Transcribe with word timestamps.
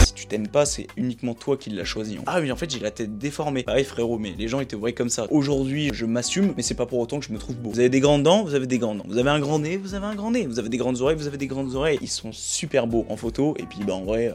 Si 0.00 0.14
tu 0.14 0.26
t'aimes 0.26 0.48
pas, 0.48 0.66
c'est 0.66 0.86
uniquement 0.96 1.34
toi 1.34 1.56
qui 1.56 1.70
l'as 1.70 1.84
choisi. 1.84 2.18
Ah 2.26 2.40
oui, 2.40 2.50
en 2.50 2.56
fait, 2.56 2.70
j'ai 2.70 2.80
la 2.80 2.90
tête 2.90 3.18
déformée. 3.18 3.62
Pareil, 3.62 3.84
frérot, 3.84 4.18
mais 4.18 4.34
les 4.36 4.48
gens 4.48 4.60
étaient 4.60 4.76
vrais 4.76 4.92
comme 4.92 5.10
ça. 5.10 5.26
Aujourd'hui, 5.30 5.90
je 5.92 6.06
m'assume, 6.06 6.54
mais 6.56 6.62
c'est 6.62 6.74
pas 6.74 6.86
pour 6.86 6.98
autant 6.98 7.20
que 7.20 7.26
je 7.26 7.32
me 7.32 7.38
trouve 7.38 7.56
beau. 7.56 7.70
Vous 7.70 7.80
avez 7.80 7.88
des 7.88 8.00
grandes 8.00 8.22
dents, 8.22 8.42
vous 8.42 8.54
avez 8.54 8.66
des 8.66 8.78
grandes 8.78 8.98
dents. 8.98 9.06
Vous 9.06 9.18
avez 9.18 9.30
un 9.30 9.40
grand 9.40 9.58
nez, 9.58 9.76
vous 9.76 9.94
avez 9.94 10.06
un 10.06 10.14
grand 10.14 10.30
nez. 10.30 10.46
Vous 10.46 10.58
avez 10.58 10.68
des 10.68 10.78
grandes 10.78 11.00
oreilles, 11.00 11.16
vous 11.16 11.26
avez 11.26 11.38
des 11.38 11.46
grandes 11.46 11.74
oreilles. 11.74 11.98
Ils 12.00 12.08
sont 12.08 12.32
super 12.32 12.86
beaux 12.86 13.06
en 13.08 13.16
photo, 13.16 13.54
et 13.58 13.64
puis 13.64 13.80
bah 13.86 13.94
en 13.94 14.04
vrai. 14.04 14.32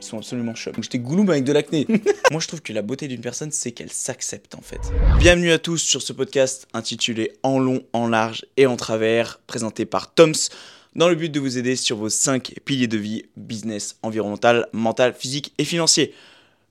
Ils 0.00 0.04
sont 0.04 0.18
absolument 0.18 0.54
chocs. 0.54 0.74
Donc 0.74 0.84
j'étais 0.84 0.98
gouloum 0.98 1.28
avec 1.30 1.44
de 1.44 1.52
l'acné. 1.52 1.86
Moi 2.30 2.40
je 2.40 2.46
trouve 2.46 2.62
que 2.62 2.72
la 2.72 2.82
beauté 2.82 3.08
d'une 3.08 3.20
personne 3.20 3.50
c'est 3.50 3.72
qu'elle 3.72 3.90
s'accepte 3.90 4.54
en 4.54 4.60
fait. 4.60 4.78
Bienvenue 5.18 5.50
à 5.50 5.58
tous 5.58 5.78
sur 5.78 6.02
ce 6.02 6.12
podcast 6.12 6.68
intitulé 6.72 7.32
En 7.42 7.58
long, 7.58 7.82
en 7.92 8.06
large 8.06 8.46
et 8.56 8.66
en 8.66 8.76
travers, 8.76 9.40
présenté 9.46 9.86
par 9.86 10.14
Toms 10.14 10.50
dans 10.98 11.08
le 11.08 11.14
but 11.14 11.30
de 11.30 11.38
vous 11.38 11.58
aider 11.58 11.76
sur 11.76 11.96
vos 11.96 12.08
5 12.08 12.56
piliers 12.64 12.88
de 12.88 12.98
vie, 12.98 13.22
business, 13.36 13.96
environnemental, 14.02 14.66
mental, 14.72 15.14
physique 15.14 15.54
et 15.56 15.64
financier. 15.64 16.12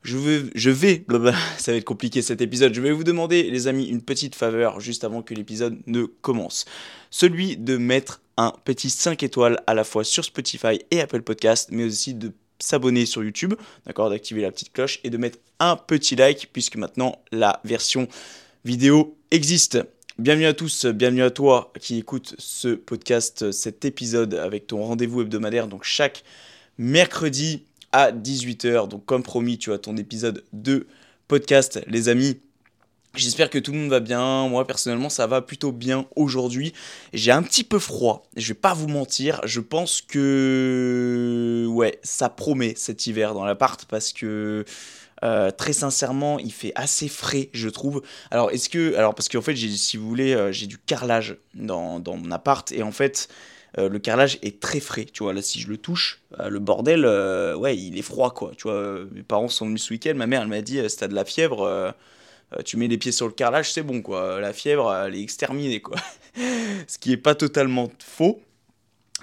Je 0.03 0.17
vais, 0.17 0.41
je 0.53 0.69
vais, 0.69 1.05
ça 1.57 1.71
va 1.71 1.77
être 1.77 1.85
compliqué 1.85 2.21
cet 2.21 2.41
épisode, 2.41 2.73
je 2.73 2.81
vais 2.81 2.91
vous 2.91 3.05
demander 3.05 3.43
les 3.43 3.67
amis 3.67 3.87
une 3.87 4.01
petite 4.01 4.35
faveur 4.35 4.81
juste 4.81 5.05
avant 5.05 5.21
que 5.21 5.33
l'épisode 5.33 5.79
ne 5.87 6.03
commence. 6.03 6.65
Celui 7.09 7.55
de 7.55 7.77
mettre 7.77 8.21
un 8.35 8.53
petit 8.65 8.89
5 8.89 9.23
étoiles 9.23 9.63
à 9.65 9.73
la 9.73 9.85
fois 9.85 10.03
sur 10.03 10.25
Spotify 10.25 10.81
et 10.91 10.99
Apple 10.99 11.21
Podcast, 11.21 11.69
mais 11.71 11.85
aussi 11.85 12.13
de 12.13 12.33
s'abonner 12.59 13.05
sur 13.05 13.23
YouTube, 13.23 13.53
d'accord, 13.85 14.09
d'activer 14.09 14.41
la 14.41 14.51
petite 14.51 14.73
cloche 14.73 14.99
et 15.05 15.09
de 15.09 15.17
mettre 15.17 15.39
un 15.61 15.77
petit 15.77 16.17
like 16.17 16.49
puisque 16.51 16.75
maintenant 16.75 17.17
la 17.31 17.61
version 17.63 18.09
vidéo 18.65 19.15
existe. 19.31 19.79
Bienvenue 20.19 20.47
à 20.47 20.53
tous, 20.55 20.87
bienvenue 20.87 21.21
à 21.21 21.29
toi 21.29 21.71
qui 21.79 21.99
écoute 21.99 22.33
ce 22.39 22.69
podcast, 22.69 23.51
cet 23.51 23.85
épisode 23.85 24.33
avec 24.33 24.65
ton 24.65 24.83
rendez-vous 24.83 25.21
hebdomadaire, 25.21 25.67
donc 25.67 25.83
chaque 25.83 26.23
mercredi 26.79 27.65
à 27.91 28.11
18h. 28.11 28.87
Donc 28.87 29.05
comme 29.05 29.21
promis, 29.21 29.59
tu 29.59 29.71
as 29.71 29.77
ton 29.77 29.95
épisode 29.95 30.43
de 30.53 30.87
podcast, 31.27 31.79
les 31.85 32.09
amis. 32.09 32.39
J'espère 33.13 33.51
que 33.51 33.59
tout 33.59 33.71
le 33.71 33.77
monde 33.77 33.91
va 33.91 33.99
bien. 33.99 34.47
Moi, 34.47 34.65
personnellement, 34.65 35.09
ça 35.09 35.27
va 35.27 35.43
plutôt 35.43 35.71
bien 35.71 36.07
aujourd'hui. 36.15 36.73
J'ai 37.13 37.31
un 37.31 37.43
petit 37.43 37.63
peu 37.63 37.77
froid. 37.77 38.27
Je 38.35 38.47
vais 38.47 38.59
pas 38.59 38.73
vous 38.73 38.87
mentir. 38.87 39.39
Je 39.43 39.59
pense 39.59 40.01
que. 40.01 41.67
Ouais, 41.69 41.99
ça 42.01 42.29
promet 42.29 42.73
cet 42.75 43.05
hiver 43.05 43.35
dans 43.35 43.45
l'appart 43.45 43.85
parce 43.85 44.13
que 44.13 44.65
euh, 45.23 45.51
très 45.51 45.73
sincèrement, 45.73 46.39
il 46.39 46.51
fait 46.51 46.71
assez 46.75 47.07
frais, 47.07 47.49
je 47.53 47.69
trouve. 47.69 48.01
Alors, 48.31 48.51
est-ce 48.51 48.69
que. 48.69 48.95
Alors, 48.95 49.15
parce 49.15 49.29
qu'en 49.29 49.41
fait, 49.41 49.55
si 49.55 49.97
vous 49.97 50.07
voulez, 50.07 50.33
euh, 50.33 50.51
j'ai 50.51 50.67
du 50.67 50.77
carrelage 50.77 51.37
dans, 51.55 51.99
dans, 51.99 52.17
mon 52.17 52.31
appart. 52.31 52.71
Et 52.71 52.83
en 52.83 52.91
fait, 52.91 53.27
euh, 53.77 53.89
le 53.89 53.99
carrelage 53.99 54.37
est 54.43 54.59
très 54.59 54.79
frais. 54.79 55.05
Tu 55.05 55.23
vois, 55.23 55.33
là, 55.33 55.41
si 55.41 55.59
je 55.59 55.69
le 55.69 55.77
touche, 55.77 56.21
le 56.39 56.59
bordel, 56.59 57.05
ouais, 57.57 57.77
il 57.77 57.97
est 57.97 58.03
froid, 58.03 58.33
quoi. 58.33 58.51
Tu 58.55 58.63
vois, 58.63 59.05
mes 59.11 59.23
parents 59.23 59.47
sont 59.47 59.65
venus 59.65 59.83
ce 59.83 59.93
week-end. 59.93 60.13
Ma 60.15 60.27
mère, 60.27 60.41
elle 60.43 60.47
m'a 60.49 60.61
dit 60.61 60.79
si 60.89 60.97
t'as 60.97 61.07
de 61.07 61.15
la 61.15 61.25
fièvre. 61.25 61.95
tu 62.65 62.77
mets 62.77 62.87
les 62.87 62.97
pieds 62.97 63.11
sur 63.11 63.27
le 63.27 63.33
carrelage, 63.33 63.71
c'est 63.71 63.83
bon 63.83 64.01
quoi. 64.01 64.39
La 64.39 64.53
fièvre, 64.53 64.93
elle 64.93 65.15
est 65.15 65.21
exterminée 65.21 65.81
quoi. 65.81 65.97
Ce 66.87 66.97
qui 66.99 67.11
est 67.11 67.17
pas 67.17 67.35
totalement 67.35 67.91
faux, 67.99 68.41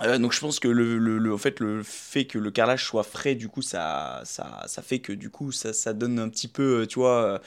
euh, 0.03 0.19
donc 0.19 0.33
je 0.33 0.41
pense 0.41 0.59
que 0.59 0.67
le, 0.67 0.98
le, 0.98 1.33
en 1.33 1.39
fait, 1.39 1.60
le 1.60 1.84
fait 1.84 2.25
que 2.25 2.38
le 2.38 2.50
carrelage 2.50 2.84
soit 2.84 3.05
frais, 3.05 3.37
du 3.37 3.49
coup, 3.49 3.62
ça, 3.62 4.22
ça, 4.25 4.65
ça 4.66 4.82
fait 4.82 4.99
que 4.99 5.12
du 5.12 5.31
coup, 5.31 5.53
ça, 5.53 5.72
ça 5.72 5.93
donne 5.93 6.19
un 6.19 6.28
petit 6.28 6.49
peu, 6.49 6.81
euh, 6.81 6.87
tu 6.87 6.99
vois, 6.99 7.41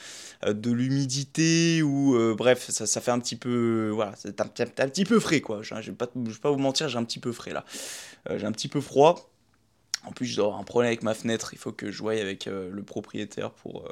euh, 0.46 0.54
de 0.54 0.70
l'humidité 0.70 1.82
ou 1.82 2.34
bref, 2.36 2.70
ça, 2.70 2.86
ça 2.86 3.00
fait 3.02 3.10
un 3.10 3.20
petit 3.20 3.36
peu, 3.36 3.90
voilà, 3.92 4.14
c'est 4.16 4.40
un, 4.40 4.44
un, 4.44 4.88
petit 4.88 5.04
peu 5.04 5.20
frais, 5.20 5.42
quoi. 5.42 5.62
Je 5.62 5.74
ne 5.74 5.80
vais, 5.80 5.92
pas 5.92 6.50
vous 6.50 6.58
mentir, 6.58 6.88
j'ai 6.88 6.98
un 6.98 7.04
petit 7.04 7.20
peu 7.20 7.32
frais 7.32 7.52
là. 7.52 7.64
j'ai 8.30 8.46
un 8.46 8.52
petit 8.52 8.68
peu 8.68 8.80
froid. 8.80 9.30
En 10.04 10.12
plus, 10.12 10.26
je 10.26 10.36
dois 10.36 10.46
avoir 10.46 10.60
un 10.60 10.64
problème 10.64 10.88
avec 10.88 11.02
ma 11.02 11.12
fenêtre. 11.12 11.50
Il 11.52 11.58
faut 11.58 11.72
que 11.72 11.90
je 11.90 11.98
voie 11.98 12.12
avec 12.12 12.46
le 12.46 12.82
propriétaire 12.82 13.50
pour 13.50 13.86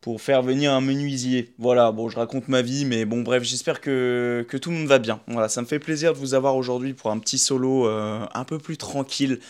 pour 0.00 0.20
faire 0.20 0.42
venir 0.42 0.72
un 0.72 0.80
menuisier. 0.80 1.52
Voilà, 1.58 1.92
bon, 1.92 2.08
je 2.08 2.16
raconte 2.16 2.48
ma 2.48 2.62
vie, 2.62 2.84
mais 2.84 3.04
bon, 3.04 3.22
bref, 3.22 3.42
j'espère 3.42 3.80
que, 3.80 4.46
tout 4.60 4.70
le 4.70 4.76
monde 4.76 4.86
va 4.86 4.98
bien. 4.98 5.20
Voilà, 5.26 5.48
ça 5.48 5.60
me 5.60 5.66
fait 5.66 5.78
plaisir 5.78 6.12
de 6.12 6.18
vous 6.18 6.34
avoir 6.34 6.56
aujourd'hui 6.56 6.94
pour 6.94 7.10
un 7.10 7.18
petit 7.18 7.38
solo 7.38 7.86
euh, 7.86 8.24
un 8.34 8.44
peu 8.44 8.58
plus 8.58 8.76
tranquille. 8.76 9.40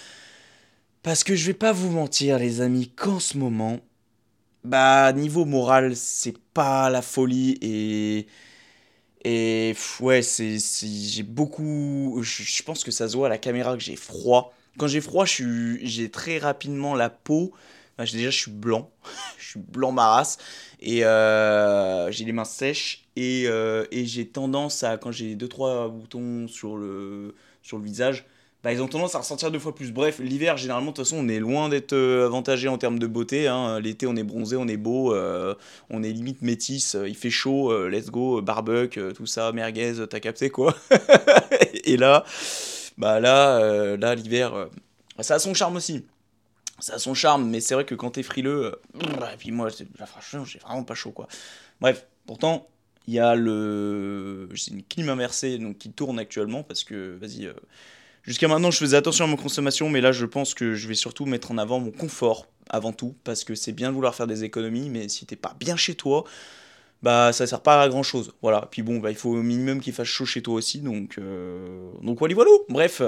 Parce 1.03 1.25
que 1.25 1.35
je 1.35 1.47
vais 1.47 1.55
pas 1.55 1.73
vous 1.73 1.91
mentir, 1.91 2.39
les 2.39 2.61
amis, 2.61 2.89
qu'en 2.89 3.21
ce 3.21 3.39
moment, 3.39 3.81
bah, 4.65 5.13
niveau 5.13 5.45
moral, 5.45 5.97
c'est 5.97 6.37
pas 6.55 6.91
la 6.91 7.03
folie 7.03 7.59
et. 7.63 8.27
Et 9.25 9.75
ouais, 10.01 10.23
c'est, 10.23 10.59
j'ai 10.59 11.23
beaucoup. 11.25 12.21
Je, 12.23 12.63
pense 12.63 12.85
que 12.85 12.91
ça 12.91 13.09
se 13.09 13.17
voit 13.17 13.27
à 13.27 13.31
la 13.31 13.39
caméra 13.39 13.77
que 13.77 13.83
j'ai 13.83 13.97
froid. 13.97 14.55
Quand 14.79 14.87
j'ai 14.87 15.01
froid, 15.01 15.25
j'ai 15.27 16.11
très 16.11 16.39
rapidement 16.39 16.95
la 16.95 17.11
peau 17.11 17.53
déjà, 18.05 18.31
je 18.31 18.39
suis 18.39 18.51
blanc. 18.51 18.91
je 19.39 19.51
suis 19.51 19.61
blanc 19.61 19.93
ma. 19.93 20.23
Et 20.81 21.05
euh, 21.05 22.11
j'ai 22.11 22.25
les 22.25 22.33
mains 22.33 22.45
sèches. 22.45 23.05
Et, 23.17 23.45
euh, 23.47 23.85
et 23.91 24.07
j'ai 24.07 24.27
tendance 24.27 24.85
à, 24.85 24.97
quand 24.97 25.11
j'ai 25.11 25.35
2-3 25.35 25.91
boutons 25.91 26.47
sur 26.49 26.77
le, 26.77 27.35
sur 27.63 27.79
le 27.79 27.85
visage, 27.85 28.25
bah, 28.63 28.73
ils 28.73 28.81
ont 28.81 28.89
tendance 28.89 29.15
à 29.15 29.19
ressentir 29.19 29.51
deux 29.51 29.59
fois 29.59 29.75
plus. 29.75 29.93
Bref, 29.93 30.21
l'hiver, 30.21 30.57
généralement, 30.57 30.91
de 30.91 30.97
toute 30.97 31.05
façon, 31.05 31.17
on 31.17 31.29
est 31.29 31.41
loin 31.41 31.69
d'être 31.69 31.93
euh, 31.93 32.27
avantagé 32.27 32.69
en 32.69 32.79
termes 32.79 32.99
de 32.99 33.07
beauté. 33.07 33.49
Hein. 33.49 33.81
L'été, 33.81 34.07
on 34.07 34.15
est 34.17 34.23
bronzé, 34.23 34.57
on 34.57 34.69
est 34.69 34.77
beau, 34.77 35.15
on 35.91 36.03
est 36.03 36.13
limite 36.13 36.43
métis, 36.43 36.97
il 37.07 37.17
fait 37.17 37.31
chaud, 37.31 37.89
let's 37.89 38.11
go, 38.11 38.41
barbecue, 38.41 39.13
tout 39.15 39.27
ça, 39.27 39.53
merguez, 39.53 39.95
t'as 40.09 40.21
capté 40.21 40.51
quoi. 40.51 40.75
et 41.85 41.97
là, 41.97 42.25
bah 42.97 43.21
là, 43.21 43.97
là 43.97 44.15
l'hiver, 44.15 44.69
ça 45.21 45.35
a 45.35 45.39
son 45.39 45.55
charme 45.55 45.77
aussi 45.77 46.05
ça 46.79 46.95
a 46.95 46.99
son 46.99 47.15
charme, 47.15 47.49
mais 47.49 47.61
c'est 47.61 47.75
vrai 47.75 47.85
que 47.85 47.95
quand 47.95 48.11
t'es 48.11 48.23
frileux, 48.23 48.73
euh, 48.97 49.33
et 49.33 49.37
puis 49.37 49.51
moi, 49.51 49.69
j'ai 49.69 49.87
vraiment 50.61 50.85
pas 50.85 50.95
chaud, 50.95 51.11
quoi. 51.11 51.29
Bref, 51.81 52.07
pourtant, 52.27 52.69
il 53.07 53.15
y 53.15 53.19
a 53.19 53.35
le. 53.35 54.49
C'est 54.55 54.71
une 54.71 54.83
clim 54.83 55.09
inversée 55.09 55.59
qui 55.79 55.91
tourne 55.91 56.19
actuellement, 56.19 56.63
parce 56.63 56.85
que, 56.85 57.17
vas-y. 57.21 57.47
Euh, 57.47 57.55
jusqu'à 58.23 58.49
maintenant, 58.49 58.71
je 58.71 58.79
faisais 58.79 58.97
attention 58.97 59.25
à 59.25 59.29
ma 59.29 59.37
consommation, 59.37 59.89
mais 59.89 60.01
là, 60.01 60.13
je 60.13 60.27
pense 60.27 60.55
que 60.55 60.75
je 60.75 60.89
vais 60.89 60.95
surtout 60.95 61.27
mettre 61.27 61.51
en 61.51 61.59
avant 61.59 61.81
mon 61.81 61.91
confort 61.91 62.47
avant 62.71 62.93
tout, 62.93 63.15
parce 63.25 63.45
que 63.45 63.55
c'est 63.55 63.73
bien 63.73 63.89
de 63.89 63.95
vouloir 63.95 64.15
faire 64.15 64.27
des 64.27 64.45
économies, 64.45 64.91
mais 64.91 65.09
si 65.09 65.27
t'es 65.27 65.37
pas 65.37 65.57
bien 65.59 65.77
chez 65.77 65.95
toi, 65.95 66.25
bah 67.03 67.33
ça 67.33 67.47
sert 67.47 67.63
pas 67.63 67.83
à 67.83 67.89
grand 67.89 68.03
chose. 68.03 68.33
Voilà. 68.43 68.69
Puis 68.71 68.83
bon, 68.83 68.99
bah, 68.99 69.11
il 69.11 69.17
faut 69.17 69.31
au 69.31 69.43
minimum 69.43 69.81
qu'il 69.81 69.93
fasse 69.93 70.09
chaud 70.09 70.27
chez 70.27 70.43
toi 70.43 70.55
aussi, 70.55 70.81
donc. 70.81 71.17
Euh... 71.19 71.91
Donc 72.03 72.19
voilà, 72.19 72.35
voilà. 72.35 72.51
Bref. 72.69 73.03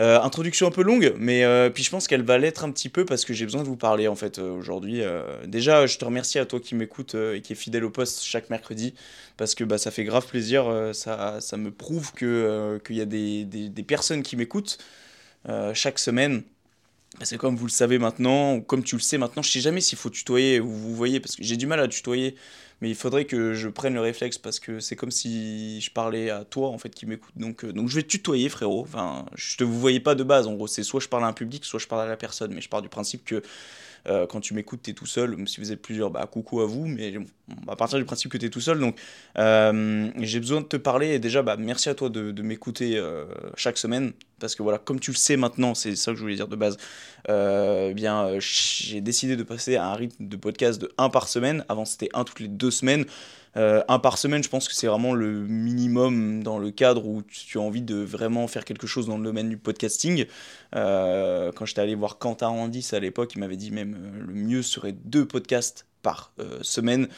Euh, 0.00 0.18
introduction 0.22 0.66
un 0.66 0.70
peu 0.70 0.82
longue, 0.82 1.14
mais 1.18 1.44
euh, 1.44 1.68
puis 1.68 1.82
je 1.84 1.90
pense 1.90 2.08
qu'elle 2.08 2.22
va 2.22 2.38
l'être 2.38 2.64
un 2.64 2.70
petit 2.72 2.88
peu 2.88 3.04
parce 3.04 3.26
que 3.26 3.34
j'ai 3.34 3.44
besoin 3.44 3.62
de 3.62 3.66
vous 3.66 3.76
parler 3.76 4.08
en 4.08 4.16
fait 4.16 4.38
euh, 4.38 4.50
aujourd'hui. 4.50 5.02
déjà, 5.46 5.86
je 5.86 5.98
te 5.98 6.04
remercie 6.04 6.38
à 6.38 6.46
toi 6.46 6.60
qui 6.60 6.74
m'écoute 6.74 7.14
et 7.14 7.42
qui 7.42 7.52
est 7.52 7.56
fidèle 7.56 7.84
au 7.84 7.90
poste 7.90 8.22
chaque 8.22 8.48
mercredi 8.48 8.94
parce 9.36 9.54
que 9.54 9.64
bah, 9.64 9.76
ça 9.76 9.90
fait 9.90 10.04
grave 10.04 10.26
plaisir. 10.26 10.64
ça, 10.94 11.40
ça 11.40 11.56
me 11.58 11.70
prouve 11.70 12.12
qu'il 12.14 12.96
y 12.96 13.00
a 13.00 13.04
des, 13.04 13.44
des, 13.44 13.68
des 13.68 13.82
personnes 13.82 14.22
qui 14.22 14.36
m'écoutent 14.36 14.78
chaque 15.74 15.98
semaine. 15.98 16.42
Parce 17.18 17.30
que 17.30 17.36
comme 17.36 17.56
vous 17.56 17.66
le 17.66 17.70
savez 17.70 17.98
maintenant, 17.98 18.54
ou 18.54 18.62
comme 18.62 18.82
tu 18.82 18.96
le 18.96 19.02
sais 19.02 19.18
maintenant, 19.18 19.42
je 19.42 19.50
sais 19.50 19.60
jamais 19.60 19.82
s'il 19.82 19.98
faut 19.98 20.08
tutoyer 20.08 20.60
ou 20.60 20.68
vous 20.68 20.94
voyez, 20.94 21.20
parce 21.20 21.36
que 21.36 21.42
j'ai 21.44 21.56
du 21.58 21.66
mal 21.66 21.78
à 21.80 21.88
tutoyer 21.88 22.36
mais 22.82 22.90
il 22.90 22.96
faudrait 22.96 23.26
que 23.26 23.54
je 23.54 23.68
prenne 23.68 23.94
le 23.94 24.00
réflexe 24.00 24.38
parce 24.38 24.58
que 24.58 24.80
c'est 24.80 24.96
comme 24.96 25.12
si 25.12 25.80
je 25.80 25.92
parlais 25.92 26.30
à 26.30 26.44
toi 26.44 26.68
en 26.70 26.78
fait 26.78 26.92
qui 26.92 27.06
m'écoute. 27.06 27.32
Donc, 27.36 27.64
euh, 27.64 27.72
je 27.86 27.94
vais 27.94 28.02
tutoyer 28.02 28.48
frérot. 28.48 28.80
Enfin, 28.80 29.24
je 29.36 29.56
te 29.56 29.62
vous 29.62 29.78
voyez 29.78 30.00
pas 30.00 30.16
de 30.16 30.24
base 30.24 30.48
en 30.48 30.54
gros. 30.54 30.66
C'est 30.66 30.82
soit 30.82 30.98
je 30.98 31.06
parle 31.06 31.22
à 31.22 31.28
un 31.28 31.32
public, 31.32 31.64
soit 31.64 31.78
je 31.78 31.86
parle 31.86 32.02
à 32.02 32.06
la 32.08 32.16
personne. 32.16 32.52
Mais 32.52 32.60
je 32.60 32.68
pars 32.68 32.82
du 32.82 32.88
principe 32.88 33.24
que 33.24 33.40
euh, 34.08 34.26
quand 34.26 34.40
tu 34.40 34.54
m'écoutes, 34.54 34.82
tu 34.82 34.90
es 34.90 34.94
tout 34.94 35.06
seul. 35.06 35.36
Si 35.46 35.60
vous 35.60 35.72
êtes 35.72 35.80
plusieurs, 35.80 36.10
bah 36.10 36.26
coucou 36.30 36.60
à 36.60 36.66
vous. 36.66 36.86
Mais 36.86 37.14
à 37.68 37.76
partir 37.76 37.98
du 37.98 38.04
principe 38.04 38.30
que 38.30 38.38
tu 38.38 38.46
es 38.46 38.50
tout 38.50 38.60
seul. 38.60 38.78
Donc 38.78 38.98
euh, 39.38 40.10
j'ai 40.18 40.40
besoin 40.40 40.60
de 40.60 40.66
te 40.66 40.76
parler. 40.76 41.14
Et 41.14 41.18
déjà, 41.18 41.42
bah, 41.42 41.56
merci 41.58 41.88
à 41.88 41.94
toi 41.94 42.08
de, 42.08 42.42
m'écouter 42.42 42.96
euh, 42.96 43.26
chaque 43.56 43.78
semaine. 43.78 44.12
Parce 44.40 44.56
que 44.56 44.62
voilà, 44.62 44.78
comme 44.78 44.98
tu 44.98 45.12
le 45.12 45.16
sais 45.16 45.36
maintenant, 45.36 45.74
c'est 45.74 45.94
ça 45.94 46.10
que 46.10 46.16
je 46.16 46.22
voulais 46.22 46.34
dire 46.34 46.48
de 46.48 46.56
base. 46.56 46.76
Eh 47.28 47.92
bien, 47.94 48.38
j'ai 48.40 49.00
décidé 49.00 49.36
de 49.36 49.44
passer 49.44 49.76
à 49.76 49.86
un 49.86 49.94
rythme 49.94 50.26
de 50.26 50.36
podcast 50.36 50.80
de 50.80 50.92
un 50.98 51.08
par 51.08 51.28
semaine. 51.28 51.64
Avant, 51.68 51.84
c'était 51.84 52.08
un 52.14 52.24
toutes 52.24 52.40
les 52.40 52.48
deux 52.48 52.72
semaines. 52.72 53.04
Euh, 53.56 53.82
un 53.88 53.98
par 53.98 54.18
semaine, 54.18 54.42
je 54.42 54.48
pense 54.48 54.68
que 54.68 54.74
c'est 54.74 54.86
vraiment 54.86 55.14
le 55.14 55.46
minimum 55.46 56.42
dans 56.42 56.58
le 56.58 56.70
cadre 56.70 57.06
où 57.06 57.22
tu 57.22 57.58
as 57.58 57.60
envie 57.60 57.82
de 57.82 57.96
vraiment 57.96 58.46
faire 58.48 58.64
quelque 58.64 58.86
chose 58.86 59.06
dans 59.06 59.18
le 59.18 59.24
domaine 59.24 59.48
du 59.48 59.58
podcasting. 59.58 60.26
Euh, 60.74 61.52
quand 61.52 61.66
j'étais 61.66 61.82
allé 61.82 61.94
voir 61.94 62.18
Quentin 62.18 62.48
Randis 62.48 62.88
à 62.92 63.00
l'époque, 63.00 63.34
il 63.34 63.40
m'avait 63.40 63.56
dit 63.56 63.70
même 63.70 63.94
euh, 63.94 64.24
le 64.26 64.34
mieux 64.34 64.62
serait 64.62 64.92
deux 64.92 65.26
podcasts 65.26 65.86
par 66.02 66.32
semaine. 66.62 67.08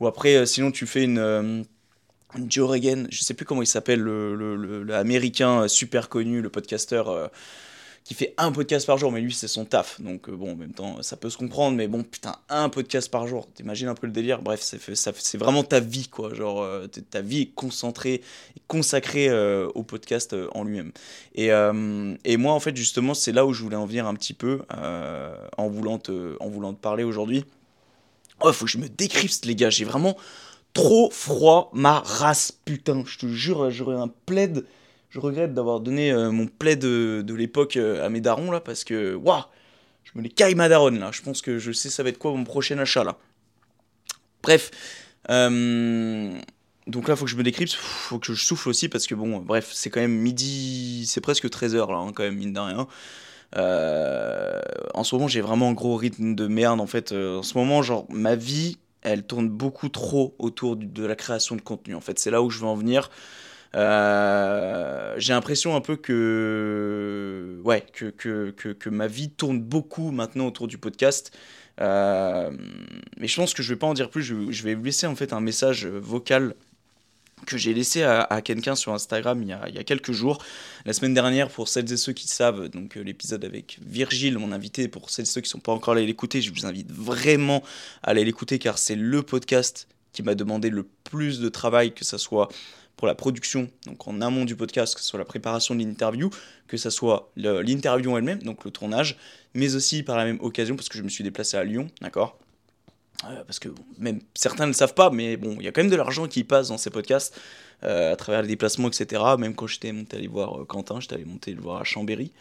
Ou 0.00 0.06
après, 0.06 0.46
sinon 0.46 0.72
tu 0.72 0.86
fais 0.86 1.04
une... 1.04 1.64
Joe 2.48 2.66
Rogan, 2.66 3.06
je 3.10 3.22
sais 3.22 3.34
plus 3.34 3.44
comment 3.44 3.62
il 3.62 3.66
s'appelle, 3.66 4.00
le, 4.00 5.68
super 5.68 6.08
connu, 6.08 6.40
le 6.40 6.48
podcasteur 6.48 7.30
qui 8.04 8.14
fait 8.14 8.34
un 8.36 8.50
podcast 8.50 8.86
par 8.86 8.98
jour, 8.98 9.12
mais 9.12 9.20
lui 9.20 9.32
c'est 9.32 9.48
son 9.48 9.64
taf. 9.64 10.00
Donc 10.00 10.28
euh, 10.28 10.32
bon, 10.32 10.52
en 10.52 10.56
même 10.56 10.72
temps, 10.72 11.02
ça 11.02 11.16
peut 11.16 11.30
se 11.30 11.38
comprendre, 11.38 11.76
mais 11.76 11.86
bon, 11.86 12.02
putain, 12.02 12.36
un 12.48 12.68
podcast 12.68 13.10
par 13.10 13.26
jour, 13.26 13.46
t'imagines 13.54 13.88
un 13.88 13.94
peu 13.94 14.06
le 14.06 14.12
délire? 14.12 14.42
Bref, 14.42 14.60
c'est 14.62 15.38
vraiment 15.38 15.62
ta 15.62 15.80
vie, 15.80 16.08
quoi. 16.08 16.34
Genre, 16.34 16.62
euh, 16.62 16.86
ta 17.10 17.20
vie 17.20 17.42
est 17.42 17.54
concentrée, 17.54 18.22
consacrée 18.66 19.28
euh, 19.28 19.68
au 19.74 19.82
podcast 19.82 20.34
en 20.52 20.64
lui-même. 20.64 20.92
Et, 21.34 22.36
moi, 22.36 22.52
en 22.52 22.60
fait, 22.60 22.76
justement, 22.76 23.14
c'est 23.14 23.32
là 23.32 23.46
où 23.46 23.52
je 23.52 23.62
voulais 23.62 23.76
en 23.76 23.86
venir 23.86 24.06
un 24.06 24.14
petit 24.14 24.34
peu, 24.34 24.62
en, 25.56 25.68
voulant 25.68 25.98
te, 25.98 26.36
en 26.40 26.48
voulant 26.48 26.74
te 26.74 26.80
parler 26.80 27.04
aujourd'hui. 27.04 27.44
Oh, 28.40 28.52
faut 28.52 28.64
que 28.64 28.70
je 28.70 28.78
me 28.78 28.88
décrypte, 28.88 29.44
les 29.44 29.54
gars, 29.54 29.70
j'ai 29.70 29.84
vraiment 29.84 30.16
trop 30.72 31.10
froid, 31.10 31.70
ma 31.72 32.00
race, 32.00 32.58
putain, 32.64 33.04
je 33.06 33.18
te 33.18 33.26
jure, 33.26 33.70
j'aurais 33.70 33.96
un 33.96 34.08
plaid 34.26 34.64
je 35.12 35.20
regrette 35.20 35.52
d'avoir 35.52 35.80
donné 35.80 36.10
euh, 36.10 36.30
mon 36.30 36.46
plaid 36.46 36.78
de, 36.78 37.22
de 37.24 37.34
l'époque 37.34 37.76
euh, 37.76 38.04
à 38.04 38.08
mes 38.08 38.22
darons 38.22 38.50
là 38.50 38.60
parce 38.60 38.82
que 38.82 39.14
waouh, 39.14 39.42
je 40.04 40.12
me 40.14 40.22
les 40.22 40.30
caille 40.30 40.54
ma 40.54 40.70
daronne 40.70 40.98
là. 40.98 41.10
Je 41.12 41.20
pense 41.20 41.42
que 41.42 41.58
je 41.58 41.70
sais 41.70 41.90
ça 41.90 42.02
va 42.02 42.08
être 42.08 42.18
quoi 42.18 42.32
mon 42.32 42.44
prochain 42.44 42.78
achat 42.78 43.04
là. 43.04 43.18
Bref, 44.42 44.70
euh, 45.28 46.32
donc 46.86 47.08
là 47.08 47.16
faut 47.16 47.26
que 47.26 47.30
je 47.30 47.36
me 47.36 47.42
décrypte, 47.42 47.74
faut 47.74 48.18
que 48.18 48.32
je 48.32 48.42
souffle 48.42 48.70
aussi 48.70 48.88
parce 48.88 49.06
que 49.06 49.14
bon, 49.14 49.38
bref, 49.40 49.70
c'est 49.74 49.90
quand 49.90 50.00
même 50.00 50.16
midi, 50.16 51.04
c'est 51.06 51.20
presque 51.20 51.46
13h 51.46 51.90
là 51.90 51.98
hein, 51.98 52.12
quand 52.14 52.22
même 52.22 52.36
mine 52.36 52.54
de 52.54 52.60
rien. 52.60 52.88
en 54.94 55.04
ce 55.04 55.14
moment 55.14 55.28
j'ai 55.28 55.42
vraiment 55.42 55.68
un 55.68 55.74
gros 55.74 55.96
rythme 55.96 56.34
de 56.34 56.46
merde 56.46 56.80
en 56.80 56.86
fait. 56.86 57.12
en 57.12 57.42
ce 57.42 57.58
moment 57.58 57.82
genre 57.82 58.06
ma 58.08 58.34
vie 58.34 58.78
elle 59.02 59.26
tourne 59.26 59.50
beaucoup 59.50 59.90
trop 59.90 60.34
autour 60.38 60.76
de 60.76 61.04
la 61.04 61.16
création 61.16 61.54
de 61.54 61.60
contenu 61.60 61.94
en 61.94 62.00
fait. 62.00 62.18
C'est 62.18 62.30
là 62.30 62.40
où 62.40 62.48
je 62.48 62.60
veux 62.60 62.66
en 62.66 62.76
venir. 62.76 63.10
Euh, 63.74 65.14
j'ai 65.16 65.32
l'impression 65.32 65.74
un 65.74 65.80
peu 65.80 65.96
que, 65.96 67.60
ouais, 67.64 67.84
que, 67.92 68.06
que, 68.06 68.50
que, 68.50 68.88
ma 68.90 69.06
vie 69.06 69.30
tourne 69.30 69.60
beaucoup 69.60 70.10
maintenant 70.10 70.46
autour 70.46 70.68
du 70.68 70.78
podcast. 70.78 71.36
Euh, 71.80 72.50
mais 73.16 73.28
je 73.28 73.36
pense 73.36 73.54
que 73.54 73.62
je 73.62 73.72
vais 73.72 73.78
pas 73.78 73.86
en 73.86 73.94
dire 73.94 74.10
plus. 74.10 74.22
Je, 74.22 74.62
vais 74.62 74.74
vous 74.74 74.84
laisser 74.84 75.06
en 75.06 75.16
fait 75.16 75.32
un 75.32 75.40
message 75.40 75.86
vocal 75.86 76.54
que 77.46 77.56
j'ai 77.56 77.74
laissé 77.74 78.04
à, 78.04 78.40
quelqu'un 78.40 78.76
sur 78.76 78.92
Instagram 78.92 79.42
il 79.42 79.48
y, 79.48 79.52
a, 79.52 79.68
il 79.68 79.74
y, 79.74 79.78
a, 79.78 79.84
quelques 79.84 80.12
jours. 80.12 80.44
La 80.84 80.92
semaine 80.92 81.14
dernière, 81.14 81.48
pour 81.48 81.66
celles 81.66 81.90
et 81.92 81.96
ceux 81.96 82.12
qui 82.12 82.28
savent, 82.28 82.68
donc 82.68 82.96
euh, 82.96 83.02
l'épisode 83.02 83.44
avec 83.44 83.78
Virgile, 83.84 84.38
mon 84.38 84.52
invité, 84.52 84.86
pour 84.86 85.10
celles 85.10 85.24
et 85.24 85.26
ceux 85.26 85.40
qui 85.40 85.48
ne 85.48 85.52
sont 85.52 85.60
pas 85.60 85.72
encore 85.72 85.94
allés 85.94 86.06
l'écouter, 86.06 86.40
je 86.40 86.52
vous 86.52 86.66
invite 86.66 86.92
vraiment 86.92 87.64
à 88.02 88.10
aller 88.10 88.24
l'écouter 88.24 88.60
car 88.60 88.78
c'est 88.78 88.94
le 88.94 89.22
podcast 89.22 89.88
qui 90.12 90.22
m'a 90.22 90.34
demandé 90.34 90.70
le 90.70 90.86
plus 91.04 91.40
de 91.40 91.48
travail, 91.48 91.94
que 91.94 92.04
ce 92.04 92.18
soit 92.18 92.48
pour 92.96 93.08
la 93.08 93.14
production, 93.14 93.68
donc 93.86 94.06
en 94.06 94.20
amont 94.20 94.44
du 94.44 94.54
podcast, 94.54 94.94
que 94.94 95.00
ce 95.00 95.06
soit 95.06 95.18
la 95.18 95.24
préparation 95.24 95.74
de 95.74 95.80
l'interview, 95.80 96.30
que 96.68 96.76
ce 96.76 96.90
soit 96.90 97.30
l'interview 97.36 98.16
elle-même, 98.16 98.42
donc 98.42 98.64
le 98.64 98.70
tournage, 98.70 99.16
mais 99.54 99.74
aussi 99.74 100.02
par 100.02 100.16
la 100.16 100.24
même 100.24 100.38
occasion, 100.40 100.76
parce 100.76 100.88
que 100.88 100.98
je 100.98 101.02
me 101.02 101.08
suis 101.08 101.24
déplacé 101.24 101.56
à 101.56 101.64
Lyon, 101.64 101.88
d'accord? 102.00 102.38
Euh, 103.24 103.44
parce 103.44 103.58
que 103.60 103.68
même 103.98 104.20
certains 104.34 104.64
ne 104.64 104.70
le 104.70 104.74
savent 104.74 104.94
pas, 104.94 105.10
mais 105.10 105.36
bon, 105.36 105.56
il 105.58 105.64
y 105.64 105.68
a 105.68 105.72
quand 105.72 105.82
même 105.82 105.90
de 105.90 105.96
l'argent 105.96 106.26
qui 106.26 106.42
passe 106.44 106.68
dans 106.68 106.78
ces 106.78 106.90
podcasts 106.90 107.38
euh, 107.84 108.12
à 108.12 108.16
travers 108.16 108.42
les 108.42 108.48
déplacements, 108.48 108.88
etc. 108.88 109.22
Même 109.38 109.54
quand 109.54 109.68
j'étais 109.68 109.92
monté 109.92 110.16
aller 110.16 110.26
voir 110.26 110.60
euh, 110.60 110.64
Quentin, 110.64 110.98
j'étais 110.98 111.14
allé 111.14 111.24
monter 111.24 111.52
le 111.52 111.60
voir 111.60 111.80
à 111.80 111.84
Chambéry. 111.84 112.32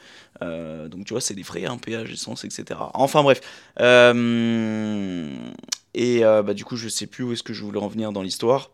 donc 0.42 1.06
tu 1.06 1.14
vois, 1.14 1.22
c'est 1.22 1.36
des 1.36 1.44
frais, 1.44 1.66
un 1.66 1.74
hein, 1.74 1.78
péage, 1.78 2.12
essence, 2.12 2.46
etc. 2.46 2.80
Enfin 2.94 3.22
bref. 3.22 3.42
et 5.94 6.22
bah, 6.22 6.54
du 6.54 6.66
coup, 6.66 6.76
je 6.78 6.88
sais 6.90 7.08
plus 7.08 7.24
où 7.24 7.34
est-ce 7.34 7.44
que 7.44 7.54
je 7.54 7.64
voulais 7.64 7.80
en 7.80 7.88
venir 7.88 8.12
dans 8.12 8.24
l'histoire. 8.24 8.72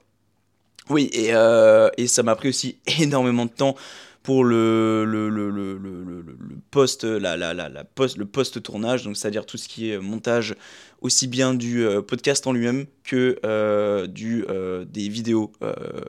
Oui, 0.89 1.09
et, 1.13 1.33
euh, 1.33 1.89
et 1.97 2.07
ça 2.07 2.23
m'a 2.23 2.35
pris 2.35 2.49
aussi 2.49 2.77
énormément 2.99 3.45
de 3.45 3.51
temps 3.51 3.75
pour 4.23 4.43
le, 4.43 5.05
le, 5.05 5.29
le, 5.29 5.49
le, 5.49 5.77
le 5.77 6.23
post, 6.69 7.05
la, 7.05 7.37
la, 7.37 7.53
la, 7.53 7.83
post, 7.85 8.17
le 8.17 8.25
post-tournage, 8.25 9.03
donc 9.03 9.15
c'est-à-dire 9.15 9.45
tout 9.45 9.55
ce 9.55 9.69
qui 9.69 9.89
est 9.89 9.99
montage 9.99 10.55
aussi 10.99 11.27
bien 11.27 11.53
du 11.53 11.85
euh, 11.85 12.01
podcast 12.01 12.45
en 12.45 12.51
lui-même 12.51 12.87
que 13.05 13.39
euh, 13.45 14.05
du, 14.05 14.45
des 14.91 15.07
vidéos 15.07 15.53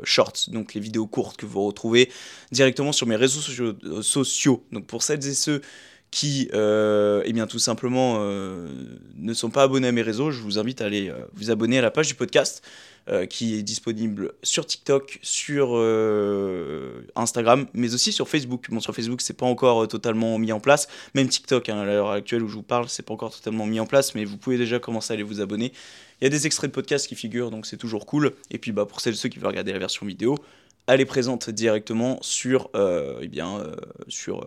shorts, 0.03 0.49
donc 0.49 0.75
les 0.75 0.81
vidéos 0.81 1.07
courtes 1.07 1.37
que 1.37 1.47
vous 1.47 1.65
retrouvez 1.65 2.11
directement 2.51 2.91
sur 2.91 3.07
mes 3.07 3.17
réseaux 3.17 3.41
sociaux. 3.41 3.75
sociaux. 4.03 4.65
Donc 4.73 4.87
pour 4.87 5.05
celles 5.05 5.25
et 5.25 5.35
ceux 5.35 5.61
qui, 6.11 6.49
eh 6.53 7.33
bien, 7.33 7.47
tout 7.47 7.61
simplement, 7.61 8.19
ne 8.19 9.33
sont 9.33 9.51
pas 9.51 9.63
abonnés 9.63 9.89
à 9.89 9.93
mes 9.93 10.03
réseaux, 10.03 10.33
je 10.33 10.43
vous 10.43 10.59
invite 10.59 10.81
à 10.81 10.87
aller 10.87 11.13
vous 11.35 11.53
abonner 11.53 11.79
à 11.79 11.83
la 11.83 11.93
page 11.93 12.09
du 12.09 12.15
podcast. 12.15 12.63
Euh, 13.11 13.25
qui 13.25 13.55
est 13.55 13.63
disponible 13.63 14.35
sur 14.43 14.67
TikTok, 14.67 15.19
sur 15.23 15.71
euh, 15.79 17.07
Instagram, 17.17 17.67
mais 17.73 17.95
aussi 17.95 18.13
sur 18.13 18.29
Facebook. 18.29 18.67
Bon, 18.69 18.81
sur 18.81 18.95
Facebook, 18.95 19.23
c'est 19.23 19.33
pas 19.33 19.47
encore 19.47 19.85
euh, 19.85 19.87
totalement 19.87 20.37
mis 20.39 20.53
en 20.53 20.61
place. 20.61 20.89
Même 21.15 21.27
TikTok, 21.27 21.71
hein, 21.71 21.79
à 21.79 21.85
l'heure 21.87 22.11
actuelle 22.11 22.43
où 22.43 22.49
je 22.49 22.55
vous 22.57 22.63
parle, 22.63 22.87
c'est 22.91 23.03
pas 23.03 23.15
encore 23.15 23.35
totalement 23.35 23.65
mis 23.65 23.81
en 23.81 23.87
place, 23.87 24.15
mais 24.15 24.27
vous 24.27 24.37
pouvez 24.37 24.59
déjà 24.59 24.79
commencer 24.79 25.11
à 25.11 25.15
aller 25.15 25.23
vous 25.23 25.41
abonner. 25.41 25.73
Il 26.21 26.25
y 26.25 26.27
a 26.27 26.31
des 26.31 26.45
extraits 26.45 26.71
de 26.71 26.75
podcasts 26.75 27.09
qui 27.09 27.15
figurent, 27.15 27.51
donc 27.51 27.65
c'est 27.65 27.79
toujours 27.79 28.05
cool. 28.05 28.35
Et 28.51 28.59
puis, 28.59 28.73
bah, 28.73 28.85
pour 28.85 29.01
celles 29.01 29.15
et 29.15 29.17
ceux 29.17 29.31
qui 29.31 29.39
veulent 29.39 29.49
regarder 29.49 29.73
la 29.73 29.79
version 29.79 30.05
vidéo, 30.05 30.37
elle 30.87 31.01
est 31.01 31.07
présente 31.07 31.49
directement 31.49 32.19
sur, 32.21 32.69
eh 32.75 33.29
bien, 33.29 33.63
sur, 34.09 34.47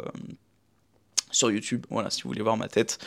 sur 1.31 1.49
YouTube. 1.49 1.87
Voilà, 1.89 2.11
si 2.11 2.21
vous 2.21 2.29
voulez 2.29 2.43
voir 2.43 2.57
ma 2.57 2.67
tête. 2.67 2.99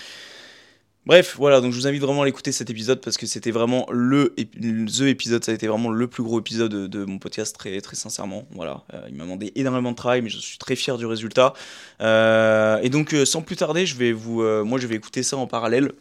Bref, 1.07 1.35
voilà, 1.37 1.61
donc 1.61 1.73
je 1.73 1.77
vous 1.77 1.87
invite 1.87 2.01
vraiment 2.01 2.23
à 2.23 2.29
écouter 2.29 2.51
cet 2.51 2.71
épisode 2.71 3.03
parce 3.03 3.19
que 3.19 3.27
c'était 3.27 3.51
vraiment 3.51 3.87
le 3.91 4.35
the 4.39 5.03
épisode, 5.03 5.45
ça 5.45 5.53
a 5.53 5.55
été 5.55 5.67
vraiment 5.67 5.91
le 5.91 6.07
plus 6.07 6.23
gros 6.23 6.41
épisode 6.41 6.73
de, 6.73 7.05
mon 7.05 7.19
podcast, 7.19 7.55
très, 7.55 7.79
très 7.83 7.95
sincèrement. 7.95 8.47
Voilà, 8.53 8.85
euh, 8.95 9.07
il 9.11 9.15
m'a 9.15 9.25
demandé 9.25 9.53
énormément 9.55 9.91
de 9.91 9.97
travail, 9.97 10.23
mais 10.23 10.31
je 10.31 10.39
suis 10.39 10.57
très 10.57 10.77
fier 10.77 10.97
du 10.97 11.05
résultat. 11.05 11.53
Euh, 12.01 12.79
et 12.83 12.89
donc, 12.89 13.13
euh, 13.13 13.27
sans 13.27 13.43
plus 13.43 13.57
tarder, 13.57 13.85
je 13.85 13.97
vais 13.97 14.13
vous, 14.13 14.43
moi, 14.65 14.79
je 14.79 14.87
vais 14.87 14.95
écouter 14.95 15.23
ça 15.23 15.37
en 15.37 15.47
parallèle. 15.47 15.93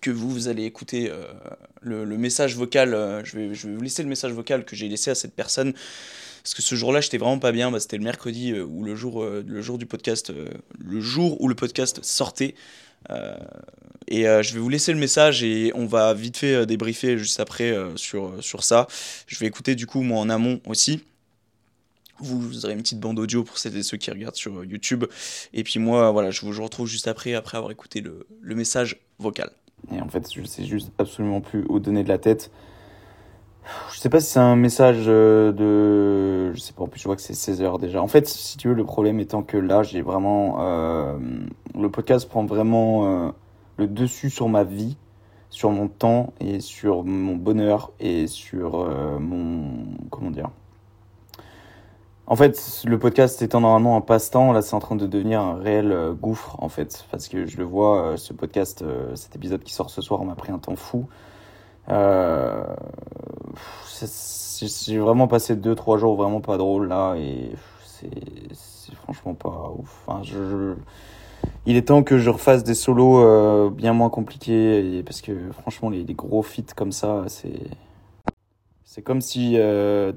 Que 0.00 0.10
vous, 0.10 0.30
vous 0.30 0.48
allez 0.48 0.64
écouter 0.64 1.10
le, 1.80 2.04
message 2.16 2.56
vocal. 2.56 3.22
je, 3.24 3.36
vais, 3.36 3.54
je 3.54 3.68
vais 3.68 3.74
vous 3.74 3.82
laisser 3.82 4.02
le 4.02 4.08
message 4.08 4.32
vocal 4.32 4.64
que 4.64 4.74
j'ai 4.74 4.88
laissé 4.88 5.10
à 5.10 5.14
cette 5.14 5.34
personne 5.34 5.72
parce 6.42 6.54
que 6.54 6.62
ce 6.62 6.74
jour-là, 6.74 7.00
j'étais 7.00 7.18
vraiment 7.18 7.38
pas 7.38 7.52
bien. 7.52 7.70
Bah, 7.70 7.80
c'était 7.80 7.98
le 7.98 8.04
mercredi 8.04 8.58
ou 8.58 8.82
le 8.82 8.96
jour, 8.96 9.24
le 9.24 9.62
jour 9.62 9.78
du 9.78 9.86
podcast, 9.86 10.32
le 10.78 11.00
jour 11.00 11.40
où 11.40 11.48
le 11.48 11.54
podcast 11.54 12.00
sortait. 12.02 12.54
Euh, 13.08 13.36
et 14.08 14.28
euh, 14.28 14.42
je 14.42 14.54
vais 14.54 14.60
vous 14.60 14.68
laisser 14.68 14.92
le 14.92 14.98
message 14.98 15.42
et 15.42 15.72
on 15.74 15.86
va 15.86 16.12
vite 16.14 16.36
fait 16.36 16.54
euh, 16.54 16.66
débriefer 16.66 17.16
juste 17.16 17.40
après 17.40 17.74
sur, 17.96 18.42
sur 18.42 18.64
ça. 18.64 18.86
Je 19.26 19.38
vais 19.38 19.46
écouter 19.46 19.74
du 19.74 19.86
coup 19.86 20.02
moi 20.02 20.18
en 20.18 20.28
amont 20.28 20.60
aussi. 20.66 21.04
Vous, 22.22 22.66
aurez 22.66 22.74
une 22.74 22.82
petite 22.82 23.00
bande 23.00 23.18
audio 23.18 23.44
pour 23.44 23.56
celles 23.56 23.76
et 23.78 23.82
ceux 23.82 23.96
qui 23.96 24.10
regardent 24.10 24.36
sur 24.36 24.62
YouTube. 24.62 25.06
Et 25.54 25.64
puis 25.64 25.78
moi, 25.78 26.10
voilà, 26.10 26.30
je 26.30 26.42
vous 26.42 26.62
retrouve 26.62 26.86
juste 26.86 27.08
après, 27.08 27.32
après 27.32 27.56
avoir 27.56 27.72
écouté 27.72 28.02
le, 28.02 28.26
le 28.42 28.54
message 28.54 28.98
vocal. 29.18 29.50
Et 29.90 30.02
en 30.02 30.08
fait, 30.08 30.30
je 30.30 30.44
sais 30.44 30.66
juste 30.66 30.92
absolument 30.98 31.40
plus 31.40 31.64
où 31.70 31.78
donner 31.78 32.04
de 32.04 32.10
la 32.10 32.18
tête. 32.18 32.50
Je 33.92 33.98
sais 33.98 34.08
pas 34.08 34.20
si 34.20 34.30
c'est 34.32 34.40
un 34.40 34.56
message 34.56 35.06
de. 35.06 36.52
Je 36.54 36.60
sais 36.60 36.72
pas, 36.72 36.84
en 36.84 36.86
plus, 36.86 37.00
je 37.00 37.04
vois 37.06 37.16
que 37.16 37.22
c'est 37.22 37.34
16 37.34 37.62
heures 37.62 37.78
déjà. 37.78 38.02
En 38.02 38.08
fait, 38.08 38.26
si 38.28 38.56
tu 38.56 38.68
veux, 38.68 38.74
le 38.74 38.84
problème 38.84 39.20
étant 39.20 39.42
que 39.42 39.56
là, 39.56 39.82
j'ai 39.82 40.02
vraiment. 40.02 40.56
Euh, 40.60 41.18
le 41.78 41.90
podcast 41.90 42.28
prend 42.28 42.44
vraiment 42.44 43.26
euh, 43.26 43.30
le 43.76 43.86
dessus 43.86 44.30
sur 44.30 44.48
ma 44.48 44.64
vie, 44.64 44.96
sur 45.50 45.70
mon 45.70 45.88
temps 45.88 46.32
et 46.40 46.60
sur 46.60 47.04
mon 47.04 47.36
bonheur 47.36 47.92
et 48.00 48.26
sur 48.26 48.80
euh, 48.80 49.18
mon. 49.18 49.96
Comment 50.10 50.30
dire 50.30 50.50
En 52.26 52.36
fait, 52.36 52.82
le 52.86 52.98
podcast 52.98 53.42
étant 53.42 53.60
normalement 53.60 53.96
un 53.96 54.00
passe-temps, 54.00 54.52
là, 54.52 54.62
c'est 54.62 54.74
en 54.74 54.80
train 54.80 54.96
de 54.96 55.06
devenir 55.06 55.40
un 55.40 55.56
réel 55.56 56.14
gouffre, 56.20 56.56
en 56.58 56.68
fait. 56.68 57.06
Parce 57.10 57.28
que 57.28 57.46
je 57.46 57.58
le 57.58 57.64
vois, 57.64 58.14
ce 58.16 58.32
podcast, 58.32 58.82
cet 59.14 59.36
épisode 59.36 59.62
qui 59.62 59.74
sort 59.74 59.90
ce 59.90 60.00
soir, 60.00 60.24
m'a 60.24 60.34
pris 60.34 60.52
un 60.52 60.58
temps 60.58 60.76
fou. 60.76 61.06
Euh, 61.90 62.64
j'ai 64.62 64.98
vraiment 64.98 65.26
passé 65.26 65.56
2-3 65.56 65.98
jours 65.98 66.16
vraiment 66.16 66.40
pas 66.40 66.56
drôle 66.56 66.88
là 66.88 67.14
et 67.16 67.50
c'est 67.92 68.94
franchement 68.94 69.34
pas 69.34 69.72
ouf. 69.76 70.02
Enfin, 70.06 70.22
je, 70.22 70.74
il 71.66 71.76
est 71.76 71.88
temps 71.88 72.02
que 72.02 72.18
je 72.18 72.30
refasse 72.30 72.62
des 72.64 72.74
solos 72.74 73.18
euh, 73.18 73.70
bien 73.70 73.92
moins 73.92 74.10
compliqués 74.10 75.02
parce 75.04 75.20
que 75.20 75.50
franchement 75.52 75.90
les, 75.90 76.04
gros 76.14 76.42
feats 76.42 76.74
comme 76.76 76.92
ça 76.92 77.24
c'est 77.28 77.60
c'est 78.84 79.02
comme 79.02 79.20
si 79.20 79.54
euh, 79.56 80.12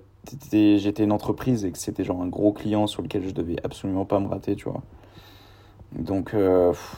j'étais 0.52 1.04
une 1.04 1.12
entreprise 1.12 1.66
et 1.66 1.72
que 1.72 1.78
c'était 1.78 2.04
genre 2.04 2.22
un 2.22 2.28
gros 2.28 2.54
client 2.54 2.88
sur 2.88 3.02
lequel 3.02 3.24
je 3.28 3.32
devais 3.34 3.56
absolument 3.64 4.06
pas 4.06 4.20
me 4.20 4.28
rater 4.28 4.56
tu 4.56 4.66
vois 4.70 4.82
Donc 5.94 6.36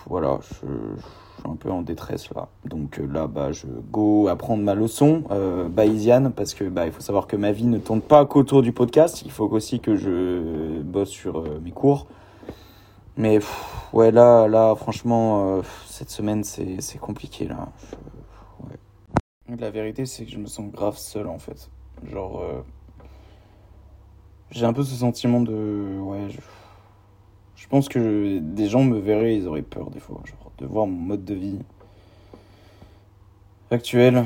voilà, 0.08 0.39
un 1.44 1.56
peu 1.56 1.70
en 1.72 1.82
détresse 1.82 2.30
là. 2.34 2.48
Donc 2.65 2.98
là, 2.98 3.27
bah, 3.27 3.51
je 3.51 3.68
go 3.92 4.27
apprendre 4.27 4.63
ma 4.63 4.75
leçon 4.75 5.24
euh, 5.32 5.68
bayésienne 5.68 6.32
parce 6.32 6.54
que 6.54 6.63
bah, 6.65 6.86
il 6.86 6.92
faut 6.92 7.01
savoir 7.01 7.27
que 7.27 7.36
ma 7.36 7.51
vie 7.51 7.65
ne 7.65 7.77
tourne 7.77 8.01
pas 8.01 8.25
qu'autour 8.25 8.62
du 8.62 8.72
podcast. 8.72 9.24
Il 9.25 9.32
faut 9.32 9.48
aussi 9.50 9.80
que 9.80 9.96
je 9.96 10.82
bosse 10.82 11.10
sur 11.10 11.44
mes 11.62 11.72
cours. 11.72 12.08
Mais 13.18 13.39
ouais, 13.94 14.12
là, 14.12 14.48
là, 14.48 14.75
franchement, 14.75 15.62
cette 15.88 16.10
semaine, 16.10 16.44
c'est 16.44 17.00
compliqué 17.00 17.48
là. 17.48 17.70
La 19.48 19.70
vérité, 19.70 20.08
c'est 20.08 20.25
que 20.25 20.32
je 20.32 20.39
me 20.39 20.48
sens 20.48 20.72
grave 20.72 20.98
seul 20.98 21.27
en 21.27 21.38
fait. 21.38 21.70
Genre, 22.12 22.42
euh, 22.42 22.62
j'ai 24.50 24.65
un 24.65 24.74
peu 24.74 24.84
ce 24.84 24.96
sentiment 24.96 25.39
de. 25.39 26.00
Ouais, 26.01 26.27
je, 27.56 27.68
pense 27.68 27.88
que 27.88 28.39
des 28.39 28.68
gens 28.68 28.84
me 28.84 28.98
verraient, 28.98 29.36
ils 29.36 29.48
auraient 29.48 29.62
peur 29.62 29.92
des 29.92 30.00
fois, 30.00 30.22
genre, 30.25 30.45
de 30.57 30.65
voir 30.65 30.88
mon 30.88 31.00
mode 31.00 31.25
de 31.25 31.33
vie 31.33 31.59
actuel. 33.71 34.24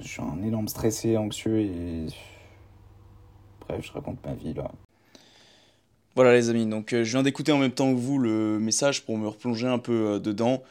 Je 0.00 0.08
suis 0.08 0.22
un 0.22 0.42
énorme 0.42 0.68
stressé, 0.68 1.16
anxieux 1.16 1.60
et. 1.60 2.06
Bref, 3.60 3.84
je 3.84 3.92
raconte 3.92 4.24
ma 4.24 4.34
vie 4.34 4.54
là. 4.54 4.70
Voilà 6.14 6.32
les 6.32 6.48
amis, 6.48 6.66
donc 6.66 6.92
euh, 6.94 7.04
je 7.04 7.10
viens 7.10 7.22
d'écouter 7.22 7.52
en 7.52 7.58
même 7.58 7.72
temps 7.72 7.92
que 7.92 7.98
vous 7.98 8.18
le 8.18 8.58
message 8.58 9.02
pour 9.04 9.18
me 9.18 9.28
replonger 9.28 9.66
un 9.66 9.78
peu 9.78 9.92
euh, 9.92 10.18
dedans. 10.18 10.62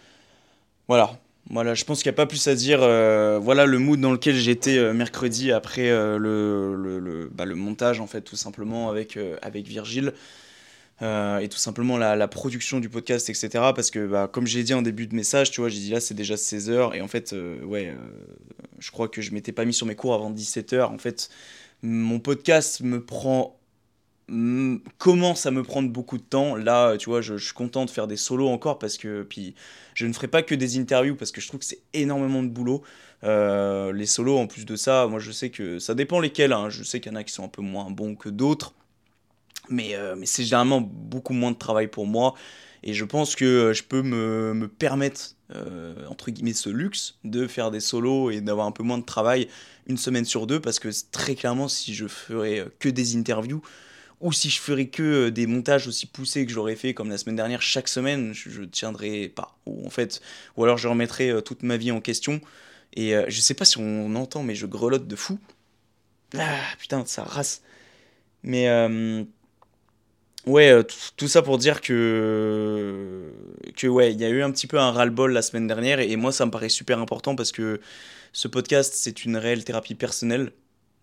Voilà, 0.88 1.20
voilà, 1.52 1.76
je 1.76 1.86
pense 1.86 2.02
qu'il 2.02 2.10
n'y 2.10 2.16
a 2.16 2.18
pas 2.18 2.26
plus 2.26 2.48
à 2.48 2.56
dire. 2.56 2.80
Euh, 2.82 3.40
voilà 3.40 3.68
le 3.68 3.78
mood 3.78 4.00
dans 4.00 4.12
lequel 4.12 4.34
j'étais 4.36 4.94
mercredi 4.94 5.52
après 5.52 5.90
le, 5.90 6.76
le, 6.76 7.00
le, 7.00 7.30
bah, 7.32 7.46
le, 7.46 7.54
montage, 7.54 8.00
en 8.00 8.08
fait, 8.08 8.22
tout 8.22 8.36
simplement 8.36 8.90
avec, 8.90 9.20
avec 9.44 9.68
Virgile. 9.68 10.14
Et 11.02 11.48
tout 11.50 11.58
simplement 11.58 11.98
la, 11.98 12.28
production 12.28 12.80
du 12.80 12.90
podcast, 12.90 13.30
etc. 13.30 13.50
Parce 13.76 13.92
que, 13.92 14.08
bah, 14.08 14.30
comme 14.32 14.48
j'ai 14.48 14.64
dit 14.64 14.74
en 14.74 14.82
début 14.82 15.08
de 15.08 15.16
message, 15.16 15.52
tu 15.52 15.62
vois, 15.62 15.70
j'ai 15.70 15.80
dit 15.80 15.92
là, 15.92 16.00
c'est 16.00 16.14
déjà 16.14 16.36
16h. 16.36 16.96
Et 16.96 17.02
en 17.02 17.08
fait, 17.08 17.36
ouais, 17.64 17.94
je 18.80 18.92
crois 18.92 19.08
que 19.08 19.22
je 19.22 19.32
m'étais 19.32 19.52
pas 19.52 19.66
mis 19.66 19.74
sur 19.74 19.86
mes 19.86 19.96
cours 19.96 20.14
avant 20.14 20.32
17h. 20.32 20.84
En 20.84 20.98
fait, 20.98 21.30
mon 21.84 22.20
podcast 22.20 22.82
me 22.82 23.04
prend 23.04 23.58
commence 24.98 25.46
à 25.46 25.52
me 25.52 25.64
prendre 25.64 25.90
beaucoup 25.90 26.18
de 26.18 26.24
temps. 26.24 26.56
Là, 26.56 26.98
tu 26.98 27.10
vois, 27.10 27.22
je, 27.22 27.38
suis 27.38 27.54
content 27.54 27.86
de 27.86 27.90
faire 27.90 28.08
des 28.08 28.18
solos 28.18 28.48
encore 28.50 28.80
parce 28.80 28.98
que 28.98 29.24
puis 29.24 29.56
je 29.94 30.06
ne 30.08 30.14
ferai 30.14 30.28
pas 30.28 30.42
que 30.42 30.56
des 30.56 30.80
interviews 30.80 31.16
parce 31.16 31.32
que 31.32 31.42
je 31.42 31.48
trouve 31.48 31.60
que 31.60 31.66
c'est 31.66 31.82
énormément 31.94 32.42
de 32.44 32.50
boulot. 32.50 32.82
Euh, 33.24 33.94
les 33.94 34.06
solos, 34.06 34.38
en 34.38 34.48
plus 34.48 34.66
de 34.66 34.76
ça, 34.76 35.08
moi 35.08 35.20
je 35.20 35.32
sais 35.32 35.50
que 35.50 35.80
ça 35.80 35.94
dépend 35.94 36.20
lesquels. 36.20 36.54
Hein. 36.54 36.70
Je 36.70 36.84
sais 36.84 37.00
qu'il 37.00 37.12
y 37.12 37.16
en 37.16 37.18
a 37.18 37.24
qui 37.24 37.34
sont 37.34 37.44
un 37.44 37.50
peu 37.50 37.62
moins 37.62 37.90
bons 37.92 38.16
que 38.16 38.30
d'autres, 38.30 38.74
mais, 39.70 39.96
euh, 39.96 40.16
mais 40.18 40.26
c'est 40.26 40.44
généralement 40.44 40.82
beaucoup 40.82 41.34
moins 41.34 41.52
de 41.52 41.58
travail 41.58 41.88
pour 41.88 42.06
moi. 42.06 42.34
Et 42.84 42.94
je 42.94 43.06
pense 43.06 43.36
que 43.36 43.74
je 43.74 43.84
peux 43.84 44.04
me, 44.04 44.54
me 44.54 44.68
permettre, 44.68 45.36
euh, 45.56 46.06
entre 46.08 46.30
guillemets, 46.30 46.54
ce 46.54 46.70
luxe 46.70 47.18
de 47.24 47.48
faire 47.48 47.72
des 47.72 47.80
solos 47.80 48.30
et 48.30 48.42
d'avoir 48.42 48.68
un 48.68 48.72
peu 48.72 48.84
moins 48.84 49.00
de 49.00 49.06
travail 49.06 49.48
une 49.88 49.98
semaine 49.98 50.26
sur 50.26 50.48
deux 50.48 50.60
parce 50.60 50.80
que 50.80 50.90
très 51.12 51.36
clairement, 51.36 51.68
si 51.68 51.94
je 51.94 52.08
ferais 52.08 52.68
que 52.80 52.90
des 52.90 53.16
interviews, 53.16 53.62
ou 54.22 54.32
si 54.32 54.50
je 54.50 54.60
ferais 54.60 54.88
que 54.88 55.28
euh, 55.28 55.32
des 55.32 55.48
montages 55.48 55.88
aussi 55.88 56.06
poussés 56.06 56.46
que 56.46 56.52
j'aurais 56.52 56.76
fait 56.76 56.94
comme 56.94 57.10
la 57.10 57.18
semaine 57.18 57.36
dernière 57.36 57.62
chaque 57.62 57.88
semaine, 57.88 58.34
je, 58.34 58.62
ne 58.62 58.66
tiendrais 58.66 59.30
pas. 59.30 59.58
Ou 59.66 59.86
en 59.86 59.90
fait, 59.90 60.22
ou 60.58 60.64
alors 60.64 60.78
je 60.78 60.88
remettrais 60.88 61.30
euh, 61.30 61.42
toute 61.42 61.64
ma 61.64 61.78
vie 61.78 61.92
en 61.92 62.02
question. 62.02 62.42
Et 62.94 63.16
euh, 63.16 63.26
je 63.28 63.42
sais 63.42 63.54
pas 63.54 63.66
si 63.66 63.78
on 63.78 64.16
entend, 64.16 64.44
mais 64.44 64.56
je 64.56 64.66
grelotte 64.66 65.08
de 65.08 65.16
fou. 65.16 65.40
Ah 66.38 66.60
putain, 66.80 67.06
ça 67.06 67.24
race. 67.24 67.62
Mais 68.44 68.68
ouais, 70.48 70.84
tout 71.18 71.28
ça 71.28 71.42
pour 71.42 71.58
dire 71.58 71.82
que 71.82 73.32
que 73.76 73.88
ouais, 73.88 74.14
il 74.14 74.20
y 74.20 74.26
a 74.26 74.30
eu 74.30 74.42
un 74.44 74.52
petit 74.52 74.68
peu 74.68 74.80
un 74.80 74.92
ras-le-bol 74.92 75.32
la 75.32 75.42
semaine 75.42 75.68
dernière 75.68 76.00
et 76.00 76.16
moi 76.16 76.32
ça 76.32 76.46
me 76.46 76.52
paraît 76.52 76.70
super 76.70 77.00
important 77.00 77.36
parce 77.36 77.52
que 77.52 77.80
ce 78.34 78.48
podcast 78.48 78.94
c'est 78.96 79.26
une 79.26 79.38
réelle 79.38 79.64
thérapie 79.64 79.96
personnelle. 79.96 80.52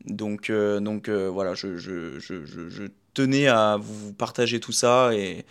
Donc, 0.06 0.50
donc 0.50 1.08
voilà, 1.08 1.54
je, 1.54 1.76
je, 1.76 2.18
je, 2.18 2.44
je, 2.44 2.82
tenais 3.14 3.46
à 3.46 3.76
vous 3.80 4.12
partager 4.12 4.58
tout 4.58 4.72
ça 4.72 5.10
et, 5.14 5.44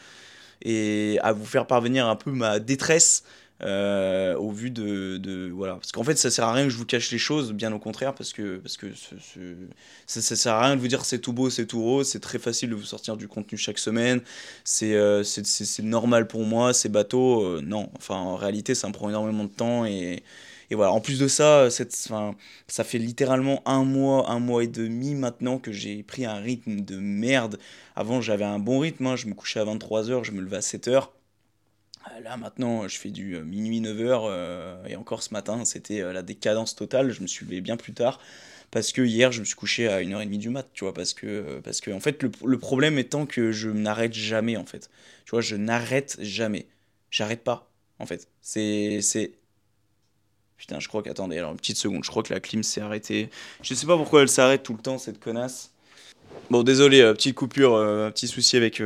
et 0.64 1.20
à 1.22 1.32
vous 1.32 1.46
faire 1.46 1.68
parvenir 1.68 2.08
un 2.08 2.16
peu 2.16 2.32
ma 2.32 2.60
détresse 2.60 3.24
euh, 3.64 4.36
au 4.36 4.50
vu 4.52 4.72
de, 4.72 5.52
voilà 5.54 5.76
parce 5.76 5.92
qu'en 5.92 6.04
fait 6.04 6.18
ça 6.18 6.32
sert 6.32 6.46
à 6.46 6.54
rien 6.54 6.64
que 6.64 6.70
je 6.70 6.78
vous 6.78 6.86
cache 6.86 7.12
les 7.12 7.20
choses 7.20 7.54
bien 7.54 7.72
au 7.72 7.80
contraire 7.80 8.16
parce 8.16 8.34
que 8.34 8.58
parce 8.58 8.76
que 8.76 8.88
ça, 10.08 10.22
ça, 10.22 10.36
sert 10.36 10.54
à 10.54 10.66
rien 10.66 10.76
de 10.76 10.82
vous 10.82 10.88
dire 10.88 11.06
c'est 11.06 11.20
tout 11.20 11.34
beau 11.34 11.50
c'est 11.50 11.68
tout 11.68 11.82
rose 11.82 12.08
c'est 12.08 12.20
très 12.20 12.40
facile 12.40 12.72
de 12.72 12.76
vous 12.76 12.84
sortir 12.84 13.18
du 13.18 13.28
contenu 13.28 13.58
chaque 13.58 13.78
semaine 13.78 14.22
c'est 14.64 14.96
euh, 14.96 15.24
c'est 15.24 15.84
normal 15.84 16.28
pour 16.28 16.44
moi 16.44 16.74
c'est 16.74 16.90
bateau 16.90 17.44
euh, 17.44 17.62
non 17.64 17.90
enfin 17.98 18.16
en 18.16 18.36
réalité 18.36 18.74
ça 18.74 18.88
me 18.88 18.94
prend 18.94 19.10
énormément 19.10 19.44
de 19.44 19.50
temps 19.50 19.86
et 19.86 20.24
et 20.72 20.76
voilà, 20.76 20.94
en 20.94 21.02
plus 21.02 21.20
de 21.20 21.28
ça, 21.28 21.70
cette, 21.70 21.94
ça 21.94 22.84
fait 22.86 22.98
littéralement 22.98 23.62
un 23.66 23.84
mois, 23.84 24.32
un 24.32 24.40
mois 24.40 24.64
et 24.64 24.68
demi 24.68 25.16
maintenant 25.16 25.58
que 25.58 25.74
j'ai 25.74 26.02
pris 26.02 26.26
un 26.26 26.36
rythme 26.36 26.80
de 26.80 26.96
merde. 26.96 27.60
Avant, 27.94 28.22
j'avais 28.22 28.46
un 28.46 28.58
bon 28.58 28.80
rythme, 28.80 29.08
hein. 29.08 29.16
je 29.18 29.28
me 29.28 29.34
couchais 29.34 29.60
à 29.60 29.66
23h, 29.66 30.24
je 30.24 30.32
me 30.32 30.40
levais 30.40 30.56
à 30.56 30.62
7h. 30.62 31.10
Euh, 32.08 32.20
là 32.22 32.38
maintenant, 32.38 32.88
je 32.88 32.98
fais 32.98 33.12
du 33.12 33.36
euh, 33.36 33.44
minuit 33.44 33.82
9h 33.82 34.24
euh, 34.26 34.86
et 34.86 34.96
encore 34.96 35.24
ce 35.24 35.34
matin, 35.34 35.66
c'était 35.66 36.02
la 36.14 36.22
décadence 36.22 36.76
totale. 36.76 37.12
Je 37.12 37.22
me 37.22 37.28
suis 37.28 37.46
levé 37.46 37.62
bien 37.62 37.78
plus 37.78 37.94
tard 37.94 38.20
parce 38.72 38.92
que 38.92 39.02
hier, 39.02 39.32
je 39.32 39.42
me 39.42 39.46
suis 39.46 39.56
couché 39.56 39.88
à 39.88 40.02
1h30 40.02 40.38
du 40.38 40.50
mat, 40.50 40.68
tu 40.74 40.86
vois, 40.86 40.94
parce 40.94 41.14
que, 41.14 41.60
parce 41.64 41.82
que 41.82 41.92
en 41.92 42.00
fait, 42.00 42.24
le, 42.24 42.32
le 42.46 42.58
problème 42.58 42.98
étant 42.98 43.26
que 43.26 43.52
je 43.52 43.70
n'arrête 43.70 44.14
jamais, 44.14 44.56
en 44.56 44.66
fait. 44.66 44.90
Tu 45.26 45.32
vois, 45.32 45.42
je 45.42 45.58
n'arrête 45.58 46.18
jamais. 46.22 46.68
J'arrête 47.10 47.44
pas, 47.44 47.70
en 48.00 48.06
fait. 48.06 48.30
C'est 48.42 49.02
Putain, 50.58 50.80
je 50.80 50.88
crois 50.88 51.02
qu'attendez, 51.02 51.40
alors 51.40 51.52
une 51.52 51.58
petite 51.58 51.78
seconde, 51.78 52.04
je 52.04 52.10
crois 52.12 52.22
que 52.22 52.32
la 52.32 52.40
clim 52.40 52.62
s'est 52.62 52.82
arrêtée. 52.82 53.32
Je 53.64 53.74
sais 53.74 53.88
pas 53.88 53.98
pourquoi 53.98 54.22
elle 54.22 54.30
s'arrête 54.30 54.62
tout 54.62 54.74
le 54.74 54.82
temps, 54.82 55.00
cette 55.00 55.20
connasse. 55.20 55.72
Bon, 56.52 56.62
désolé, 56.62 57.02
petite 57.14 57.36
coupure, 57.36 57.72
petit 58.14 58.28
souci 58.28 58.58
avec, 58.58 58.80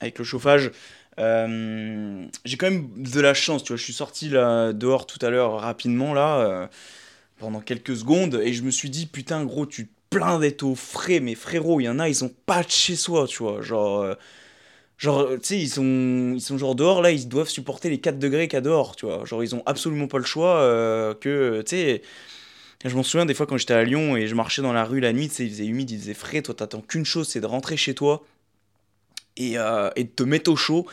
avec 0.00 0.18
le 0.18 0.24
chauffage. 0.24 0.70
J'ai 1.16 2.56
quand 2.56 2.70
même 2.70 2.88
de 2.96 3.20
la 3.20 3.34
chance, 3.34 3.62
tu 3.64 3.68
vois. 3.72 3.76
Je 3.76 3.84
suis 3.84 3.92
sorti 3.92 4.28
là, 4.28 4.72
dehors 4.72 5.06
tout 5.06 5.24
à 5.24 5.30
l'heure 5.30 5.60
rapidement, 5.60 6.14
là, 6.14 6.68
pendant 7.38 7.60
quelques 7.60 7.96
secondes, 7.96 8.40
et 8.42 8.52
je 8.52 8.62
me 8.62 8.70
suis 8.70 8.90
dit, 8.90 9.06
putain, 9.06 9.44
gros, 9.44 9.66
tu 9.66 9.86
te 9.86 9.92
plains 10.10 10.38
d'être 10.38 10.62
au 10.62 10.74
frais, 10.74 11.20
mais 11.20 11.34
frérot, 11.34 11.80
il 11.80 11.84
y 11.84 11.88
en 11.88 11.98
a, 11.98 12.08
ils 12.08 12.24
ont 12.24 12.32
pas 12.46 12.62
de 12.62 12.70
chez 12.70 12.96
soi, 12.96 13.26
tu 13.26 13.42
vois. 13.42 13.62
Genre 13.62 14.16
Genre, 14.96 15.28
tu 15.34 15.38
sais, 15.42 15.58
ils 15.58 15.68
sont, 15.68 16.32
ils 16.34 16.40
sont 16.40 16.56
genre 16.56 16.74
dehors, 16.74 17.02
là, 17.02 17.10
ils 17.10 17.28
doivent 17.28 17.48
supporter 17.48 17.90
les 17.90 17.98
4 18.00 18.18
degrés 18.18 18.46
qu'il 18.48 18.56
y 18.56 18.58
a 18.58 18.60
dehors, 18.60 18.94
tu 18.96 19.06
vois. 19.06 19.24
Genre, 19.24 19.42
ils 19.42 19.54
ont 19.54 19.62
absolument 19.66 20.06
pas 20.06 20.18
le 20.18 20.24
choix 20.24 20.56
euh, 20.58 21.14
que, 21.14 21.62
tu 21.62 21.76
sais... 21.76 22.02
Je 22.84 22.94
m'en 22.94 23.02
souviens 23.02 23.24
des 23.24 23.32
fois 23.32 23.46
quand 23.46 23.56
j'étais 23.56 23.72
à 23.74 23.82
Lyon 23.82 24.14
et 24.14 24.26
je 24.26 24.34
marchais 24.34 24.60
dans 24.60 24.74
la 24.74 24.84
rue 24.84 25.00
la 25.00 25.14
nuit, 25.14 25.30
il 25.38 25.50
faisait 25.50 25.64
humide, 25.66 25.90
il 25.90 25.98
faisait 25.98 26.12
frais, 26.14 26.42
toi 26.42 26.54
t'attends 26.54 26.82
qu'une 26.82 27.06
chose, 27.06 27.28
c'est 27.28 27.40
de 27.40 27.46
rentrer 27.46 27.78
chez 27.78 27.94
toi 27.94 28.26
et, 29.36 29.58
euh, 29.58 29.90
te 30.16 30.22
mettre 30.22 30.50
au 30.50 30.56
chaud. 30.56 30.86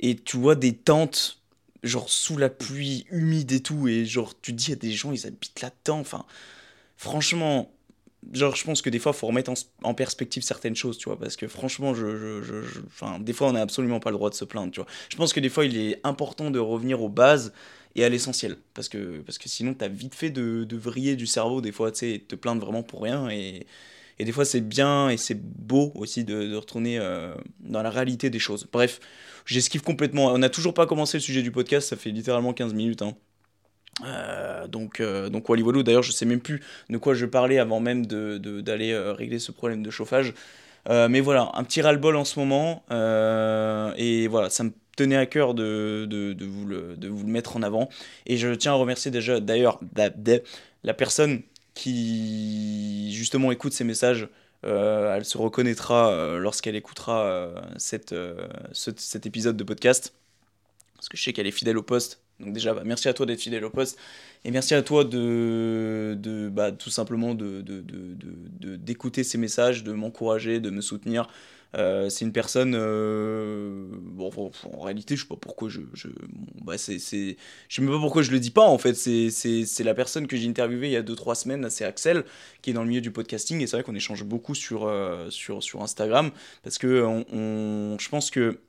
Et 0.00 0.16
tu 0.16 0.36
vois 0.36 0.54
des 0.54 0.74
tentes 0.74 1.38
genre 1.82 2.10
sous 2.10 2.36
la 2.36 2.48
pluie, 2.48 3.06
humide 3.10 3.52
et 3.52 3.60
tout. 3.60 3.88
Et 3.88 4.04
genre 4.04 4.34
tu 4.40 4.52
dis 4.52 4.72
a 4.72 4.76
des 4.76 4.92
gens 4.92 5.12
ils 5.12 5.26
habitent 5.26 5.60
là-dedans, 5.60 6.00
enfin 6.00 6.24
franchement 6.96 7.70
genre 8.32 8.56
je 8.56 8.64
pense 8.64 8.82
que 8.82 8.90
des 8.90 8.98
fois 8.98 9.12
faut 9.12 9.28
remettre 9.28 9.52
en, 9.84 9.94
perspective 9.94 10.42
certaines 10.42 10.76
choses 10.76 10.98
tu 10.98 11.08
vois. 11.08 11.18
Parce 11.18 11.36
que 11.36 11.48
franchement 11.48 11.94
je, 11.94 12.42
je, 12.42 13.18
des 13.20 13.32
fois 13.32 13.48
on 13.48 13.52
n'a 13.52 13.62
absolument 13.62 14.00
pas 14.00 14.10
le 14.10 14.16
droit 14.16 14.30
de 14.30 14.34
se 14.34 14.44
plaindre 14.44 14.72
tu 14.72 14.80
vois. 14.80 14.88
Je 15.08 15.16
pense 15.16 15.32
que 15.32 15.40
des 15.40 15.48
fois 15.48 15.64
il 15.64 15.76
est 15.76 16.00
important 16.04 16.50
de 16.50 16.58
revenir 16.58 17.02
aux 17.02 17.08
bases 17.08 17.52
et 17.94 18.04
à 18.04 18.08
l'essentiel. 18.08 18.56
Parce 18.74 18.88
que 18.88 19.20
parce 19.20 19.38
que 19.38 19.48
sinon 19.48 19.74
t'as 19.74 19.88
vite 19.88 20.14
fait 20.14 20.30
de, 20.30 20.64
de 20.64 20.76
vriller 20.76 21.16
du 21.16 21.26
cerveau 21.26 21.60
des 21.60 21.72
fois 21.72 21.92
tu 21.92 21.98
sais 21.98 22.22
te 22.26 22.34
plaindre 22.34 22.64
vraiment 22.64 22.82
pour 22.82 23.02
rien. 23.02 23.28
Et 23.30 23.66
et 24.18 24.24
des 24.24 24.32
fois 24.32 24.44
c'est 24.44 24.60
bien 24.60 25.08
et 25.08 25.16
c'est 25.16 25.40
beau 25.40 25.92
aussi 25.94 26.24
de, 26.24 26.54
retourner 26.54 26.98
euh, 26.98 27.34
dans 27.60 27.82
la 27.82 27.90
réalité 27.90 28.30
des 28.30 28.38
choses 28.38 28.66
bref 28.72 29.00
j'esquive 29.46 29.82
complètement 29.82 30.26
on 30.26 30.38
n'a 30.38 30.50
toujours 30.50 30.74
pas 30.74 30.86
commencé 30.86 31.18
le 31.18 31.22
sujet 31.22 31.42
du 31.42 31.50
podcast 31.50 31.88
ça 31.88 31.96
fait 31.96 32.10
littéralement 32.10 32.52
15 32.52 32.74
minutes 32.74 33.02
hein. 33.02 33.14
Euh, 34.04 34.66
donc, 34.68 35.00
euh, 35.00 35.28
donc 35.28 35.48
Wally 35.48 35.62
Walou, 35.62 35.82
d'ailleurs, 35.82 36.02
je 36.02 36.12
sais 36.12 36.26
même 36.26 36.40
plus 36.40 36.60
de 36.90 36.98
quoi 36.98 37.14
je 37.14 37.26
parlais 37.26 37.58
avant 37.58 37.80
même 37.80 38.06
d'aller 38.06 38.38
de, 38.38 38.60
d'aller 38.60 38.92
euh, 38.92 39.12
régler 39.12 39.38
ce 39.38 39.52
problème 39.52 39.82
de 39.82 39.90
chauffage. 39.90 40.34
mais 40.88 41.20
voilà, 41.20 41.50
un 41.54 41.64
petit 41.64 41.82
ras-le-bol 41.82 42.16
en 42.16 42.24
ce 42.24 42.38
moment. 42.38 42.84
et 43.96 44.28
voilà, 44.28 44.50
ça 44.50 44.64
me 44.64 44.72
tenait 44.96 45.16
à 45.16 45.26
cœur 45.26 45.54
de, 45.54 46.06
de, 46.08 46.32
de, 46.32 46.44
vous 46.44 46.66
le, 46.66 46.96
de 46.96 47.08
vous 47.08 47.24
le 47.24 47.32
mettre 47.32 47.56
en 47.56 47.62
avant. 47.62 47.88
Et 48.26 48.36
je 48.36 48.48
tiens 48.54 48.72
à 48.72 48.76
remercier 48.76 49.10
déjà, 49.10 49.40
d'ailleurs, 49.40 49.80
la 50.84 50.94
personne 50.94 51.42
qui 51.78 53.12
justement 53.14 53.52
écoute 53.52 53.72
ces 53.72 53.84
messages. 53.84 54.28
elle 54.62 55.24
se 55.24 55.38
reconnaîtra 55.38 56.38
lorsqu'elle 56.38 56.76
écoutera 56.76 57.52
cette, 57.76 58.14
cet 58.72 59.26
épisode 59.26 59.56
de 59.56 59.64
podcast. 59.64 60.12
Parce 60.96 61.08
que 61.08 61.16
je 61.16 61.22
sais 61.22 61.32
qu'elle 61.32 61.46
est 61.46 61.52
fidèle 61.52 61.78
au 61.78 61.82
poste 61.82 62.20
donc 62.40 62.52
déjà, 62.52 62.72
bah, 62.72 62.82
merci 62.84 63.08
à 63.08 63.14
toi 63.14 63.26
d'être 63.26 63.40
fidèle 63.40 63.64
au 63.64 63.70
poste. 63.70 63.98
Et 64.44 64.50
merci 64.50 64.74
à 64.74 64.82
toi 64.82 65.04
de, 65.04 66.16
de 66.20 66.48
bah, 66.48 66.70
tout 66.72 66.90
simplement 66.90 67.34
d'écouter 67.34 67.72
de, 68.62 68.76
de, 68.80 69.22
de, 69.22 69.22
ces 69.22 69.38
messages, 69.38 69.82
de 69.82 69.92
m'encourager, 69.92 70.60
de 70.60 70.70
me 70.70 70.80
soutenir. 70.80 71.28
Euh, 71.76 72.08
c'est 72.08 72.24
une 72.24 72.32
personne. 72.32 72.74
euh, 72.74 73.86
Bon, 73.90 74.30
en 74.72 74.80
réalité, 74.80 75.16
je 75.16 75.22
sais 75.22 75.28
pas 75.28 75.36
pourquoi 75.36 75.68
je. 75.68 75.80
je... 75.94 76.08
bah, 76.62 76.78
sais 76.78 76.98
même 77.78 77.90
pas 77.90 77.98
pourquoi 77.98 78.22
je 78.22 78.30
le 78.30 78.40
dis 78.40 78.50
pas, 78.50 78.66
en 78.66 78.78
fait. 78.78 78.94
C'est, 78.94 79.30
c'est, 79.30 79.84
la 79.84 79.94
personne 79.94 80.26
que 80.26 80.36
j'ai 80.36 80.48
interviewée 80.48 80.88
il 80.88 80.92
y 80.92 80.96
a 80.96 81.02
2-3 81.02 81.34
semaines, 81.34 81.68
c'est 81.70 81.84
Axel, 81.84 82.24
qui 82.62 82.70
est 82.70 82.72
dans 82.72 82.82
le 82.82 82.88
milieu 82.88 83.00
du 83.00 83.10
podcasting. 83.10 83.60
Et 83.60 83.66
c'est 83.66 83.76
vrai 83.76 83.82
qu'on 83.84 83.94
échange 83.94 84.24
beaucoup 84.24 84.54
sur, 84.54 84.86
euh, 84.86 85.30
sur, 85.30 85.62
sur 85.62 85.82
Instagram. 85.82 86.30
Parce 86.62 86.78
que 86.78 87.02
on, 87.04 87.96
je 87.98 88.08
pense 88.08 88.30
que, 88.30 88.60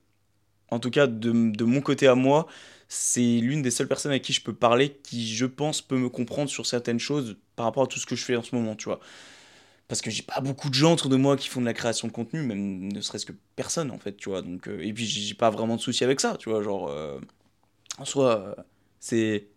en 0.70 0.80
tout 0.80 0.92
cas, 0.92 1.08
de, 1.08 1.32
de 1.52 1.64
mon 1.64 1.82
côté 1.82 2.08
à 2.08 2.16
moi, 2.16 2.48
c'est 2.88 3.22
l'une 3.22 3.62
des 3.62 3.72
seules 3.72 3.88
personnes 3.88 4.12
avec 4.12 4.24
qui 4.24 4.34
je 4.34 4.42
peux 4.42 4.54
parler 4.54 4.98
qui, 5.04 5.28
je 5.36 5.46
pense, 5.46 5.82
peut 5.82 5.98
me 5.98 6.10
comprendre 6.10 6.50
sur 6.50 6.66
certaines 6.66 7.00
choses 7.00 7.38
par 7.56 7.66
rapport 7.66 7.84
à 7.84 7.88
tout 7.88 8.00
ce 8.00 8.06
que 8.06 8.16
je 8.16 8.24
fais 8.26 8.36
en 8.36 8.44
ce 8.44 8.56
moment, 8.56 8.76
tu 8.76 8.86
vois. 8.86 9.00
Parce 9.90 10.02
que 10.02 10.12
j'ai 10.12 10.24
pas 10.24 10.40
beaucoup 10.42 10.70
de 10.70 10.76
gens 10.76 10.94
autour 10.94 11.10
de 11.10 11.18
moi 11.18 11.36
qui 11.36 11.50
font 11.50 11.62
de 11.62 11.66
la 11.66 11.74
création 11.74 12.08
de 12.08 12.14
contenu, 12.14 12.42
même 12.44 12.94
ne 12.94 13.02
serait-ce 13.02 13.26
que 13.26 13.34
personne 13.58 13.92
en 13.92 14.00
fait, 14.00 14.16
tu 14.18 14.30
vois. 14.30 14.44
Donc, 14.44 14.68
euh, 14.70 14.80
et 14.82 14.94
puis 14.94 15.06
j'ai 15.08 15.36
pas 15.36 15.50
vraiment 15.50 15.76
de 15.78 15.82
souci 15.82 16.04
avec 16.06 16.22
ça, 16.22 16.38
tu 16.40 16.50
vois. 16.50 16.64
Genre, 16.64 16.90
euh, 16.90 17.20
en 18.00 18.06
soi, 18.06 18.56
euh, 18.60 18.64
c'est 19.00 19.48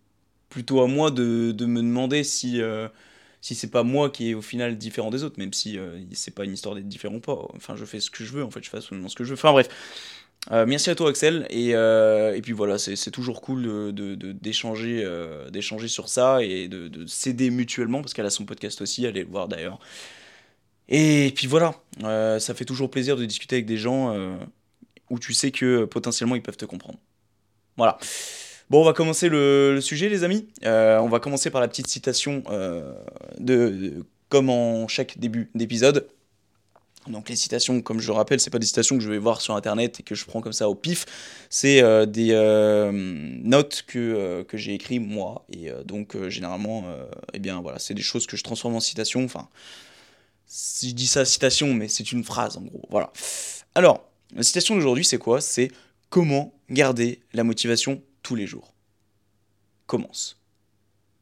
plutôt 0.49 0.81
à 0.81 0.87
moi 0.87 1.11
de, 1.11 1.51
de 1.53 1.65
me 1.67 1.81
demander 1.81 2.23
si, 2.23 2.61
euh, 2.61 2.87
si 3.41 3.55
c'est 3.55 3.71
pas 3.71 3.83
moi 3.83 4.09
qui 4.09 4.31
est 4.31 4.33
au 4.35 4.41
final 4.41 4.77
différent 4.77 5.11
des 5.11 5.23
autres, 5.23 5.39
même 5.39 5.53
si 5.53 5.77
c'est 6.13 6.35
pas 6.35 6.45
une 6.45 6.53
histoire 6.53 6.75
d'être 6.75 6.87
différent 6.89 7.15
ou 7.15 7.21
pas. 7.21 7.37
Enfin, 7.55 7.75
je 7.75 7.85
fais 7.85 7.99
ce 7.99 8.11
que 8.11 8.23
je 8.23 8.33
veux, 8.33 8.43
en 8.43 8.51
fait, 8.51 8.63
je 8.63 8.69
fais 8.69 8.77
absolument 8.77 9.09
ce 9.09 9.15
que 9.15 9.23
je 9.23 9.29
veux. 9.31 9.35
Enfin, 9.37 9.51
bref. 9.53 9.69
Merci 10.51 10.89
à 10.89 10.95
toi 10.95 11.09
Axel 11.09 11.47
et, 11.49 11.69
et 11.69 12.41
puis 12.41 12.51
voilà 12.51 12.77
c'est 12.77 13.11
toujours 13.11 13.41
cool 13.41 13.63
de- 13.63 13.91
de- 13.91 14.15
de- 14.15 14.31
d'échanger 14.33 15.07
d'échanger 15.51 15.87
sur 15.87 16.09
ça 16.09 16.43
et 16.43 16.67
de, 16.67 16.89
de 16.89 17.05
s'aider 17.07 17.49
mutuellement 17.49 18.01
parce 18.01 18.13
qu'elle 18.13 18.25
a 18.25 18.29
son 18.29 18.45
podcast 18.45 18.81
aussi 18.81 19.07
allez 19.07 19.23
le 19.23 19.29
voir 19.29 19.47
d'ailleurs 19.47 19.79
et 20.89 21.31
puis 21.35 21.47
voilà 21.47 21.75
euh, 22.03 22.39
ça 22.39 22.53
fait 22.53 22.65
toujours 22.65 22.89
plaisir 22.89 23.15
de 23.15 23.25
discuter 23.25 23.55
avec 23.55 23.65
des 23.65 23.77
gens 23.77 24.13
euh, 24.13 24.35
où 25.09 25.19
tu 25.19 25.33
sais 25.33 25.51
que 25.51 25.65
euh, 25.65 25.87
potentiellement 25.87 26.35
ils 26.35 26.41
peuvent 26.41 26.57
te 26.57 26.65
comprendre 26.65 26.99
voilà 27.77 27.97
bon 28.69 28.81
on 28.81 28.85
va 28.85 28.93
commencer 28.93 29.29
le, 29.29 29.79
sujet 29.81 30.09
les 30.09 30.23
amis 30.23 30.47
on 30.63 31.07
va 31.07 31.19
commencer 31.19 31.49
par 31.49 31.61
la 31.61 31.67
petite 31.67 31.87
citation 31.87 32.43
de, 33.39 34.05
comme 34.29 34.49
en 34.49 34.87
chaque 34.87 35.17
début 35.17 35.49
d'épisode 35.55 36.07
donc 37.07 37.27
les 37.27 37.35
citations, 37.35 37.81
comme 37.81 37.99
je 37.99 38.07
le 38.07 38.13
rappelle, 38.13 38.39
c'est 38.39 38.49
pas 38.49 38.59
des 38.59 38.65
citations 38.65 38.95
que 38.95 39.03
je 39.03 39.09
vais 39.09 39.17
voir 39.17 39.41
sur 39.41 39.57
internet 39.57 39.99
et 39.99 40.03
que 40.03 40.15
je 40.15 40.23
prends 40.23 40.39
comme 40.39 40.53
ça 40.53 40.69
au 40.69 40.73
pif. 40.73 41.05
C'est 41.49 41.81
des 42.07 42.33
notes 43.43 43.83
que, 43.85 44.43
que 44.43 44.55
j'ai 44.55 44.73
écrites 44.73 45.01
moi. 45.01 45.45
Et 45.51 45.69
donc 45.83 46.15
généralement, 46.29 46.85
eh 47.33 47.39
bien 47.39 47.59
voilà, 47.59 47.77
c'est 47.77 47.93
des 47.93 48.01
choses 48.01 48.25
que 48.25 48.37
je 48.37 48.43
transforme 48.43 48.75
en 48.75 48.79
citations. 48.79 49.25
Enfin, 49.25 49.49
je 50.53 50.91
dis 50.91 51.07
ça 51.07 51.25
citation, 51.25 51.73
mais 51.73 51.87
c'est 51.87 52.11
une 52.11 52.23
phrase 52.23 52.57
en 52.57 52.61
gros. 52.61 52.87
Voilà. 52.89 53.11
Alors, 53.73 54.07
la 54.35 54.43
citation 54.43 54.75
d'aujourd'hui, 54.75 55.03
c'est 55.03 55.17
quoi? 55.17 55.41
C'est 55.41 55.71
comment 56.09 56.53
garder 56.69 57.21
la 57.33 57.43
motivation 57.43 58.01
tous 58.21 58.35
les 58.35 58.45
jours? 58.45 58.73
Commence. 59.87 60.39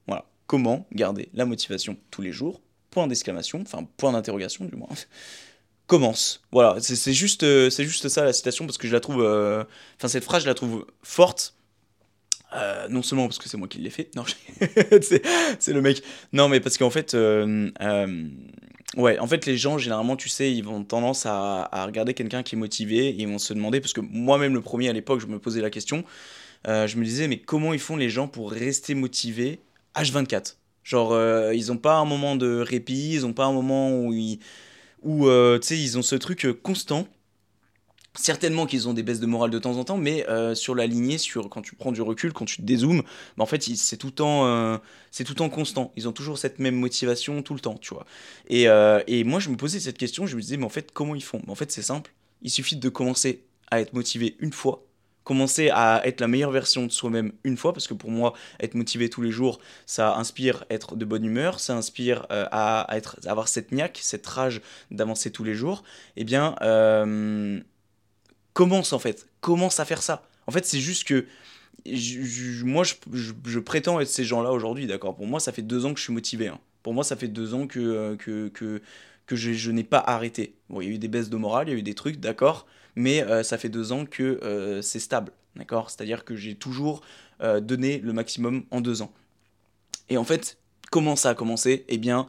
Voilà. 0.05 0.25
Comment 0.47 0.85
garder 0.91 1.29
la 1.33 1.45
motivation 1.45 1.97
tous 2.09 2.21
les 2.21 2.31
jours? 2.31 2.61
Point 2.89 3.07
d'exclamation, 3.07 3.61
enfin 3.61 3.88
point 3.95 4.11
d'interrogation 4.11 4.65
du 4.65 4.75
moins 4.75 4.89
commence. 5.88 6.41
Voilà, 6.51 6.77
c'est 6.81 7.13
juste, 7.13 7.43
euh, 7.43 7.69
c'est 7.69 7.85
juste 7.85 8.09
ça 8.09 8.25
la 8.25 8.33
citation 8.33 8.65
parce 8.65 8.77
que 8.77 8.88
je 8.88 8.93
la 8.93 9.00
trouve, 9.00 9.23
euh, 9.23 9.63
enfin 9.97 10.07
cette 10.09 10.23
phrase 10.23 10.43
je 10.43 10.47
la 10.47 10.53
trouve 10.53 10.85
forte. 11.03 11.55
Euh, 12.53 12.89
non 12.89 13.01
seulement 13.01 13.27
parce 13.27 13.38
que 13.38 13.47
c'est 13.47 13.55
moi 13.55 13.69
qui 13.69 13.79
l'ai 13.79 13.89
fait, 13.89 14.13
non, 14.15 14.25
c'est 15.59 15.71
le 15.73 15.81
mec. 15.81 16.03
Non, 16.33 16.50
mais 16.50 16.59
parce 16.59 16.77
qu'en 16.77 16.89
fait, 16.89 17.15
ouais, 18.98 19.19
en 19.19 19.27
fait 19.27 19.45
les 19.45 19.57
gens 19.57 19.77
généralement, 19.77 20.15
tu 20.15 20.29
sais, 20.29 20.51
ils 20.51 20.63
vont 20.63 20.83
tendance 20.83 21.25
à, 21.25 21.63
à 21.71 21.86
regarder 21.86 22.13
quelqu'un 22.13 22.43
qui 22.43 22.55
est 22.55 22.57
motivé 22.57 23.07
et 23.10 23.15
ils 23.21 23.27
vont 23.27 23.39
se 23.39 23.53
demander 23.53 23.79
parce 23.81 23.93
que 23.93 24.01
moi-même 24.01 24.53
le 24.53 24.62
premier 24.62 24.89
à 24.89 24.93
l'époque, 24.93 25.21
je 25.21 25.27
me 25.27 25.39
posais 25.39 25.62
la 25.62 25.69
question. 25.69 26.03
euh, 26.67 26.88
je 26.88 26.98
me 26.98 27.03
disais 27.05 27.27
mais 27.27 27.39
comment 27.39 27.74
ils 27.74 27.79
font 27.79 27.98
les 27.98 28.10
gens 28.10 28.27
pour 28.27 28.51
rester 28.51 28.93
motivés 28.95 29.60
H24 29.95 30.55
Genre 30.83 31.12
euh, 31.13 31.53
ils 31.53 31.71
ont 31.71 31.77
pas 31.77 31.95
un 31.98 32.05
moment 32.05 32.36
de 32.36 32.60
répit, 32.60 33.13
ils 33.13 33.25
ont 33.25 33.33
pas 33.33 33.45
un 33.45 33.53
moment 33.53 34.00
où 34.00 34.13
ils 34.13 34.39
où 35.03 35.27
euh, 35.27 35.60
tu 35.60 35.67
sais 35.69 35.79
ils 35.79 35.98
ont 35.98 36.01
ce 36.03 36.15
truc 36.15 36.48
constant 36.63 37.07
certainement 38.15 38.65
qu'ils 38.65 38.89
ont 38.89 38.94
des 38.94 39.03
baisses 39.03 39.20
de 39.20 39.25
morale 39.25 39.51
de 39.51 39.60
temps 39.60 39.77
en 39.77 39.84
temps 39.84 39.98
mais 39.98 40.27
euh, 40.30 40.53
sur 40.53 40.75
la 40.75 40.86
lignée 40.86 41.18
sur 41.18 41.50
quand 41.50 41.62
tu 41.62 41.75
prends 41.75 41.91
du 41.91 42.01
recul 42.01 42.34
quand 42.34 42.46
tu 42.46 42.58
te 42.58 42.62
dézoomes 42.62 43.03
bah, 43.38 43.44
en 43.44 43.46
fait 43.46 43.63
c'est 43.63 43.98
tout 43.98 44.08
le 44.08 44.13
temps 44.13 44.46
euh, 44.46 44.77
c'est 45.12 45.24
tout 45.24 45.34
le 45.34 45.38
temps 45.38 45.50
constant. 45.50 45.91
Ils 45.96 46.08
ont 46.08 46.12
toujours 46.12 46.38
cette 46.38 46.60
même 46.60 46.75
motivation 46.75 47.41
tout 47.41 47.53
le 47.53 47.60
temps 47.60 47.77
tu 47.80 47.94
vois. 47.94 48.06
Et, 48.48 48.68
euh, 48.68 49.01
et 49.08 49.24
moi 49.24 49.39
je 49.39 49.50
me 49.50 49.56
posais 49.56 49.80
cette 49.80 49.98
question 49.98 50.25
je 50.25 50.36
me 50.36 50.41
disais 50.41 50.58
mais 50.58 50.65
en 50.65 50.70
fait 50.70 50.91
comment 50.91 51.15
ils 51.15 51.24
font? 51.24 51.41
Mais 51.45 51.52
en 51.52 51.56
fait 51.56 51.71
c'est 51.71 51.82
simple. 51.82 52.12
Il 52.41 52.50
suffit 52.50 52.76
de 52.76 52.89
commencer 52.89 53.43
à 53.69 53.80
être 53.80 53.93
motivé 53.93 54.36
une 54.39 54.52
fois 54.52 54.86
commencer 55.24 55.69
à 55.69 56.02
être 56.04 56.19
la 56.19 56.28
meilleure 56.28 56.50
version 56.50 56.88
de 56.88 56.91
soi-même 56.91 57.32
une 57.43 57.56
fois 57.56 57.74
parce 57.74 57.88
que 57.88 57.93
pour 57.93 58.10
moi 58.10 58.34
être 58.60 58.74
motivé 58.74 59.08
tous 59.08 59.21
les 59.21 59.30
jours 59.30 59.60
ça 59.86 60.15
inspire 60.17 60.65
être 60.71 60.95
de 60.95 61.06
bonne 61.06 61.24
humeur 61.24 61.60
ça 61.60 61.76
inspire 61.76 62.26
à, 62.30 62.88
être 62.91 63.19
avoir 63.28 63.47
cette 63.47 63.71
niaque 63.71 64.00
cette 64.02 64.26
rage 64.26 64.62
d'avancer 64.89 65.32
tous 65.32 65.43
les 65.43 65.54
jours. 65.54 65.84
Eh 66.17 66.24
bien 66.24 66.56
commence 68.53 68.93
en 68.93 68.99
fait 68.99 69.27
commence 69.39 69.79
à 69.79 69.85
faire 69.85 70.01
ça 70.01 70.23
en 70.47 70.51
fait 70.51 70.65
c'est 70.65 70.79
juste 70.79 71.05
que 71.05 71.25
moi 72.63 72.83
je, 72.83 73.59
prétends 73.59 73.99
être 73.99 74.07
ces 74.07 74.23
gens-là 74.23 74.51
aujourd'hui 74.51 74.87
d'accord? 74.87 75.15
Pour 75.15 75.27
moi 75.27 75.39
ça 75.39 75.51
fait 75.51 75.61
deux 75.61 75.85
ans 75.85 75.93
que 75.93 75.99
je 75.99 76.03
suis 76.03 76.13
motivé 76.13 76.47
hein. 76.47 76.59
pour 76.83 76.93
moi 76.93 77.03
ça 77.03 77.15
fait 77.15 77.27
deux 77.27 77.53
ans 77.53 77.67
que 77.67 77.79
euh, 77.79 78.15
que, 78.15 78.49
que, 79.25 79.35
je, 79.35 79.71
n'ai 79.71 79.83
pas 79.83 79.99
arrêté 79.99 80.55
bon 80.69 80.81
il 80.81 80.87
y 80.87 80.91
a 80.91 80.93
eu 80.95 80.97
des 80.97 81.07
baisses 81.07 81.29
de 81.29 81.37
morale 81.37 81.69
il 81.69 81.71
y 81.71 81.75
a 81.75 81.79
eu 81.79 81.83
des 81.83 81.95
trucs 81.95 82.19
d'accord? 82.19 82.67
Mais 82.95 83.23
euh, 83.23 83.41
ça 83.43 83.57
fait 83.57 83.69
deux 83.69 83.93
ans 83.93 84.05
que 84.05 84.39
euh, 84.43 84.81
c'est 84.81 84.99
stable 84.99 85.31
d'accord? 85.55 85.89
C'est 85.89 86.01
à 86.01 86.05
dire 86.05 86.25
que 86.25 86.35
j'ai 86.35 86.55
toujours 86.55 87.01
donné 87.41 87.97
le 87.97 88.13
maximum 88.13 88.65
en 88.69 88.81
deux 88.81 89.01
ans 89.01 89.11
et 90.09 90.17
en 90.17 90.23
fait 90.23 90.59
comment 90.91 91.15
ça 91.15 91.29
a 91.31 91.33
commencé? 91.33 91.85
Eh 91.87 91.97
bien 91.97 92.27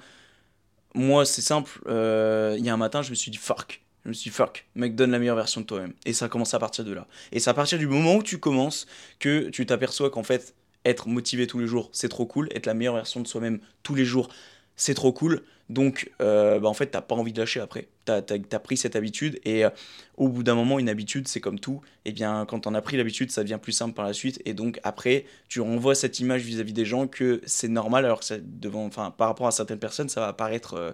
moi, 0.94 1.24
c'est 1.24 1.42
simple. 1.42 1.80
il 1.86 2.64
y 2.64 2.68
a 2.68 2.72
un 2.72 2.76
matin, 2.78 3.02
je 3.02 3.10
me 3.10 3.14
suis 3.14 3.30
dit 3.30 3.36
fuck. 3.36 3.81
Je 4.04 4.08
me 4.08 4.14
suis 4.14 4.30
dit 4.30 4.36
fuck, 4.36 4.66
mec, 4.74 4.96
donne 4.96 5.12
la 5.12 5.18
meilleure 5.18 5.36
version 5.36 5.60
de 5.60 5.66
toi-même. 5.66 5.92
Et 6.04 6.12
ça 6.12 6.24
a 6.24 6.28
commencé 6.28 6.56
à 6.56 6.58
partir 6.58 6.84
de 6.84 6.92
là. 6.92 7.06
Et 7.30 7.38
c'est 7.38 7.50
à 7.50 7.54
partir 7.54 7.78
du 7.78 7.86
moment 7.86 8.16
où 8.16 8.22
tu 8.22 8.38
commences 8.38 8.86
que 9.20 9.48
tu 9.50 9.64
t'aperçois 9.64 10.10
qu'en 10.10 10.24
fait, 10.24 10.54
être 10.84 11.08
motivé 11.08 11.46
tous 11.46 11.58
les 11.58 11.66
jours, 11.66 11.88
c'est 11.92 12.08
trop 12.08 12.26
cool. 12.26 12.48
Être 12.52 12.66
la 12.66 12.74
meilleure 12.74 12.96
version 12.96 13.20
de 13.20 13.28
soi-même 13.28 13.60
tous 13.82 13.94
les 13.94 14.04
jours, 14.04 14.28
c'est 14.74 14.94
trop 14.94 15.12
cool. 15.12 15.42
Donc, 15.68 16.10
euh, 16.20 16.58
bah, 16.58 16.68
en 16.68 16.74
fait, 16.74 16.86
t'as 16.86 17.00
pas 17.00 17.14
envie 17.14 17.32
de 17.32 17.38
lâcher 17.38 17.60
après. 17.60 17.88
T'as 18.04 18.20
as, 18.20 18.58
pris 18.58 18.76
cette 18.76 18.96
habitude 18.96 19.40
et 19.44 19.64
euh, 19.64 19.70
au 20.16 20.28
bout 20.28 20.42
d'un 20.42 20.54
moment, 20.54 20.78
une 20.78 20.88
habitude, 20.88 21.28
c'est 21.28 21.40
comme 21.40 21.60
tout. 21.60 21.80
Et 22.04 22.12
bien, 22.12 22.44
quand 22.46 22.60
t'en 22.60 22.74
as 22.74 22.82
pris 22.82 22.96
l'habitude, 22.96 23.30
ça 23.30 23.42
devient 23.42 23.58
plus 23.62 23.72
simple 23.72 23.94
par 23.94 24.04
la 24.04 24.12
suite. 24.12 24.42
Et 24.44 24.54
donc, 24.54 24.80
après, 24.82 25.24
tu 25.48 25.60
renvoies 25.60 25.94
cette 25.94 26.18
image 26.18 26.42
vis-à-vis 26.42 26.72
des 26.72 26.84
gens 26.84 27.06
que 27.06 27.40
c'est 27.46 27.68
normal, 27.68 28.04
alors 28.04 28.20
que 28.20 28.34
devant, 28.42 28.90
par 28.90 29.28
rapport 29.28 29.46
à 29.46 29.52
certaines 29.52 29.78
personnes, 29.78 30.08
ça 30.08 30.20
va 30.20 30.32
paraître 30.32 30.74
euh, 30.74 30.92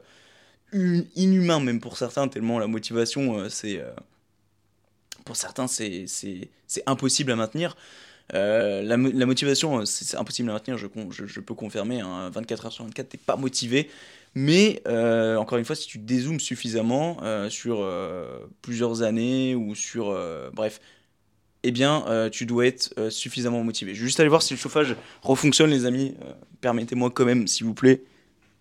inhumain, 0.73 1.61
même 1.61 1.81
pour 1.81 1.97
certains, 1.97 2.29
tellement 2.29 2.59
la 2.59 2.67
motivation, 2.67 3.39
euh, 3.39 3.49
c'est. 3.49 3.79
euh, 3.81 3.91
pour 5.25 5.37
certains, 5.37 5.67
c'est 5.67 6.07
impossible 6.87 7.33
à 7.33 7.37
maintenir. 7.37 7.77
Euh, 8.35 8.83
la, 8.83 8.97
mo- 8.97 9.11
la 9.13 9.27
motivation, 9.27 9.85
c'est 9.87 10.17
impossible 10.17 10.51
à 10.51 10.55
maintenir, 10.55 10.79
je, 10.79 10.87
je, 11.27 11.41
peux 11.41 11.55
confirmer. 11.55 12.01
hein, 12.01 12.31
24 12.31 12.67
heures 12.67 12.73
sur 12.73 12.85
24, 12.85 13.09
t'es 13.11 13.19
pas 13.19 13.37
motivé. 13.37 13.91
Mais 14.35 14.83
encore 14.87 15.59
une 15.59 15.65
fois, 15.65 15.77
si 15.77 15.87
tu 15.89 15.99
dézoomes 15.99 16.41
suffisamment 16.41 17.19
sur 17.51 17.87
plusieurs 18.63 19.03
années 19.03 19.55
ou 19.55 19.75
sur. 19.75 20.17
bref, 20.53 20.81
eh 21.65 21.73
bien, 21.73 22.05
tu 22.33 22.47
dois 22.47 22.67
être 22.67 23.11
suffisamment 23.11 23.65
motivé. 23.65 23.95
Je 23.95 24.01
vais 24.01 24.07
juste 24.07 24.21
aller 24.21 24.29
voir 24.29 24.43
si 24.43 24.55
le 24.55 24.59
chauffage 24.61 24.97
refonctionne, 25.23 25.71
les 25.71 25.87
amis. 25.87 26.15
Permettez-moi 26.61 27.11
quand 27.11 27.25
même, 27.25 27.47
s'il 27.49 27.67
vous 27.67 27.75
plaît, 27.75 28.03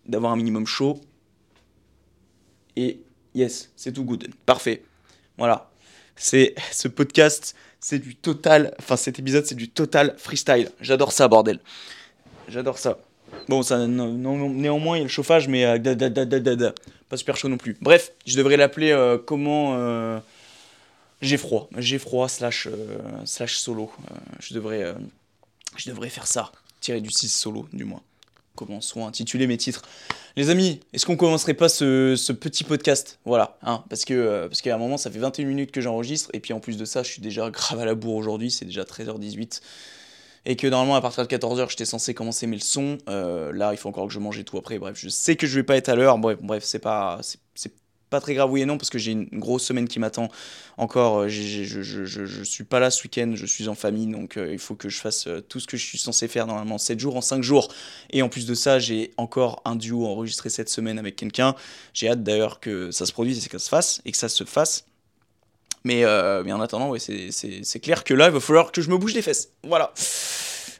d'avoir 0.07 0.31
un 0.33 0.37
minimum 0.37 0.67
chaud. 0.67 1.01
Et 2.77 3.01
yes, 3.33 3.71
c'est 3.75 3.91
tout 3.91 4.03
good. 4.03 4.29
Parfait. 4.45 4.83
Voilà. 5.37 5.71
C'est 6.15 6.53
ce 6.71 6.87
podcast, 6.87 7.55
c'est 7.79 7.97
du 7.97 8.15
total. 8.15 8.73
Enfin, 8.77 8.95
cet 8.95 9.17
épisode, 9.17 9.45
c'est 9.47 9.55
du 9.55 9.67
total 9.67 10.13
freestyle. 10.17 10.69
J'adore 10.79 11.11
ça, 11.11 11.27
bordel. 11.27 11.59
J'adore 12.47 12.77
ça. 12.77 12.99
Bon, 13.49 13.63
ça, 13.63 13.87
néanmoins, 13.87 14.95
il 14.95 14.99
y 14.99 15.01
a 15.01 15.03
le 15.03 15.09
chauffage, 15.09 15.47
mais 15.47 15.65
euh, 15.65 16.71
pas 17.09 17.17
super 17.17 17.35
chaud 17.35 17.49
non 17.49 17.57
plus. 17.57 17.75
Bref, 17.81 18.11
je 18.27 18.37
devrais 18.37 18.57
l'appeler 18.57 18.91
euh, 18.91 19.17
comment 19.17 19.73
euh, 19.75 20.19
J'ai 21.21 21.37
froid. 21.37 21.69
J'ai 21.77 21.97
froid 21.97 22.29
slash, 22.29 22.67
slash 23.25 23.57
solo. 23.57 23.91
Je, 24.39 24.53
devrais, 24.53 24.93
je 25.77 25.89
devrais 25.89 26.09
faire 26.09 26.27
ça. 26.27 26.51
Tirer 26.79 27.01
du 27.01 27.09
6 27.09 27.29
solo, 27.29 27.67
du 27.73 27.85
moins. 27.85 28.03
Comment 28.57 28.81
sont 28.81 29.05
intitulés 29.05 29.45
mes 29.45 29.55
titres. 29.55 29.83
Les 30.35 30.49
amis, 30.49 30.79
est-ce 30.91 31.05
qu'on 31.05 31.15
commencerait 31.15 31.53
pas 31.53 31.69
ce, 31.69 32.31
petit 32.31 32.63
podcast? 32.63 33.19
Voilà, 33.23 33.57
hein, 33.61 33.83
parce 33.87 34.03
que 34.03 34.15
euh, 34.15 34.47
parce 34.47 34.61
qu'à 34.61 34.73
un 34.73 34.79
moment, 34.79 34.97
ça 34.97 35.11
fait 35.11 35.19
21 35.19 35.45
minutes 35.45 35.71
que 35.71 35.79
j'enregistre, 35.79 36.31
et 36.33 36.39
puis 36.39 36.53
en 36.53 36.59
plus 36.59 36.75
de 36.75 36.83
ça, 36.83 37.03
je 37.03 37.11
suis 37.11 37.21
déjà 37.21 37.49
grave 37.51 37.79
à 37.79 37.85
la 37.85 37.93
bourre 37.93 38.15
aujourd'hui, 38.15 38.49
c'est 38.49 38.65
déjà 38.65 38.81
13h18. 38.81 39.61
Et 40.45 40.55
que 40.55 40.65
normalement, 40.65 40.95
à 40.95 41.01
partir 41.01 41.27
de 41.27 41.35
14h, 41.35 41.69
j'étais 41.69 41.85
censé 41.85 42.13
commencer 42.15 42.47
mes 42.47 42.55
leçons. 42.55 42.97
Euh, 43.09 43.51
là, 43.51 43.73
il 43.73 43.77
faut 43.77 43.89
encore 43.89 44.07
que 44.07 44.13
je 44.13 44.19
mange 44.19 44.39
et 44.39 44.43
tout 44.43 44.57
après. 44.57 44.79
Bref, 44.79 44.97
je 44.97 45.09
sais 45.09 45.35
que 45.35 45.45
je 45.45 45.55
vais 45.55 45.63
pas 45.63 45.77
être 45.77 45.89
à 45.89 45.95
l'heure. 45.95 46.17
Bref, 46.17 46.39
bref 46.41 46.63
c'est 46.63 46.79
pas. 46.79 47.19
Pas 48.09 48.21
très 48.21 48.33
grave, 48.33 48.51
oui 48.51 48.61
et 48.61 48.65
non, 48.65 48.77
parce 48.77 48.89
que 48.89 48.97
j'ai 48.97 49.11
une 49.11 49.27
grosse 49.33 49.63
semaine 49.63 49.87
qui 49.87 49.99
m'attend 49.99 50.29
encore. 50.77 51.21
Euh, 51.21 51.27
je, 51.27 51.63
je, 51.63 52.43
suis 52.43 52.63
pas 52.63 52.79
là 52.79 52.89
ce 52.89 53.03
week-end, 53.03 53.33
je 53.35 53.45
suis 53.45 53.67
en 53.67 53.75
famille, 53.75 54.07
donc 54.07 54.37
euh, 54.37 54.51
il 54.51 54.59
faut 54.59 54.75
que 54.75 54.89
je 54.89 54.99
fasse 54.99 55.27
euh, 55.27 55.41
tout 55.41 55.59
ce 55.59 55.67
que 55.67 55.77
je 55.77 55.85
suis 55.85 55.97
censé 55.97 56.27
faire 56.27 56.47
normalement 56.47 56.77
7 56.77 56.99
jours 56.99 57.17
en 57.17 57.21
5 57.21 57.43
jours. 57.43 57.73
Et 58.11 58.21
en 58.21 58.29
plus 58.29 58.45
de 58.45 58.53
ça, 58.53 58.79
j'ai 58.79 59.11
encore 59.17 59.61
un 59.65 59.75
duo 59.75 60.05
enregistré 60.05 60.49
cette 60.49 60.69
semaine 60.69 60.99
avec 60.99 61.15
quelqu'un. 61.15 61.55
J'ai 61.93 62.09
hâte 62.09 62.23
d'ailleurs 62.23 62.59
que 62.59 62.91
ça 62.91 63.05
se 63.05 63.11
produise 63.11 63.45
et 63.45 63.49
que 63.49 63.57
ça 63.57 63.65
se 63.65 63.69
fasse, 63.69 64.01
et 64.05 64.11
que 64.11 64.17
ça 64.17 64.29
se 64.29 64.43
fasse. 64.45 64.85
Mais, 65.83 66.03
mais 66.43 66.51
en 66.51 66.59
attendant, 66.59 66.89
ouais, 66.89 66.99
c'est 66.99 67.79
clair 67.79 68.03
que 68.03 68.13
là, 68.13 68.27
il 68.27 68.33
va 68.33 68.41
falloir 68.41 68.73
que 68.73 68.81
je 68.81 68.89
me 68.89 68.97
bouge 68.97 69.13
les 69.13 69.21
fesses. 69.21 69.51
Voilà. 69.63 69.93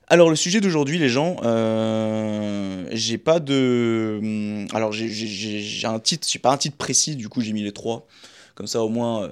Alors 0.10 0.30
le 0.30 0.38
sujet 0.38 0.62
d'aujourd'hui, 0.62 1.00
les 1.00 1.10
gens, 1.10 1.36
euh, 1.43 2.88
j'ai 2.93 3.17
pas 3.17 3.41
de, 3.41 4.17
hum, 4.22 4.67
alors 4.74 4.93
j'ai 4.93 5.86
un 5.86 6.00
titre, 6.00 6.26
j'ai 6.32 6.39
pas 6.39 6.52
un 6.52 6.58
titre 6.58 6.78
précis, 6.78 7.17
du 7.17 7.28
coup 7.28 7.41
j'ai 7.41 7.52
mis 7.52 7.62
les 7.62 7.74
trois, 7.74 8.08
comme 8.56 8.67
ça 8.67 8.82
au 8.84 8.88
moins, 8.88 9.24
euh, 9.24 9.28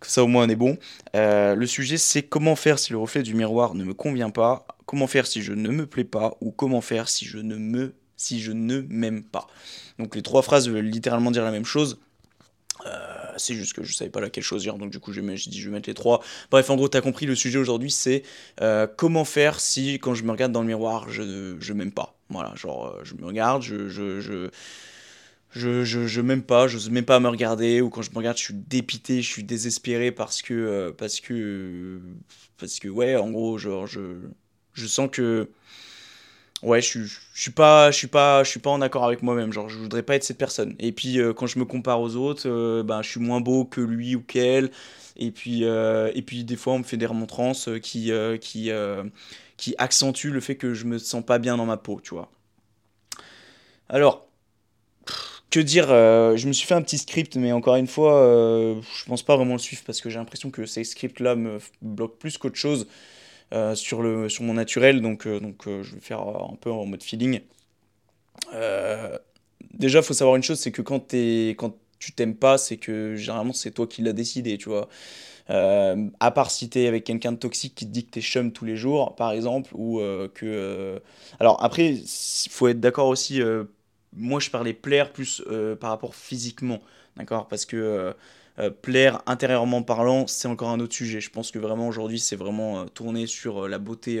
comme 0.00 0.10
ça 0.10 0.22
au 0.22 0.26
moins 0.26 0.44
on 0.44 0.48
est 0.50 0.56
bon. 0.56 0.76
Euh, 1.16 1.54
le 1.54 1.66
sujet 1.66 1.96
c'est 1.96 2.22
comment 2.22 2.54
faire 2.54 2.78
si 2.78 2.92
le 2.92 2.98
reflet 2.98 3.22
du 3.22 3.34
miroir 3.34 3.74
ne 3.74 3.82
me 3.82 3.94
convient 3.94 4.28
pas, 4.28 4.66
comment 4.84 5.06
faire 5.06 5.26
si 5.26 5.40
je 5.40 5.54
ne 5.54 5.70
me 5.70 5.86
plais 5.86 6.04
pas, 6.04 6.36
ou 6.42 6.50
comment 6.50 6.82
faire 6.82 7.08
si 7.08 7.24
je 7.24 7.38
ne 7.38 7.56
me, 7.56 7.94
si 8.18 8.42
je 8.42 8.52
ne 8.52 8.82
m'aime 8.90 9.22
pas. 9.22 9.46
Donc 9.98 10.14
les 10.16 10.22
trois 10.22 10.42
phrases 10.42 10.68
veulent 10.68 10.84
littéralement 10.84 11.30
dire 11.30 11.44
la 11.44 11.50
même 11.50 11.64
chose. 11.64 11.98
C'est 13.38 13.54
juste 13.54 13.72
que 13.72 13.82
je 13.82 13.94
savais 13.94 14.10
pas 14.10 14.20
laquelle 14.20 14.44
choisir, 14.44 14.78
donc 14.78 14.90
du 14.90 15.00
coup 15.00 15.12
j'ai 15.12 15.22
dit 15.22 15.60
je 15.60 15.68
vais 15.68 15.74
mettre 15.74 15.88
les 15.88 15.94
trois. 15.94 16.22
Bref, 16.50 16.70
en 16.70 16.76
gros, 16.76 16.88
tu 16.88 16.96
as 16.96 17.00
compris, 17.00 17.26
le 17.26 17.34
sujet 17.34 17.58
aujourd'hui 17.58 17.90
c'est 17.90 18.22
euh, 18.60 18.86
comment 18.86 19.24
faire 19.24 19.60
si 19.60 19.94
quand 19.94 20.14
je 20.14 20.24
me 20.24 20.30
regarde 20.30 20.52
dans 20.52 20.60
le 20.62 20.66
miroir, 20.66 21.08
je, 21.10 21.56
je 21.60 21.72
m'aime 21.72 21.92
pas. 21.92 22.18
Voilà, 22.30 22.54
genre 22.56 22.86
euh, 22.86 23.04
je 23.04 23.14
me 23.14 23.24
regarde, 23.24 23.62
je, 23.62 23.88
je, 23.88 24.20
je 24.20 24.50
je, 25.50 25.84
je, 25.84 26.06
je 26.06 26.20
m'aime 26.20 26.42
pas, 26.42 26.68
j'ose 26.68 26.90
même 26.90 27.04
pas 27.04 27.20
me 27.20 27.28
regarder, 27.28 27.80
ou 27.80 27.90
quand 27.90 28.02
je 28.02 28.10
me 28.10 28.16
regarde, 28.16 28.36
je 28.36 28.44
suis 28.44 28.54
dépité, 28.54 29.22
je 29.22 29.30
suis 29.30 29.44
désespéré 29.44 30.12
parce 30.12 30.42
que, 30.42 30.94
parce 30.98 31.20
que, 31.20 32.00
parce 32.58 32.78
que, 32.78 32.88
ouais, 32.88 33.16
en 33.16 33.30
gros, 33.30 33.58
genre, 33.58 33.86
je, 33.86 34.00
je 34.74 34.86
sens 34.86 35.08
que, 35.10 35.48
ouais, 36.62 36.80
je, 36.80 37.04
je, 37.04 37.18
suis 37.34 37.50
pas, 37.50 37.90
je 37.90 37.96
suis 37.96 38.06
pas, 38.06 38.42
je 38.44 38.50
suis 38.50 38.60
pas 38.60 38.70
en 38.70 38.80
accord 38.80 39.04
avec 39.04 39.22
moi-même. 39.22 39.52
Genre, 39.52 39.68
je 39.68 39.78
voudrais 39.78 40.02
pas 40.02 40.16
être 40.16 40.24
cette 40.24 40.38
personne. 40.38 40.74
Et 40.78 40.92
puis, 40.92 41.18
euh, 41.18 41.32
quand 41.32 41.46
je 41.46 41.58
me 41.58 41.64
compare 41.64 42.00
aux 42.00 42.16
autres, 42.16 42.48
euh, 42.48 42.82
ben, 42.82 43.02
je 43.02 43.10
suis 43.10 43.20
moins 43.20 43.40
beau 43.40 43.64
que 43.64 43.80
lui 43.80 44.14
ou 44.16 44.22
qu'elle. 44.22 44.70
Et 45.16 45.30
puis, 45.30 45.64
euh, 45.64 46.10
et 46.14 46.22
puis, 46.22 46.44
des 46.44 46.56
fois, 46.56 46.74
on 46.74 46.78
me 46.78 46.84
fait 46.84 46.96
des 46.96 47.06
remontrances 47.06 47.68
qui, 47.82 48.12
qui, 48.40 48.70
qui 49.56 49.74
accentuent 49.78 50.30
le 50.30 50.40
fait 50.40 50.56
que 50.56 50.74
je 50.74 50.84
me 50.84 50.98
sens 50.98 51.24
pas 51.24 51.38
bien 51.38 51.56
dans 51.56 51.66
ma 51.66 51.76
peau, 51.76 52.00
tu 52.02 52.14
vois. 52.14 52.30
Alors, 53.88 54.26
que 55.50 55.60
dire 55.60 55.88
Je 55.88 56.46
me 56.46 56.52
suis 56.52 56.66
fait 56.66 56.74
un 56.74 56.82
petit 56.82 56.98
script, 56.98 57.36
mais 57.36 57.52
encore 57.52 57.76
une 57.76 57.88
fois, 57.88 58.22
je 58.80 59.04
pense 59.06 59.24
pas 59.24 59.36
vraiment 59.36 59.54
le 59.54 59.58
suivre 59.58 59.82
parce 59.84 60.00
que 60.00 60.08
j'ai 60.10 60.18
l'impression 60.18 60.50
que 60.50 60.66
ces 60.66 60.84
scripts-là 60.84 61.34
me 61.34 61.58
bloquent 61.82 62.16
plus 62.18 62.38
qu'autre 62.38 62.56
chose. 62.56 62.86
Euh, 63.54 63.74
sur, 63.74 64.02
le, 64.02 64.28
sur 64.28 64.44
mon 64.44 64.54
naturel, 64.54 65.00
donc, 65.00 65.26
euh, 65.26 65.40
donc 65.40 65.66
euh, 65.66 65.82
je 65.82 65.94
vais 65.94 66.02
faire 66.02 66.20
un 66.20 66.56
peu 66.60 66.70
en 66.70 66.84
mode 66.84 67.02
feeling. 67.02 67.40
déjà, 69.72 70.00
il 70.00 70.04
faut 70.04 70.12
savoir 70.12 70.36
une 70.36 70.42
chose, 70.42 70.58
c'est 70.58 70.70
que 70.72 70.82
quand, 70.82 71.14
es, 71.14 71.54
quand 71.56 71.74
tu 71.98 72.12
t'aimes 72.12 72.36
pas, 72.36 72.58
c'est 72.58 72.76
que 72.76 73.16
généralement 73.16 73.54
c'est 73.54 73.70
toi 73.70 73.86
qui 73.86 74.02
l'as 74.02 74.12
décidé, 74.12 74.58
tu 74.58 74.68
vois. 74.68 74.88
à 75.48 76.30
part 76.30 76.50
si 76.50 76.68
t'es 76.68 76.86
avec 76.86 77.04
quelqu'un 77.04 77.32
de 77.32 77.38
toxique 77.38 77.74
qui 77.74 77.86
te 77.86 77.90
dit 77.90 78.04
que 78.04 78.10
t'es 78.10 78.20
chum 78.20 78.52
tous 78.52 78.66
les 78.66 78.76
jours, 78.76 79.14
par 79.16 79.32
exemple, 79.32 79.70
ou 79.74 80.00
que... 80.34 81.00
Alors 81.40 81.62
après, 81.64 81.96
faut 82.50 82.68
être 82.68 82.80
d'accord 82.80 83.08
aussi, 83.08 83.40
moi 84.14 84.40
je 84.40 84.50
parlais 84.50 84.74
plaire 84.74 85.12
plus 85.12 85.42
par 85.80 85.90
rapport 85.90 86.14
physiquement, 86.14 86.80
d'accord 87.16 87.48
Parce 87.48 87.64
que 87.64 88.14
euh, 88.58 88.70
plaire 88.70 89.22
intérieurement 89.26 89.82
parlant, 89.82 90.26
c'est 90.26 90.48
encore 90.48 90.70
un 90.70 90.80
autre 90.80 90.94
sujet. 90.94 91.20
Je 91.20 91.30
pense 91.30 91.50
que 91.50 91.58
vraiment 91.58 91.88
aujourd'hui, 91.88 92.18
c'est 92.18 92.36
vraiment 92.36 92.80
euh, 92.80 92.84
tourné 92.86 93.26
sur 93.26 93.64
euh, 93.64 93.68
la 93.68 93.78
beauté 93.78 94.20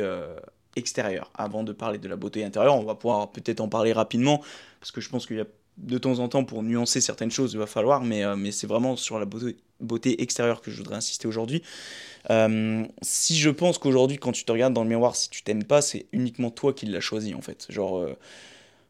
extérieure. 0.76 1.30
Avant 1.34 1.64
de 1.64 1.72
parler 1.72 1.98
de 1.98 2.08
la 2.08 2.16
beauté 2.16 2.44
intérieure, 2.44 2.76
on 2.76 2.84
va 2.84 2.94
pouvoir 2.94 3.32
peut-être 3.32 3.60
en 3.60 3.68
parler 3.68 3.92
rapidement, 3.92 4.42
parce 4.80 4.92
que 4.92 5.00
je 5.00 5.08
pense 5.08 5.26
qu'il 5.26 5.36
y 5.36 5.40
a 5.40 5.46
de 5.78 5.98
temps 5.98 6.18
en 6.18 6.28
temps, 6.28 6.44
pour 6.44 6.62
nuancer 6.62 7.00
certaines 7.00 7.30
choses, 7.30 7.52
il 7.52 7.58
va 7.58 7.66
falloir, 7.66 8.02
mais, 8.02 8.24
mais 8.36 8.50
c'est 8.50 8.66
vraiment 8.66 8.96
sur 8.96 9.20
la 9.20 9.26
beauté, 9.26 10.22
extérieure 10.22 10.60
que 10.60 10.72
je 10.72 10.76
voudrais 10.76 10.96
insister 10.96 11.28
aujourd'hui. 11.28 11.62
si 13.02 13.36
je 13.36 13.50
pense 13.50 13.78
qu'aujourd'hui, 13.78 14.18
quand 14.18 14.32
tu 14.32 14.44
te 14.44 14.50
regardes 14.50 14.74
dans 14.74 14.82
le 14.82 14.88
miroir, 14.88 15.14
si 15.14 15.30
tu 15.30 15.42
t'aimes 15.42 15.64
pas, 15.64 15.80
c'est 15.80 16.06
uniquement 16.12 16.50
toi 16.50 16.72
qui 16.72 16.86
l'as 16.86 17.00
choisi, 17.00 17.32
en 17.34 17.42
fait. 17.42 17.66
Genre, 17.70 18.08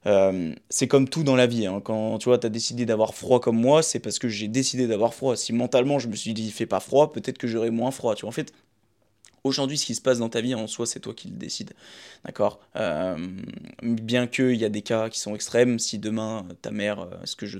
c'est 0.04 0.88
comme 0.88 1.08
tout 1.08 1.22
dans 1.22 1.36
la 1.36 1.46
vie. 1.46 1.66
Hein. 1.66 1.80
Quand 1.84 2.18
tu 2.18 2.28
vois, 2.28 2.44
as 2.44 2.48
décidé 2.48 2.86
d'avoir 2.86 3.14
froid 3.14 3.40
comme 3.40 3.60
moi, 3.60 3.82
c'est 3.82 3.98
parce 3.98 4.18
que 4.18 4.28
j'ai 4.28 4.48
décidé 4.48 4.86
d'avoir 4.86 5.14
froid. 5.14 5.36
Si 5.36 5.52
mentalement 5.52 5.98
je 5.98 6.08
me 6.08 6.16
suis 6.16 6.34
dit, 6.34 6.44
il 6.46 6.52
fait 6.52 6.66
pas 6.66 6.80
froid, 6.80 7.12
peut-être 7.12 7.38
que 7.38 7.46
j'aurai 7.46 7.70
moins 7.70 7.90
froid. 7.90 8.14
Tu 8.14 8.22
vois, 8.22 8.30
en 8.30 8.32
fait, 8.32 8.52
Aujourd'hui, 9.48 9.78
ce 9.78 9.86
qui 9.86 9.94
se 9.94 10.02
passe 10.02 10.18
dans 10.18 10.28
ta 10.28 10.42
vie 10.42 10.54
en 10.54 10.66
soi, 10.66 10.84
c'est 10.84 11.00
toi 11.00 11.14
qui 11.14 11.28
le 11.28 11.36
décides. 11.36 11.72
D'accord? 12.24 12.60
Euh, 12.76 13.16
Bien 13.82 14.26
qu'il 14.26 14.56
y 14.56 14.64
a 14.66 14.68
des 14.68 14.82
cas 14.82 15.08
qui 15.08 15.18
sont 15.20 15.34
extrêmes, 15.34 15.78
si 15.78 15.98
demain 15.98 16.46
ta 16.60 16.70
mère, 16.70 17.00
euh, 17.00 17.06
ce 17.24 17.34
que 17.34 17.46
je, 17.46 17.58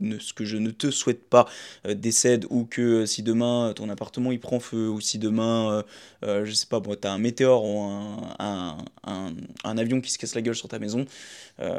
ne, 0.00 0.18
ce 0.18 0.34
que 0.34 0.44
je 0.44 0.58
ne 0.58 0.70
te 0.70 0.90
souhaite 0.90 1.26
pas, 1.28 1.46
euh, 1.86 1.94
décède, 1.94 2.44
ou 2.50 2.66
que 2.66 3.06
si 3.06 3.22
demain 3.22 3.72
ton 3.74 3.88
appartement 3.88 4.30
il 4.30 4.40
prend 4.40 4.60
feu, 4.60 4.90
ou 4.90 5.00
si 5.00 5.18
demain, 5.18 5.82
je 6.22 6.52
sais 6.52 6.66
pas, 6.66 6.80
tu 6.80 7.08
as 7.08 7.12
un 7.12 7.18
météore 7.18 7.64
ou 7.64 7.80
un, 7.80 8.84
un, 9.04 9.34
un, 9.64 9.78
avion 9.78 10.02
qui 10.02 10.10
se 10.10 10.18
casse 10.18 10.34
la 10.34 10.42
gueule 10.42 10.54
sur 10.54 10.68
ta 10.68 10.78
maison, 10.78 11.06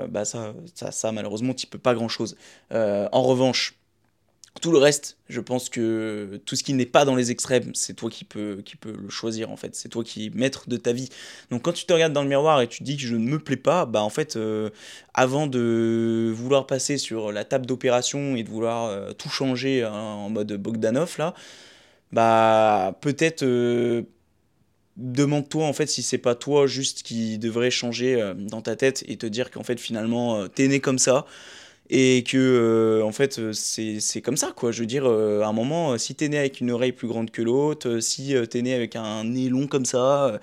bah 0.09 0.25
ça, 0.25 0.55
ça, 0.73 0.91
ça 0.91 1.11
malheureusement, 1.11 1.53
tu 1.53 1.67
peux 1.67 1.77
pas 1.77 1.93
grand 1.93 2.09
chose. 2.09 2.35
en 2.71 3.21
revanche, 3.21 3.75
tout 4.59 4.71
le 4.71 4.77
reste, 4.77 5.17
je 5.29 5.39
pense 5.41 5.69
que 5.69 6.39
tout 6.45 6.55
ce 6.55 6.63
qui 6.63 6.73
n'est 6.73 6.85
pas 6.85 7.05
dans 7.05 7.15
les 7.15 7.31
extrêmes, 7.31 7.73
c'est 7.73 7.93
toi 7.93 8.09
qui 8.09 8.23
peux, 8.23 8.61
qui 8.63 8.75
peux 8.75 8.91
le 8.91 9.09
choisir 9.09 9.51
en 9.51 9.57
fait. 9.57 9.75
C'est 9.75 9.89
toi 9.89 10.03
qui 10.03 10.27
es 10.27 10.29
maître 10.29 10.69
de 10.69 10.77
ta 10.77 10.93
vie. 10.93 11.09
Donc 11.51 11.63
quand 11.63 11.73
tu 11.73 11.85
te 11.85 11.93
regardes 11.93 12.13
dans 12.13 12.23
le 12.23 12.29
miroir 12.29 12.61
et 12.61 12.67
tu 12.67 12.83
dis 12.83 12.97
que 12.97 13.03
je 13.03 13.15
ne 13.15 13.27
me 13.27 13.39
plais 13.39 13.57
pas, 13.57 13.85
bah 13.85 14.01
en 14.01 14.09
fait, 14.09 14.35
euh, 14.35 14.69
avant 15.13 15.47
de 15.47 16.31
vouloir 16.33 16.67
passer 16.67 16.97
sur 16.97 17.31
la 17.31 17.45
table 17.45 17.65
d'opération 17.65 18.35
et 18.35 18.43
de 18.43 18.49
vouloir 18.49 18.85
euh, 18.85 19.11
tout 19.13 19.29
changer 19.29 19.85
en 19.85 20.29
mode 20.29 20.53
Bogdanov 20.53 21.15
là, 21.17 21.33
bah 22.11 22.97
peut-être 23.01 23.43
euh, 23.43 24.03
demande-toi 24.95 25.65
en 25.65 25.73
fait 25.73 25.87
si 25.87 26.01
c'est 26.01 26.17
pas 26.17 26.35
toi 26.35 26.67
juste 26.67 27.03
qui 27.03 27.37
devrait 27.37 27.69
changer 27.69 28.33
dans 28.37 28.61
ta 28.61 28.75
tête 28.75 29.03
et 29.07 29.17
te 29.17 29.27
dire 29.27 29.51
qu'en 29.51 29.63
fait 29.63 29.79
finalement 29.79 30.47
t'es 30.47 30.67
né 30.67 30.79
comme 30.79 30.97
ça 30.97 31.25
et 31.89 32.23
que 32.23 32.37
euh, 32.37 33.05
en 33.05 33.11
fait 33.11 33.39
euh, 33.39 33.53
c'est 33.53 34.21
comme 34.21 34.37
ça 34.37 34.51
quoi. 34.55 34.71
Je 34.71 34.81
veux 34.81 34.85
dire 34.85 35.05
euh, 35.05 35.41
à 35.41 35.47
un 35.47 35.53
moment 35.53 35.97
si 35.97 36.15
t'es 36.15 36.27
né 36.29 36.37
avec 36.37 36.59
une 36.59 36.71
oreille 36.71 36.91
plus 36.91 37.07
grande 37.07 37.31
que 37.31 37.41
l'autre 37.41 37.99
si 37.99 38.35
t'es 38.49 38.61
né 38.61 38.73
avec 38.73 38.95
un 38.95 39.23
nez 39.23 39.49
long 39.49 39.67
comme 39.67 39.85
ça 39.85 40.39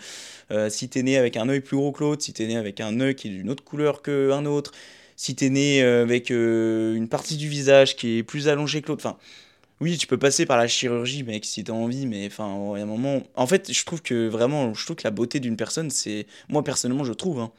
si 0.68 0.88
t'es 0.88 1.02
né 1.02 1.16
avec 1.16 1.36
un 1.36 1.48
œil 1.48 1.60
plus 1.60 1.76
gros 1.76 1.92
que 1.92 2.00
l'autre 2.00 2.22
si 2.22 2.32
t'es 2.32 2.46
né 2.46 2.56
avec 2.56 2.80
un 2.80 3.00
œil 3.00 3.14
qui 3.14 3.28
est 3.28 3.30
d'une 3.30 3.50
autre 3.50 3.64
couleur 3.64 4.02
qu'un 4.02 4.46
autre 4.46 4.72
si 5.16 5.34
t'es 5.34 5.50
né 5.50 5.82
avec 5.82 6.30
une 6.30 7.08
partie 7.08 7.36
du 7.36 7.48
visage 7.48 7.96
qui 7.96 8.18
est 8.18 8.22
plus 8.22 8.48
allongée 8.48 8.82
que 8.82 8.88
l'autre 8.88 9.06
enfin 9.06 9.18
oui 9.80 9.96
tu 9.98 10.06
peux 10.06 10.18
passer 10.18 10.46
par 10.46 10.56
la 10.56 10.66
chirurgie 10.66 11.24
mec 11.24 11.44
si 11.44 11.64
t'as 11.64 11.72
envie 11.72 12.06
mais 12.06 12.26
enfin 12.26 12.44
à 12.44 12.80
un 12.80 12.86
moment 12.86 13.22
en 13.36 13.46
fait 13.46 13.72
je 13.72 13.84
trouve 13.84 14.02
que 14.02 14.28
vraiment 14.28 14.72
je 14.74 14.84
trouve 14.84 14.96
que 14.96 15.04
la 15.04 15.10
beauté 15.10 15.40
d'une 15.40 15.56
personne 15.56 15.90
c'est 15.90 16.26
moi 16.48 16.62
personnellement 16.64 17.04
je 17.04 17.12
trouve 17.12 17.40
hein, 17.40 17.52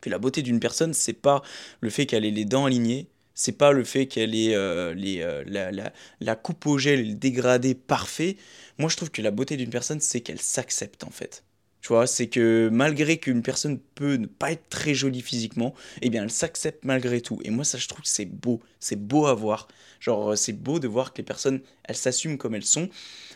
que 0.00 0.10
la 0.10 0.18
beauté 0.18 0.42
d'une 0.42 0.60
personne, 0.60 0.94
c'est 0.94 1.12
pas 1.12 1.42
le 1.80 1.90
fait 1.90 2.06
qu'elle 2.06 2.24
ait 2.24 2.30
les 2.30 2.44
dents 2.44 2.66
alignées, 2.66 3.08
c'est 3.34 3.52
pas 3.52 3.70
le 3.72 3.84
fait 3.84 4.06
qu'elle 4.06 4.34
ait 4.34 4.54
euh, 4.54 4.94
les, 4.94 5.22
euh, 5.22 5.44
la, 5.46 5.70
la, 5.70 5.92
la, 6.20 6.36
coupe 6.36 6.66
au 6.66 6.76
gel 6.76 7.06
le 7.06 7.14
dégradé 7.14 7.74
parfait. 7.74 8.36
Moi, 8.78 8.90
je 8.90 8.96
trouve 8.96 9.10
que 9.10 9.22
la 9.22 9.30
beauté 9.30 9.56
d'une 9.56 9.70
personne, 9.70 10.00
c'est 10.00 10.20
qu'elle 10.20 10.40
s'accepte 10.40 11.04
en 11.04 11.10
fait. 11.10 11.44
Tu 11.80 11.88
vois, 11.88 12.08
c'est 12.08 12.26
que 12.26 12.68
malgré 12.72 13.18
qu'une 13.18 13.42
personne 13.42 13.78
peut 13.94 14.16
ne 14.16 14.26
pas 14.26 14.50
être 14.50 14.68
très 14.68 14.94
jolie 14.94 15.22
physiquement, 15.22 15.74
eh 16.02 16.10
bien, 16.10 16.24
elle 16.24 16.30
s'accepte 16.30 16.84
malgré 16.84 17.20
tout. 17.20 17.38
Et 17.44 17.50
moi, 17.50 17.64
ça, 17.64 17.78
je 17.78 17.86
trouve 17.86 18.02
que 18.02 18.08
c'est 18.08 18.24
beau. 18.26 18.60
C'est 18.80 19.00
beau 19.00 19.26
à 19.26 19.34
voir. 19.34 19.68
Genre, 20.00 20.36
c'est 20.36 20.52
beau 20.52 20.80
de 20.80 20.88
voir 20.88 21.12
que 21.12 21.18
les 21.18 21.24
personnes, 21.24 21.60
elles 21.84 21.96
s'assument 21.96 22.38
comme 22.38 22.56
elles 22.56 22.64
sont. 22.64 22.88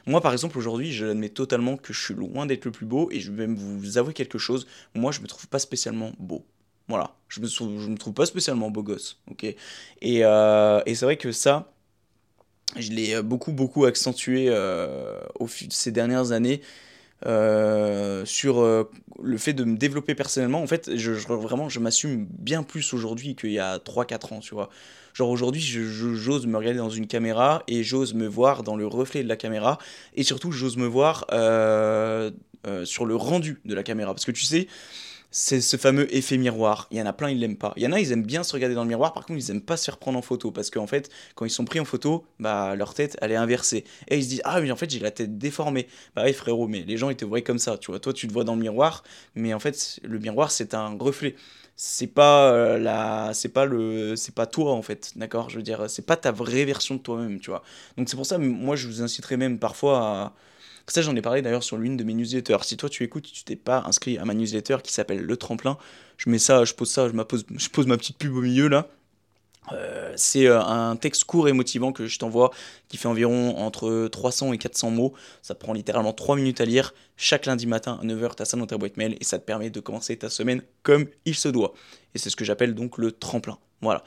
Moi, 0.06 0.20
par 0.20 0.32
exemple, 0.32 0.58
aujourd'hui, 0.58 0.92
je 0.92 1.06
l'admets 1.06 1.28
totalement 1.28 1.76
que 1.76 1.92
je 1.92 2.02
suis 2.02 2.14
loin 2.14 2.44
d'être 2.46 2.64
le 2.64 2.72
plus 2.72 2.86
beau. 2.86 3.08
Et 3.12 3.20
je 3.20 3.30
vais 3.30 3.46
même 3.46 3.56
vous 3.56 3.98
avouer 3.98 4.14
quelque 4.14 4.38
chose. 4.38 4.66
Moi, 4.94 5.12
je 5.12 5.20
me 5.20 5.28
trouve 5.28 5.46
pas 5.46 5.60
spécialement 5.60 6.12
beau. 6.18 6.44
Voilà, 6.88 7.14
je 7.28 7.40
me, 7.40 7.46
je 7.46 7.88
me 7.88 7.96
trouve 7.96 8.14
pas 8.14 8.26
spécialement 8.26 8.70
beau 8.70 8.82
gosse, 8.82 9.18
ok? 9.30 9.44
Et, 9.44 9.56
euh, 10.02 10.80
et 10.84 10.94
c'est 10.94 11.04
vrai 11.04 11.16
que 11.16 11.32
ça, 11.32 11.72
je 12.76 12.90
l'ai 12.90 13.14
euh, 13.14 13.22
beaucoup, 13.22 13.52
beaucoup 13.52 13.84
accentué 13.84 14.46
euh, 14.48 15.20
au 15.38 15.46
fil 15.46 15.68
de 15.68 15.72
ces 15.72 15.92
dernières 15.92 16.32
années 16.32 16.60
sur 18.24 18.64
le 18.64 19.38
fait 19.38 19.52
de 19.52 19.62
me 19.62 19.76
développer 19.76 20.16
personnellement. 20.16 20.60
En 20.60 20.66
fait, 20.66 20.96
je, 20.96 21.12
vraiment, 21.12 21.68
je 21.68 21.78
m'assume 21.78 22.26
bien 22.26 22.64
plus 22.64 22.92
aujourd'hui 22.94 23.36
qu'il 23.36 23.52
y 23.52 23.60
a 23.60 23.78
3-4 23.78 24.32
ans, 24.32 24.40
tu 24.40 24.54
vois. 24.54 24.70
Genre 25.14 25.28
aujourd'hui, 25.28 25.60
j'ose 25.60 26.46
me 26.48 26.56
regarder 26.56 26.78
dans 26.78 26.90
une 26.90 27.06
caméra 27.06 27.62
et 27.68 27.84
j'ose 27.84 28.14
me 28.14 28.26
voir 28.26 28.64
dans 28.64 28.74
le 28.74 28.88
reflet 28.88 29.22
de 29.22 29.28
la 29.28 29.36
caméra. 29.36 29.78
Et 30.14 30.24
surtout, 30.24 30.50
j'ose 30.50 30.76
me 30.76 30.86
voir 30.86 31.26
sur 32.84 33.06
le 33.06 33.14
rendu 33.14 33.60
de 33.64 33.74
la 33.76 33.84
caméra. 33.84 34.12
Parce 34.14 34.24
que 34.24 34.32
tu 34.32 34.42
sais, 34.42 34.66
c'est 35.32 35.60
ce 35.60 35.76
fameux 35.76 36.14
effet 36.14 36.36
miroir. 36.36 36.86
Il 36.90 36.98
y 36.98 37.02
en 37.02 37.06
a 37.06 37.12
plein, 37.12 37.30
ils 37.30 37.38
l'aiment 37.40 37.56
pas. 37.56 37.72
Il 37.76 37.82
y 37.82 37.86
en 37.86 37.92
a, 37.92 37.98
ils 38.00 38.12
aiment 38.12 38.22
bien 38.24 38.42
se 38.44 38.52
regarder 38.52 38.74
dans 38.76 38.82
le 38.84 38.88
miroir, 38.88 39.12
par 39.12 39.24
contre, 39.26 39.40
ils 39.40 39.50
aiment 39.50 39.62
pas 39.62 39.76
se 39.76 39.84
faire 39.86 39.98
prendre 39.98 40.18
en 40.18 40.22
photo 40.22 40.50
parce 40.52 40.70
qu'en 40.70 40.86
fait, 40.86 41.10
quand 41.34 41.44
ils 41.46 41.50
sont 41.50 41.64
pris 41.64 41.80
en 41.80 41.84
photo, 41.84 42.24
bah 42.38 42.76
leur 42.76 42.94
tête, 42.94 43.16
elle 43.22 43.32
est 43.32 43.36
inversée. 43.36 43.84
Et 44.08 44.18
ils 44.18 44.24
se 44.24 44.28
disent 44.28 44.42
"Ah, 44.44 44.60
mais 44.60 44.70
en 44.70 44.76
fait, 44.76 44.90
j'ai 44.90 45.00
la 45.00 45.10
tête 45.10 45.38
déformée." 45.38 45.88
Bah 46.14 46.22
oui, 46.26 46.32
frérot, 46.32 46.68
mais 46.68 46.82
les 46.82 46.96
gens 46.98 47.10
ils 47.10 47.16
te 47.16 47.24
voient 47.24 47.40
comme 47.40 47.58
ça, 47.58 47.78
tu 47.78 47.90
vois. 47.90 48.00
Toi, 48.00 48.12
tu 48.12 48.28
te 48.28 48.32
vois 48.32 48.44
dans 48.44 48.54
le 48.54 48.60
miroir, 48.60 49.02
mais 49.34 49.54
en 49.54 49.60
fait, 49.60 49.98
le 50.04 50.18
miroir, 50.18 50.50
c'est 50.52 50.74
un 50.74 50.96
reflet. 50.98 51.34
C'est 51.76 52.06
pas 52.06 52.52
euh, 52.52 52.78
la 52.78 53.32
c'est 53.34 53.48
pas 53.48 53.64
le 53.64 54.14
c'est 54.16 54.34
pas 54.34 54.46
toi 54.46 54.72
en 54.72 54.82
fait, 54.82 55.12
d'accord? 55.16 55.48
Je 55.50 55.56
veux 55.56 55.62
dire, 55.62 55.88
c'est 55.88 56.06
pas 56.06 56.16
ta 56.16 56.30
vraie 56.30 56.64
version 56.64 56.96
de 56.96 57.00
toi-même, 57.00 57.40
tu 57.40 57.50
vois. 57.50 57.62
Donc 57.96 58.08
c'est 58.08 58.16
pour 58.16 58.26
ça 58.26 58.38
moi 58.38 58.76
je 58.76 58.86
vous 58.86 59.02
inciterai 59.02 59.36
même 59.36 59.58
parfois 59.58 59.98
à 59.98 60.34
ça, 60.86 61.02
j'en 61.02 61.14
ai 61.14 61.22
parlé 61.22 61.42
d'ailleurs 61.42 61.62
sur 61.62 61.76
l'une 61.76 61.96
de 61.96 62.04
mes 62.04 62.14
newsletters. 62.14 62.58
Si 62.62 62.76
toi 62.76 62.88
tu 62.88 63.04
écoutes, 63.04 63.30
tu 63.30 63.44
t'es 63.44 63.56
pas 63.56 63.84
inscrit 63.86 64.18
à 64.18 64.24
ma 64.24 64.34
newsletter 64.34 64.78
qui 64.82 64.92
s'appelle 64.92 65.22
Le 65.22 65.36
Tremplin, 65.36 65.78
je 66.16 66.28
mets 66.28 66.38
ça, 66.38 66.64
je 66.64 66.74
pose 66.74 66.90
ça, 66.90 67.08
je, 67.08 67.12
pose, 67.22 67.44
je 67.56 67.68
pose 67.68 67.86
ma 67.86 67.96
petite 67.96 68.18
pub 68.18 68.34
au 68.34 68.40
milieu 68.40 68.68
là. 68.68 68.88
Euh, 69.70 70.12
c'est 70.16 70.46
euh, 70.46 70.60
un 70.60 70.96
texte 70.96 71.24
court 71.24 71.48
et 71.48 71.52
motivant 71.52 71.92
que 71.92 72.06
je 72.06 72.18
t'envoie 72.18 72.50
qui 72.88 72.96
fait 72.96 73.06
environ 73.06 73.56
entre 73.58 74.08
300 74.08 74.52
et 74.52 74.58
400 74.58 74.90
mots. 74.90 75.12
Ça 75.40 75.54
prend 75.54 75.72
littéralement 75.72 76.12
3 76.12 76.36
minutes 76.36 76.60
à 76.60 76.64
lire. 76.64 76.94
Chaque 77.16 77.46
lundi 77.46 77.66
matin 77.66 77.98
à 78.02 78.04
9h, 78.04 78.34
tu 78.34 78.42
as 78.42 78.44
ça 78.44 78.56
dans 78.56 78.66
ta 78.66 78.76
boîte 78.76 78.96
mail 78.96 79.16
et 79.20 79.24
ça 79.24 79.38
te 79.38 79.44
permet 79.44 79.70
de 79.70 79.80
commencer 79.80 80.16
ta 80.16 80.30
semaine 80.30 80.62
comme 80.82 81.06
il 81.24 81.36
se 81.36 81.48
doit. 81.48 81.74
Et 82.14 82.18
c'est 82.18 82.30
ce 82.30 82.36
que 82.36 82.44
j'appelle 82.44 82.74
donc 82.74 82.98
le 82.98 83.12
tremplin. 83.12 83.58
Voilà. 83.80 84.02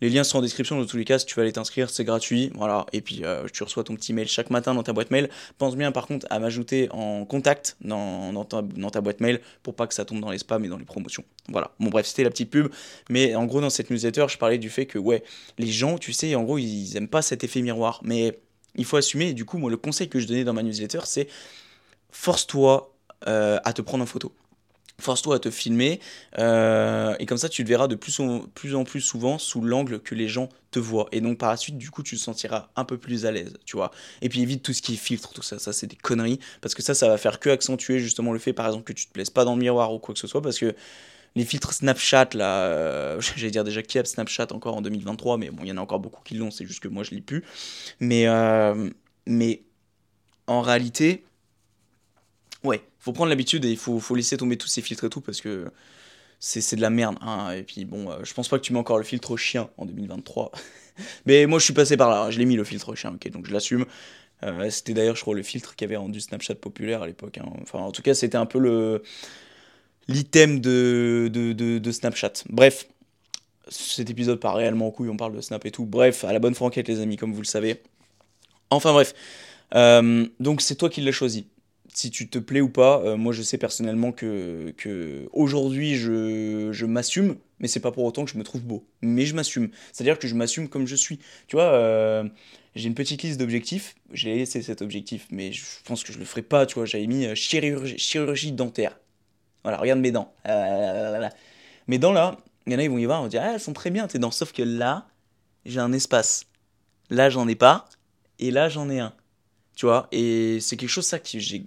Les 0.00 0.08
liens 0.08 0.24
sont 0.24 0.38
en 0.38 0.42
description 0.42 0.78
dans 0.78 0.86
tous 0.86 0.96
les 0.96 1.04
cas, 1.04 1.18
si 1.18 1.26
tu 1.26 1.34
veux 1.34 1.42
aller 1.42 1.52
t'inscrire, 1.52 1.90
c'est 1.90 2.04
gratuit. 2.04 2.50
Voilà, 2.54 2.86
et 2.92 3.00
puis 3.00 3.20
euh, 3.24 3.46
tu 3.52 3.62
reçois 3.62 3.84
ton 3.84 3.94
petit 3.94 4.12
mail 4.12 4.28
chaque 4.28 4.50
matin 4.50 4.74
dans 4.74 4.82
ta 4.82 4.92
boîte 4.92 5.10
mail. 5.10 5.28
Pense 5.58 5.76
bien 5.76 5.92
par 5.92 6.06
contre 6.06 6.26
à 6.30 6.38
m'ajouter 6.38 6.88
en 6.90 7.24
contact 7.24 7.76
dans, 7.82 8.44
ta, 8.44 9.00
boîte 9.00 9.20
mail 9.20 9.40
pour 9.62 9.74
pas 9.74 9.86
que 9.86 9.94
ça 9.94 10.04
tombe 10.04 10.20
dans 10.20 10.30
les 10.30 10.38
spams 10.38 10.64
et 10.64 10.68
dans 10.68 10.78
les 10.78 10.84
promotions. 10.84 11.24
Voilà, 11.48 11.72
bon 11.80 11.90
bref, 11.90 12.06
c'était 12.06 12.24
la 12.24 12.30
petite 12.30 12.50
pub. 12.50 12.68
Mais 13.08 13.34
en 13.34 13.44
gros, 13.44 13.60
dans 13.60 13.70
cette 13.70 13.90
newsletter, 13.90 14.26
je 14.28 14.38
parlais 14.38 14.58
du 14.58 14.70
fait 14.70 14.86
que, 14.86 14.98
ouais, 14.98 15.22
les 15.58 15.66
gens, 15.66 15.98
tu 15.98 16.12
sais, 16.12 16.34
en 16.34 16.44
gros, 16.44 16.58
ils 16.58 16.96
aiment 16.96 17.08
pas 17.08 17.22
cet 17.22 17.44
effet 17.44 17.60
miroir. 17.60 18.00
Mais 18.02 18.38
il 18.76 18.84
faut 18.84 18.96
assumer, 18.96 19.28
et 19.28 19.34
du 19.34 19.44
coup, 19.44 19.58
moi, 19.58 19.70
le 19.70 19.76
conseil 19.76 20.08
que 20.08 20.18
je 20.18 20.26
donnais 20.26 20.44
dans 20.44 20.54
ma 20.54 20.62
newsletter, 20.62 21.00
c'est 21.04 21.28
force-toi 22.10 22.94
euh, 23.28 23.58
à 23.64 23.72
te 23.72 23.82
prendre 23.82 24.02
en 24.02 24.06
photo 24.06 24.32
force-toi 25.00 25.36
à 25.36 25.38
te 25.38 25.50
filmer, 25.50 26.00
euh, 26.38 27.14
et 27.18 27.26
comme 27.26 27.38
ça 27.38 27.48
tu 27.48 27.64
te 27.64 27.68
verras 27.68 27.88
de 27.88 27.94
plus 27.94 28.20
en, 28.20 28.40
plus 28.40 28.74
en 28.74 28.84
plus 28.84 29.00
souvent 29.00 29.38
sous 29.38 29.62
l'angle 29.62 30.00
que 30.00 30.14
les 30.14 30.28
gens 30.28 30.48
te 30.70 30.78
voient. 30.78 31.08
Et 31.12 31.20
donc 31.20 31.38
par 31.38 31.50
la 31.50 31.56
suite, 31.56 31.78
du 31.78 31.90
coup, 31.90 32.02
tu 32.02 32.16
te 32.16 32.20
sentiras 32.20 32.68
un 32.76 32.84
peu 32.84 32.98
plus 32.98 33.26
à 33.26 33.32
l'aise, 33.32 33.54
tu 33.64 33.76
vois. 33.76 33.90
Et 34.22 34.28
puis 34.28 34.40
évite 34.42 34.62
tout 34.62 34.72
ce 34.72 34.82
qui 34.82 34.94
est 34.94 34.96
filtre, 34.96 35.32
tout 35.32 35.42
ça, 35.42 35.58
ça 35.58 35.72
c'est 35.72 35.86
des 35.86 35.96
conneries, 35.96 36.38
parce 36.60 36.74
que 36.74 36.82
ça, 36.82 36.94
ça 36.94 37.08
va 37.08 37.18
faire 37.18 37.40
que 37.40 37.50
accentuer 37.50 37.98
justement 37.98 38.32
le 38.32 38.38
fait, 38.38 38.52
par 38.52 38.66
exemple, 38.66 38.84
que 38.84 38.92
tu 38.92 39.06
te 39.06 39.12
plaises 39.12 39.30
pas 39.30 39.44
dans 39.44 39.54
le 39.54 39.60
miroir 39.60 39.92
ou 39.92 39.98
quoi 39.98 40.14
que 40.14 40.20
ce 40.20 40.26
soit, 40.26 40.42
parce 40.42 40.58
que 40.58 40.74
les 41.36 41.44
filtres 41.44 41.72
Snapchat, 41.72 42.30
là, 42.34 42.64
euh, 42.64 43.20
j'allais 43.36 43.50
dire 43.50 43.64
déjà 43.64 43.82
qui 43.82 43.98
a 43.98 44.04
Snapchat 44.04 44.48
encore 44.52 44.76
en 44.76 44.82
2023, 44.82 45.38
mais 45.38 45.50
bon, 45.50 45.62
il 45.62 45.68
y 45.68 45.72
en 45.72 45.76
a 45.76 45.80
encore 45.80 46.00
beaucoup 46.00 46.22
qui 46.24 46.34
l'ont, 46.34 46.50
c'est 46.50 46.66
juste 46.66 46.80
que 46.80 46.88
moi 46.88 47.04
je 47.04 47.12
l'ai 47.12 47.20
plus. 47.20 47.44
Mais, 48.00 48.26
euh, 48.26 48.90
mais 49.26 49.62
en 50.46 50.62
réalité, 50.62 51.24
ouais, 52.64 52.82
faut 53.00 53.12
prendre 53.12 53.30
l'habitude 53.30 53.64
et 53.64 53.70
il 53.70 53.76
faut, 53.76 53.98
faut, 53.98 54.14
laisser 54.14 54.36
tomber 54.36 54.56
tous 54.56 54.68
ces 54.68 54.82
filtres 54.82 55.04
et 55.04 55.10
tout 55.10 55.20
parce 55.20 55.40
que 55.40 55.70
c'est 56.38 56.76
de 56.76 56.80
la 56.80 56.90
merde. 56.90 57.16
Hein. 57.20 57.52
Et 57.52 57.62
puis 57.62 57.84
bon, 57.84 58.10
euh, 58.10 58.18
je 58.22 58.32
pense 58.34 58.48
pas 58.48 58.58
que 58.58 58.64
tu 58.64 58.72
mets 58.72 58.78
encore 58.78 58.98
le 58.98 59.04
filtre 59.04 59.36
chien 59.36 59.68
en 59.76 59.86
2023. 59.86 60.52
Mais 61.26 61.46
moi 61.46 61.58
je 61.58 61.64
suis 61.64 61.74
passé 61.74 61.96
par 61.96 62.10
là, 62.10 62.30
je 62.30 62.38
l'ai 62.38 62.44
mis 62.44 62.56
le 62.56 62.64
filtre 62.64 62.94
chien, 62.94 63.12
ok, 63.14 63.30
donc 63.30 63.46
je 63.46 63.52
l'assume. 63.52 63.86
Euh, 64.42 64.70
c'était 64.70 64.94
d'ailleurs, 64.94 65.16
je 65.16 65.20
crois, 65.20 65.34
le 65.34 65.42
filtre 65.42 65.76
qui 65.76 65.84
avait 65.84 65.96
rendu 65.96 66.20
Snapchat 66.20 66.54
populaire 66.54 67.02
à 67.02 67.06
l'époque. 67.06 67.38
Hein. 67.38 67.46
Enfin, 67.62 67.80
en 67.80 67.92
tout 67.92 68.02
cas, 68.02 68.14
c'était 68.14 68.38
un 68.38 68.46
peu 68.46 68.58
le 68.58 69.02
l'item 70.08 70.60
de, 70.60 71.30
de, 71.32 71.52
de, 71.52 71.92
Snapchat. 71.92 72.32
Bref, 72.48 72.88
cet 73.68 74.10
épisode 74.10 74.40
part 74.40 74.56
réellement 74.56 74.88
au 74.88 74.90
couille, 74.90 75.08
on 75.08 75.16
parle 75.16 75.36
de 75.36 75.40
Snap 75.40 75.64
et 75.66 75.70
tout. 75.70 75.84
Bref, 75.84 76.24
à 76.24 76.32
la 76.32 76.38
bonne 76.38 76.54
franquette, 76.54 76.88
les 76.88 77.00
amis, 77.00 77.16
comme 77.16 77.32
vous 77.32 77.42
le 77.42 77.46
savez. 77.46 77.82
Enfin 78.70 78.92
bref, 78.92 79.14
euh, 79.74 80.26
donc 80.40 80.62
c'est 80.62 80.74
toi 80.74 80.88
qui 80.88 81.00
l'as 81.00 81.12
choisi 81.12 81.46
si 81.94 82.10
tu 82.10 82.28
te 82.28 82.38
plais 82.38 82.60
ou 82.60 82.68
pas, 82.68 83.00
euh, 83.00 83.16
moi 83.16 83.32
je 83.32 83.42
sais 83.42 83.58
personnellement 83.58 84.12
que, 84.12 84.74
aujourd'hui 85.32 85.96
je, 85.96 86.84
m'assume, 86.84 87.36
mais 87.58 87.68
c'est 87.68 87.80
pas 87.80 87.92
pour 87.92 88.04
autant 88.04 88.24
que 88.24 88.30
je 88.30 88.38
me 88.38 88.44
trouve 88.44 88.62
beau. 88.62 88.84
Mais 89.02 89.26
je 89.26 89.34
m'assume. 89.34 89.70
C'est-à-dire 89.92 90.18
que 90.18 90.28
je 90.28 90.34
m'assume 90.34 90.68
comme 90.68 90.86
je 90.86 90.96
suis. 90.96 91.18
Tu 91.46 91.56
vois, 91.56 91.72
euh, 91.72 92.24
j'ai 92.74 92.88
une 92.88 92.94
petite 92.94 93.22
liste 93.22 93.38
d'objectifs. 93.38 93.94
J'ai 94.12 94.36
laissé 94.36 94.62
cet 94.62 94.82
objectif, 94.82 95.26
mais 95.30 95.52
je 95.52 95.64
pense 95.84 96.04
que 96.04 96.12
je 96.12 96.18
le 96.18 96.24
ferai 96.24 96.42
pas. 96.42 96.66
Tu 96.66 96.74
vois, 96.74 96.86
j'avais 96.86 97.06
mis 97.06 97.26
euh, 97.26 97.34
chirurgie, 97.34 98.52
dentaire. 98.52 98.98
Voilà, 99.62 99.78
regarde 99.78 100.00
mes 100.00 100.10
dents. 100.10 100.32
mes 101.86 101.98
dents 101.98 102.12
là, 102.12 102.38
il 102.66 102.72
y 102.72 102.76
en 102.76 102.78
a, 102.78 102.82
ils 102.82 102.90
vont 102.90 102.98
y 102.98 103.04
voir, 103.04 103.20
on 103.20 103.24
va 103.24 103.28
dire, 103.28 103.42
ah, 103.44 103.52
elles 103.54 103.60
sont 103.60 103.72
très 103.72 103.90
bien 103.90 104.06
tes 104.06 104.18
dents. 104.18 104.30
Sauf 104.30 104.52
que 104.52 104.62
là, 104.62 105.06
j'ai 105.66 105.80
un 105.80 105.92
espace. 105.92 106.46
Là, 107.10 107.28
j'en 107.28 107.46
ai 107.48 107.56
pas. 107.56 107.86
Et 108.38 108.50
là, 108.50 108.68
j'en 108.68 108.88
ai 108.88 109.00
un. 109.00 109.12
Tu 109.80 109.86
vois, 109.86 110.08
et 110.12 110.58
c'est 110.60 110.76
quelque 110.76 110.90
chose 110.90 111.06
ça 111.06 111.18
qui 111.18 111.40
j'ai 111.40 111.64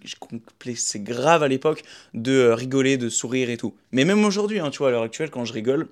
c'est 0.76 1.02
grave 1.02 1.42
à 1.42 1.48
l'époque 1.48 1.82
de 2.14 2.32
euh, 2.32 2.54
rigoler, 2.54 2.96
de 2.96 3.10
sourire 3.10 3.50
et 3.50 3.58
tout. 3.58 3.76
Mais 3.92 4.06
même 4.06 4.24
aujourd'hui, 4.24 4.60
hein, 4.60 4.70
tu 4.70 4.78
vois, 4.78 4.90
à 4.90 4.92
l'heure 4.92 5.02
actuelle, 5.02 5.32
quand 5.32 5.46
je 5.46 5.54
rigole, 5.54 5.88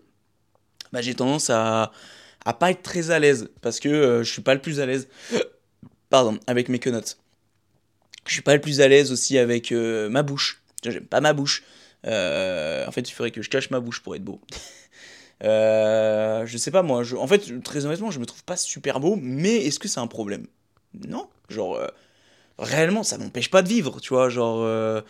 bah, 0.93 1.01
j'ai 1.01 1.15
tendance 1.15 1.49
à, 1.49 1.91
à 2.45 2.53
pas 2.53 2.69
être 2.69 2.83
très 2.83 3.09
à 3.09 3.17
l'aise 3.17 3.49
parce 3.61 3.79
que 3.79 3.89
euh, 3.89 4.23
je 4.23 4.31
suis 4.31 4.43
pas 4.43 4.53
le 4.53 4.61
plus 4.61 4.79
à 4.79 4.85
l'aise. 4.85 5.07
Pardon, 6.11 6.37
avec 6.45 6.69
mes 6.69 6.77
quenottes. 6.77 7.17
Je 8.27 8.33
suis 8.33 8.43
pas 8.43 8.53
le 8.53 8.61
plus 8.61 8.81
à 8.81 8.87
l'aise 8.87 9.11
aussi 9.11 9.39
avec 9.39 9.71
euh, 9.71 10.07
ma 10.07 10.21
bouche. 10.21 10.61
J'aime 10.83 11.07
pas 11.07 11.21
ma 11.21 11.33
bouche. 11.33 11.63
en 12.05 12.91
fait, 12.91 13.09
il 13.09 13.13
faudrait 13.13 13.31
que 13.31 13.41
je 13.41 13.49
cache 13.49 13.71
ma 13.71 13.79
bouche 13.79 14.03
pour 14.03 14.15
être 14.15 14.23
beau. 14.23 14.39
je 15.41 16.55
sais 16.55 16.69
pas 16.69 16.83
moi. 16.83 17.01
Je, 17.01 17.15
en 17.15 17.25
fait, 17.25 17.63
très 17.63 17.87
honnêtement, 17.87 18.11
je 18.11 18.19
me 18.19 18.27
trouve 18.27 18.43
pas 18.43 18.57
super 18.57 18.99
beau, 18.99 19.17
mais 19.19 19.55
est-ce 19.65 19.79
que 19.79 19.87
c'est 19.87 19.99
un 19.99 20.05
problème? 20.05 20.45
Non. 20.93 21.27
Genre, 21.49 21.81
réellement, 22.61 23.03
ça 23.03 23.17
m'empêche 23.17 23.49
pas 23.49 23.61
de 23.61 23.67
vivre, 23.67 23.99
tu 23.99 24.13
vois, 24.13 24.29
genre, 24.29 24.61
euh, 24.61 25.01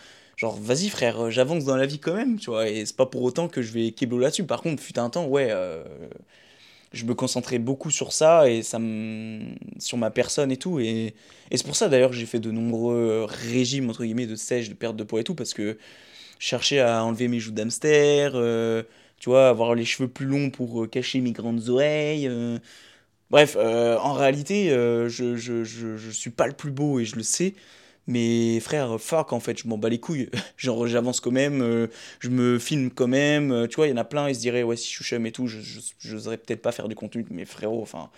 vas-y 0.59 0.89
frère, 0.89 1.29
j'avance 1.29 1.65
dans 1.65 1.75
la 1.75 1.85
vie 1.85 1.99
quand 1.99 2.13
même, 2.13 2.39
tu 2.39 2.49
vois, 2.49 2.67
et 2.69 2.85
c'est 2.85 2.95
pas 2.95 3.05
pour 3.05 3.21
autant 3.23 3.47
que 3.47 3.61
je 3.61 3.71
vais 3.71 3.91
kéblo 3.91 4.19
là-dessus. 4.19 4.45
Par 4.45 4.61
contre, 4.61 4.81
fut 4.81 4.97
un 4.97 5.09
temps, 5.09 5.25
ouais, 5.27 5.49
euh, 5.51 5.83
je 6.93 7.05
me 7.05 7.13
concentrais 7.13 7.59
beaucoup 7.59 7.91
sur 7.91 8.13
ça 8.13 8.49
et 8.49 8.63
ça 8.63 8.79
sur 9.79 9.97
ma 9.97 10.11
personne 10.11 10.51
et 10.51 10.57
tout, 10.57 10.79
et, 10.79 11.13
c'est 11.51 11.65
pour 11.65 11.75
ça 11.75 11.89
d'ailleurs 11.89 12.11
que 12.11 12.15
j'ai 12.15 12.25
fait 12.25 12.39
de 12.39 12.51
nombreux 12.51 13.25
régimes, 13.27 13.89
entre 13.89 14.03
guillemets, 14.03 14.27
de 14.27 14.35
sèche, 14.35 14.69
de 14.69 14.73
perte 14.73 14.95
de 14.95 15.03
poids 15.03 15.19
et 15.21 15.23
tout, 15.23 15.35
parce 15.35 15.53
que 15.53 15.77
je 16.39 16.47
cherchais 16.47 16.79
à 16.79 17.03
enlever 17.03 17.27
mes 17.27 17.39
joues 17.39 17.51
d'hamster, 17.51 18.31
euh, 18.33 18.83
tu 19.19 19.29
vois, 19.29 19.49
avoir 19.49 19.75
les 19.75 19.85
cheveux 19.85 20.09
plus 20.09 20.25
longs 20.25 20.49
pour 20.49 20.89
cacher 20.89 21.21
mes 21.21 21.31
grandes 21.31 21.69
oreilles. 21.69 22.29
Bref, 23.31 23.55
euh, 23.57 23.97
en 23.97 24.11
réalité, 24.11 24.71
euh, 24.71 25.07
je, 25.07 25.37
je, 25.37 25.63
je, 25.63 26.09
suis 26.09 26.31
pas 26.31 26.47
le 26.47 26.53
plus 26.53 26.69
beau 26.69 26.99
et 26.99 27.05
je 27.05 27.15
le 27.15 27.23
sais. 27.23 27.55
Mais 28.05 28.59
frère, 28.59 28.99
fuck, 28.99 29.31
en 29.31 29.39
fait, 29.39 29.57
je 29.57 29.69
m'en 29.69 29.77
bats 29.77 29.87
les 29.87 30.01
couilles. 30.01 30.29
Genre, 30.57 30.85
j'avance 30.85 31.21
quand 31.21 31.31
même, 31.31 31.61
euh, 31.61 31.87
je 32.19 32.27
me 32.27 32.59
filme 32.59 32.91
quand 32.91 33.07
même. 33.07 33.69
tu 33.69 33.77
vois, 33.77 33.87
il 33.87 33.91
y 33.91 33.93
en 33.93 33.97
a 33.97 34.03
plein, 34.03 34.27
ils 34.27 34.35
se 34.35 34.41
diraient, 34.41 34.63
ouais, 34.63 34.75
si 34.75 34.89
je 34.89 34.95
suis 34.95 35.05
chum 35.05 35.25
et 35.25 35.31
tout, 35.31 35.47
je 35.47 35.59
j'oserais 35.99 36.37
peut-être 36.37 36.61
pas 36.61 36.73
faire 36.73 36.89
du 36.89 36.95
contenu. 36.95 37.25
Mais 37.29 37.45
frérot, 37.45 37.81
enfin. 37.81 38.09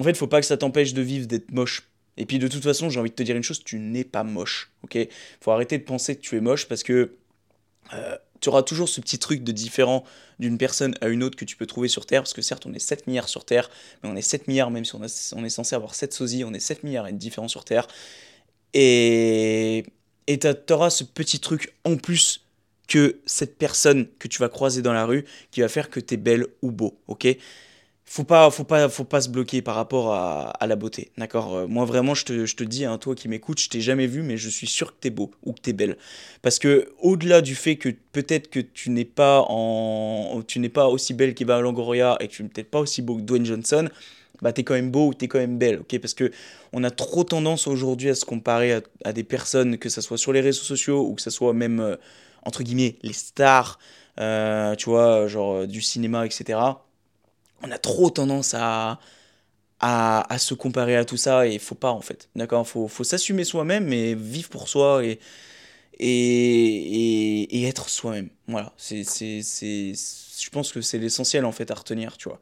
En 0.00 0.02
fait, 0.02 0.16
faut 0.16 0.26
pas 0.26 0.40
que 0.40 0.46
ça 0.46 0.56
t'empêche 0.56 0.92
de 0.92 1.02
vivre, 1.02 1.28
d'être 1.28 1.52
moche. 1.52 1.88
Et 2.16 2.26
puis, 2.26 2.40
de 2.40 2.48
toute 2.48 2.64
façon, 2.64 2.90
j'ai 2.90 2.98
envie 2.98 3.10
de 3.10 3.14
te 3.14 3.22
dire 3.22 3.36
une 3.36 3.44
chose, 3.44 3.62
tu 3.62 3.78
n'es 3.78 4.04
pas 4.04 4.24
moche, 4.24 4.72
ok? 4.82 4.98
Faut 5.40 5.52
arrêter 5.52 5.78
de 5.78 5.84
penser 5.84 6.16
que 6.16 6.20
tu 6.20 6.36
es 6.36 6.40
moche 6.40 6.66
parce 6.66 6.82
que 6.82 7.12
tu 8.42 8.48
auras 8.50 8.62
toujours 8.62 8.88
ce 8.88 9.00
petit 9.00 9.18
truc 9.18 9.42
de 9.42 9.52
différent 9.52 10.04
d'une 10.38 10.58
personne 10.58 10.94
à 11.00 11.08
une 11.08 11.22
autre 11.22 11.36
que 11.36 11.46
tu 11.46 11.56
peux 11.56 11.64
trouver 11.64 11.88
sur 11.88 12.04
Terre, 12.04 12.22
parce 12.22 12.34
que 12.34 12.42
certes 12.42 12.66
on 12.66 12.74
est 12.74 12.78
7 12.78 13.06
milliards 13.06 13.28
sur 13.28 13.46
Terre, 13.46 13.70
mais 14.02 14.10
on 14.10 14.16
est 14.16 14.22
7 14.22 14.48
milliards, 14.48 14.70
même 14.70 14.84
si 14.84 14.94
on, 14.94 15.02
est 15.02 15.48
censé 15.48 15.74
avoir 15.74 15.94
7 15.94 16.12
sosies, 16.12 16.44
on 16.44 16.52
est 16.52 16.60
7 16.60 16.82
milliards 16.82 17.08
et 17.08 17.12
différents 17.12 17.48
sur 17.48 17.64
Terre. 17.64 17.86
Et 18.74 19.86
et 20.26 20.38
tu 20.38 20.48
auras 20.70 20.90
ce 20.90 21.04
petit 21.04 21.40
truc 21.40 21.74
en 21.84 21.96
plus 21.96 22.46
que 22.88 23.20
cette 23.26 23.58
personne 23.58 24.06
que 24.18 24.28
tu 24.28 24.38
vas 24.38 24.48
croiser 24.48 24.82
dans 24.82 24.92
la 24.92 25.04
rue 25.04 25.24
qui 25.50 25.60
va 25.60 25.68
faire 25.68 25.90
que 25.90 26.00
tu 26.00 26.14
es 26.14 26.16
belle 26.16 26.46
ou 26.62 26.70
beau, 26.70 27.00
ok? 27.08 27.26
Faut 28.04 28.24
pas, 28.24 28.50
faut 28.50 28.64
pas, 28.64 28.88
faut 28.88 29.04
pas 29.04 29.20
se 29.20 29.28
bloquer 29.28 29.62
par 29.62 29.74
rapport 29.74 30.12
à, 30.12 30.66
la 30.66 30.76
beauté, 30.76 31.12
d'accord? 31.16 31.54
Euh, 31.56 31.66
Moi 31.66 31.84
vraiment, 31.84 32.14
je 32.14 32.24
te, 32.24 32.46
je 32.46 32.56
te 32.56 32.64
dis, 32.64 32.84
hein, 32.84 32.98
toi 32.98 33.14
qui 33.14 33.28
m'écoutes, 33.28 33.60
je 33.60 33.68
t'ai 33.68 33.80
jamais 33.80 34.06
vu, 34.06 34.22
mais 34.22 34.36
je 34.36 34.48
suis 34.48 34.66
sûr 34.66 34.92
que 34.92 35.00
tu 35.00 35.08
es 35.08 35.10
beau 35.10 35.30
ou 35.44 35.52
que 35.52 35.60
tu 35.60 35.70
es 35.70 35.72
belle, 35.72 35.96
parce 36.42 36.58
que 36.58 36.92
au-delà 37.00 37.40
du 37.40 37.54
fait 37.54 37.76
que 37.76 37.88
peut-être 38.12 38.50
que 38.50 38.60
tu 38.60 38.90
n'es 38.90 39.04
pas 39.04 39.44
en, 39.48 40.42
tu 40.46 40.58
n'es 40.58 40.68
pas 40.68 40.88
aussi 40.88 41.14
belle 41.14 41.34
qu'Eva 41.34 41.60
Longoria 41.60 42.16
et 42.20 42.28
que 42.28 42.32
tu 42.32 42.42
n'es 42.42 42.48
peut-être 42.48 42.70
pas 42.70 42.80
aussi 42.80 43.02
beau 43.02 43.16
que 43.16 43.22
Dwayne 43.22 43.46
Johnson, 43.46 43.88
bah 44.42 44.52
es 44.56 44.64
quand 44.64 44.74
même 44.74 44.90
beau 44.90 45.08
ou 45.08 45.12
es 45.20 45.28
quand 45.28 45.38
même 45.38 45.58
belle, 45.58 45.80
ok? 45.80 45.98
Parce 46.00 46.14
que 46.14 46.30
on 46.72 46.84
a 46.84 46.90
trop 46.90 47.24
tendance 47.24 47.66
aujourd'hui 47.66 48.10
à 48.10 48.14
se 48.14 48.24
comparer 48.24 48.82
à, 49.04 49.12
des 49.12 49.24
personnes, 49.24 49.78
que 49.78 49.88
ce 49.88 50.00
soit 50.00 50.18
sur 50.18 50.32
les 50.32 50.40
réseaux 50.40 50.64
sociaux 50.64 51.06
ou 51.08 51.14
que 51.14 51.22
ce 51.22 51.30
soit 51.30 51.52
même 51.54 51.80
euh, 51.80 51.96
entre 52.44 52.62
guillemets 52.62 52.96
les 53.02 53.12
stars, 53.12 53.78
euh, 54.20 54.74
tu 54.74 54.90
vois, 54.90 55.28
genre 55.28 55.66
du 55.66 55.80
cinéma, 55.80 56.26
etc 56.26 56.58
on 57.62 57.70
a 57.70 57.78
trop 57.78 58.10
tendance 58.10 58.54
à, 58.54 58.98
à, 59.80 60.38
se 60.38 60.54
comparer 60.54 60.96
à 60.96 61.04
tout 61.04 61.16
ça 61.16 61.46
et 61.46 61.54
il 61.54 61.60
faut 61.60 61.74
pas 61.74 61.90
en 61.92 62.00
fait. 62.00 62.28
D'accord? 62.36 62.66
Faut, 62.66 62.88
faut 62.88 63.04
s'assumer 63.04 63.44
soi-même 63.44 63.92
et 63.92 64.14
vivre 64.14 64.48
pour 64.48 64.68
soi 64.68 65.04
et, 65.04 65.18
et, 65.98 67.60
et, 67.60 67.64
être 67.68 67.88
soi-même. 67.88 68.30
Voilà, 68.48 68.72
c'est, 68.76 69.04
c'est, 69.04 69.42
c'est, 69.42 69.92
je 69.94 70.50
pense 70.50 70.72
que 70.72 70.80
c'est 70.80 70.98
l'essentiel 70.98 71.44
en 71.44 71.52
fait 71.52 71.70
à 71.70 71.74
retenir, 71.74 72.16
tu 72.16 72.28
vois. 72.28 72.40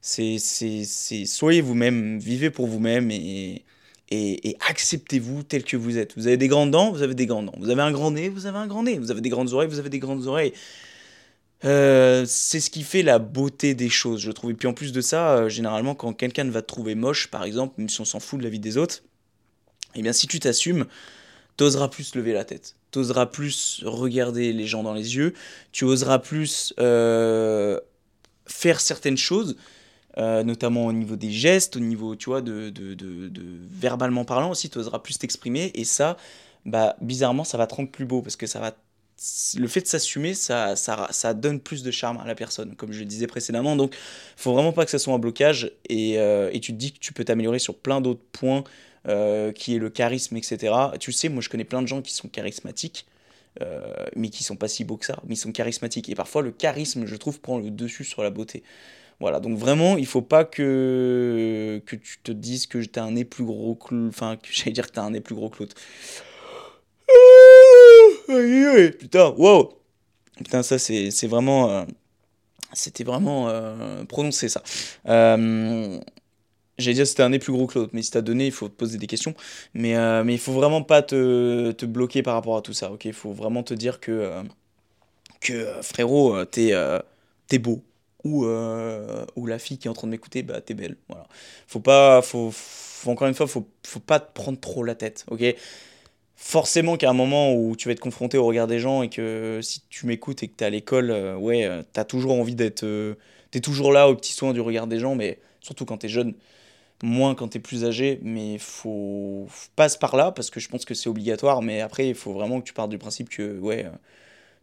C'est, 0.00 0.38
c'est, 0.38 0.84
c'est 0.84 1.26
soyez 1.26 1.60
vous-même, 1.60 2.18
vivez 2.18 2.50
pour 2.50 2.66
vous-même 2.66 3.10
et, 3.12 3.64
et, 4.10 4.50
et 4.50 4.56
acceptez-vous 4.68 5.44
tel 5.44 5.64
que 5.64 5.76
vous 5.76 5.96
êtes. 5.98 6.16
Vous 6.16 6.26
avez 6.26 6.36
des 6.36 6.48
grandes 6.48 6.72
dents, 6.72 6.90
vous 6.92 7.02
avez 7.02 7.14
des 7.14 7.26
grandes 7.26 7.46
dents. 7.46 7.54
Vous 7.58 7.70
avez 7.70 7.82
un 7.82 7.92
grand 7.92 8.10
nez, 8.10 8.28
vous 8.28 8.46
avez 8.46 8.58
un 8.58 8.66
grand 8.66 8.82
nez. 8.82 8.98
Vous 8.98 9.10
avez 9.10 9.20
des 9.20 9.30
grandes 9.30 9.52
oreilles, 9.52 9.68
vous 9.68 9.78
avez 9.78 9.90
des 9.90 10.00
grandes 10.00 10.26
oreilles. 10.26 10.52
Euh, 11.64 12.24
c'est 12.26 12.60
ce 12.60 12.70
qui 12.70 12.82
fait 12.82 13.02
la 13.02 13.18
beauté 13.18 13.74
des 13.74 13.88
choses, 13.88 14.20
je 14.20 14.30
trouve. 14.32 14.50
Et 14.50 14.54
puis 14.54 14.68
en 14.68 14.74
plus 14.74 14.92
de 14.92 15.00
ça, 15.00 15.36
euh, 15.36 15.48
généralement, 15.48 15.94
quand 15.94 16.12
quelqu'un 16.12 16.48
va 16.50 16.62
te 16.62 16.66
trouver 16.66 16.94
moche, 16.94 17.28
par 17.28 17.44
exemple, 17.44 17.74
même 17.78 17.88
si 17.88 18.00
on 18.00 18.04
s'en 18.04 18.20
fout 18.20 18.38
de 18.38 18.44
la 18.44 18.50
vie 18.50 18.58
des 18.58 18.76
autres, 18.76 19.02
eh 19.94 20.02
bien 20.02 20.12
si 20.12 20.26
tu 20.26 20.40
t'assumes, 20.40 20.86
t'oseras 21.56 21.88
plus 21.88 22.14
lever 22.14 22.32
la 22.32 22.44
tête. 22.44 22.76
T'oseras 22.90 23.26
plus 23.26 23.82
regarder 23.84 24.52
les 24.52 24.66
gens 24.66 24.82
dans 24.82 24.94
les 24.94 25.16
yeux. 25.16 25.34
Tu 25.70 25.84
oseras 25.84 26.18
plus 26.18 26.74
euh, 26.80 27.78
faire 28.46 28.80
certaines 28.80 29.16
choses, 29.16 29.56
notamment 30.16 30.86
au 30.86 30.92
niveau 30.92 31.16
des 31.16 31.30
gestes, 31.30 31.76
au 31.76 31.80
niveau, 31.80 32.16
tu 32.16 32.26
vois, 32.26 32.42
de, 32.42 32.68
de, 32.70 32.94
de, 32.94 33.42
verbalement 33.70 34.26
parlant 34.26 34.50
aussi, 34.50 34.68
tu 34.68 34.78
oseras 34.78 34.98
plus 34.98 35.18
t'exprimer. 35.18 35.70
Et 35.74 35.84
ça, 35.84 36.18
bah, 36.66 36.96
bizarrement, 37.00 37.44
ça 37.44 37.56
va 37.56 37.66
te 37.66 37.74
rendre 37.74 37.90
plus 37.90 38.04
beau 38.04 38.20
parce 38.20 38.36
que 38.36 38.46
ça 38.46 38.60
va 38.60 38.76
le 39.58 39.68
fait 39.68 39.82
de 39.82 39.86
s'assumer, 39.86 40.34
ça, 40.34 40.74
ça, 40.76 41.34
donne 41.34 41.60
plus 41.60 41.82
de 41.82 41.90
charme 41.90 42.18
à 42.18 42.26
la 42.26 42.34
personne, 42.34 42.74
comme 42.74 42.92
je 42.92 43.00
le 43.00 43.04
disais 43.04 43.26
précédemment. 43.26 43.76
Donc, 43.76 43.94
faut 44.36 44.52
vraiment 44.52 44.72
pas 44.72 44.84
que 44.84 44.90
ça 44.90 44.98
soit 44.98 45.14
un 45.14 45.18
blocage. 45.18 45.70
Et, 45.88 46.18
euh, 46.18 46.50
et 46.52 46.60
tu 46.60 46.72
te 46.72 46.78
dis 46.78 46.92
que 46.92 46.98
tu 46.98 47.12
peux 47.12 47.24
t'améliorer 47.24 47.58
sur 47.58 47.76
plein 47.76 48.00
d'autres 48.00 48.24
points, 48.32 48.64
euh, 49.08 49.52
qui 49.52 49.76
est 49.76 49.78
le 49.78 49.90
charisme, 49.90 50.36
etc. 50.36 50.74
Tu 50.98 51.12
sais, 51.12 51.28
moi, 51.28 51.42
je 51.42 51.48
connais 51.48 51.64
plein 51.64 51.82
de 51.82 51.88
gens 51.88 52.02
qui 52.02 52.12
sont 52.14 52.28
charismatiques, 52.28 53.06
euh, 53.60 54.06
mais 54.16 54.28
qui 54.28 54.44
sont 54.44 54.56
pas 54.56 54.68
si 54.68 54.84
beaux 54.84 54.96
que 54.96 55.06
ça, 55.06 55.20
mais 55.26 55.34
ils 55.34 55.38
sont 55.38 55.52
charismatiques. 55.52 56.08
Et 56.08 56.14
parfois, 56.14 56.42
le 56.42 56.50
charisme, 56.50 57.06
je 57.06 57.16
trouve, 57.16 57.40
prend 57.40 57.58
le 57.58 57.70
dessus 57.70 58.04
sur 58.04 58.22
la 58.22 58.30
beauté. 58.30 58.62
Voilà, 59.20 59.38
donc 59.38 59.56
vraiment, 59.56 59.96
il 59.98 60.06
faut 60.06 60.22
pas 60.22 60.44
que, 60.44 61.80
que 61.86 61.96
tu 61.96 62.18
te 62.24 62.32
dises 62.32 62.66
que 62.66 62.78
tu 62.78 62.98
as 62.98 63.04
un 63.04 63.12
nez 63.12 63.24
plus 63.24 63.44
gros. 63.44 63.78
Enfin, 64.08 64.36
j'allais 64.50 64.72
dire 64.72 64.88
que 64.88 64.92
tu 64.92 64.98
as 64.98 65.04
un 65.04 65.10
nez 65.10 65.20
plus 65.20 65.36
gros 65.36 65.48
que 65.48 65.60
l'autre. 65.60 65.76
Putain, 68.98 69.34
wow. 69.36 69.72
Putain, 70.36 70.62
ça, 70.62 70.78
c'est 70.78 71.26
vraiment. 71.26 71.70
Euh, 71.70 71.84
c'était 72.72 73.04
vraiment 73.04 73.48
euh, 73.48 74.04
prononcé, 74.04 74.48
ça. 74.48 74.62
Euh, 75.08 75.98
J'allais 76.78 76.94
dire 76.94 77.06
c'était 77.06 77.22
un 77.22 77.28
nez 77.28 77.38
plus 77.38 77.52
gros 77.52 77.66
que 77.66 77.78
l'autre, 77.78 77.92
mais 77.92 78.02
si 78.02 78.10
t'as 78.10 78.22
donné, 78.22 78.46
il 78.46 78.52
faut 78.52 78.68
te 78.68 78.74
poser 78.74 78.98
des 78.98 79.06
questions. 79.06 79.34
Mais, 79.74 79.94
euh, 79.96 80.24
mais 80.24 80.32
il 80.32 80.38
faut 80.38 80.52
vraiment 80.52 80.82
pas 80.82 81.02
te, 81.02 81.70
te, 81.72 81.84
bloquer 81.86 82.22
par 82.22 82.34
rapport 82.34 82.56
à 82.56 82.62
tout 82.62 82.72
ça, 82.72 82.90
ok? 82.90 83.04
Il 83.04 83.12
faut 83.12 83.32
vraiment 83.32 83.62
te 83.62 83.74
dire 83.74 84.00
que, 84.00 84.42
que 85.40 85.66
frérot, 85.82 86.44
t'es 86.46 86.72
es 87.50 87.58
beau. 87.58 87.82
Ou, 88.24 88.46
ou 88.46 89.46
la 89.46 89.58
fille 89.58 89.78
qui 89.78 89.86
est 89.86 89.90
en 89.90 89.94
train 89.94 90.06
de 90.06 90.12
m'écouter, 90.12 90.42
bah 90.42 90.60
t'es 90.60 90.74
belle. 90.74 90.96
Voilà. 91.08 91.26
Faut 91.66 91.80
pas. 91.80 92.22
Faut, 92.22 92.52
encore 93.06 93.28
une 93.28 93.34
fois, 93.34 93.46
faut, 93.46 93.68
faut 93.86 94.00
pas 94.00 94.18
te 94.20 94.32
prendre 94.32 94.58
trop 94.58 94.82
la 94.82 94.94
tête, 94.94 95.26
ok? 95.30 95.42
Forcément 96.42 96.96
qu'à 96.96 97.08
un 97.08 97.12
moment 97.12 97.54
où 97.54 97.76
tu 97.76 97.88
vas 97.88 97.92
être 97.92 98.00
confronté 98.00 98.36
au 98.36 98.44
regard 98.44 98.66
des 98.66 98.80
gens 98.80 99.02
et 99.02 99.08
que 99.08 99.60
si 99.62 99.80
tu 99.88 100.06
m'écoutes 100.06 100.42
et 100.42 100.48
que 100.48 100.54
tu 100.56 100.64
es 100.64 100.66
à 100.66 100.70
l'école, 100.70 101.10
euh, 101.12 101.36
ouais, 101.36 101.64
euh, 101.64 101.82
tu 101.94 102.00
as 102.00 102.04
toujours 102.04 102.32
envie 102.32 102.56
d'être. 102.56 102.82
Euh, 102.82 103.14
tu 103.52 103.58
es 103.58 103.60
toujours 103.60 103.92
là 103.92 104.08
au 104.08 104.16
petit 104.16 104.32
soin 104.32 104.52
du 104.52 104.60
regard 104.60 104.88
des 104.88 104.98
gens, 104.98 105.14
mais 105.14 105.38
surtout 105.60 105.84
quand 105.84 105.98
tu 105.98 106.06
es 106.06 106.08
jeune, 106.08 106.34
moins 107.02 107.36
quand 107.36 107.48
tu 107.48 107.58
es 107.58 107.60
plus 107.60 107.84
âgé, 107.84 108.18
mais 108.22 108.58
faut, 108.58 109.46
passe 109.76 109.96
par 109.96 110.16
là 110.16 110.32
parce 110.32 110.50
que 110.50 110.58
je 110.60 110.68
pense 110.68 110.84
que 110.84 110.94
c'est 110.94 111.08
obligatoire, 111.08 111.62
mais 111.62 111.80
après, 111.80 112.08
il 112.08 112.14
faut 112.16 112.32
vraiment 112.32 112.60
que 112.60 112.66
tu 112.66 112.74
partes 112.74 112.90
du 112.90 112.98
principe 112.98 113.28
que, 113.28 113.58
ouais, 113.60 113.86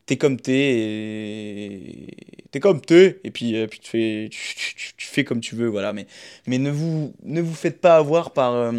t'es 0.05 0.17
comme 0.17 0.39
t'es 0.39 0.53
et 0.53 2.07
t'es 2.51 2.59
comme 2.59 2.81
t'es 2.81 3.19
et 3.23 3.31
puis, 3.31 3.67
puis 3.67 3.79
tu, 3.79 3.89
fais, 3.89 4.29
tu, 4.29 5.07
fais 5.07 5.23
comme 5.23 5.39
tu 5.41 5.55
veux, 5.55 5.67
voilà, 5.67 5.93
mais, 5.93 6.07
mais 6.47 6.57
ne, 6.57 6.71
vous, 6.71 7.13
ne 7.23 7.41
vous 7.41 7.55
faites 7.55 7.79
pas 7.81 7.95
avoir 7.97 8.31
par 8.31 8.73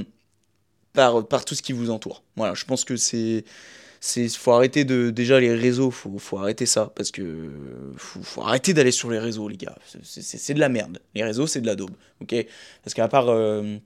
par, 0.92 1.26
par 1.26 1.44
tout 1.44 1.55
ce 1.55 1.62
qui 1.62 1.72
vous 1.72 1.90
entoure. 1.90 2.22
Voilà, 2.37 2.55
je 2.55 2.64
pense 2.64 2.85
que 2.85 2.96
c'est 2.96 3.44
c'est 4.03 4.29
faut 4.31 4.53
arrêter 4.53 4.85
de 4.85 5.11
déjà 5.11 5.38
les 5.38 5.55
réseaux 5.55 5.90
faut, 5.90 6.18
faut 6.18 6.38
arrêter 6.38 6.64
ça 6.64 6.90
parce 6.96 7.11
que 7.11 7.50
faut, 7.96 8.22
faut 8.22 8.42
arrêter 8.42 8.72
d'aller 8.72 8.92
sur 8.92 9.11
les 9.11 9.18
réseaux 9.18 9.46
les 9.46 9.59
gars. 9.59 9.76
C'est 10.03 10.55
de 10.55 10.61
la 10.61 10.70
merde. 10.70 11.00
Les 11.14 11.22
réseaux 11.22 11.46
c'est 11.46 11.61
de 11.61 11.66
la 11.66 11.76
daube 11.76 11.90
ok? 12.22 12.35
Parce 12.83 12.94
qu'à 12.94 13.09
part 13.09 13.29
euh, 13.29 13.76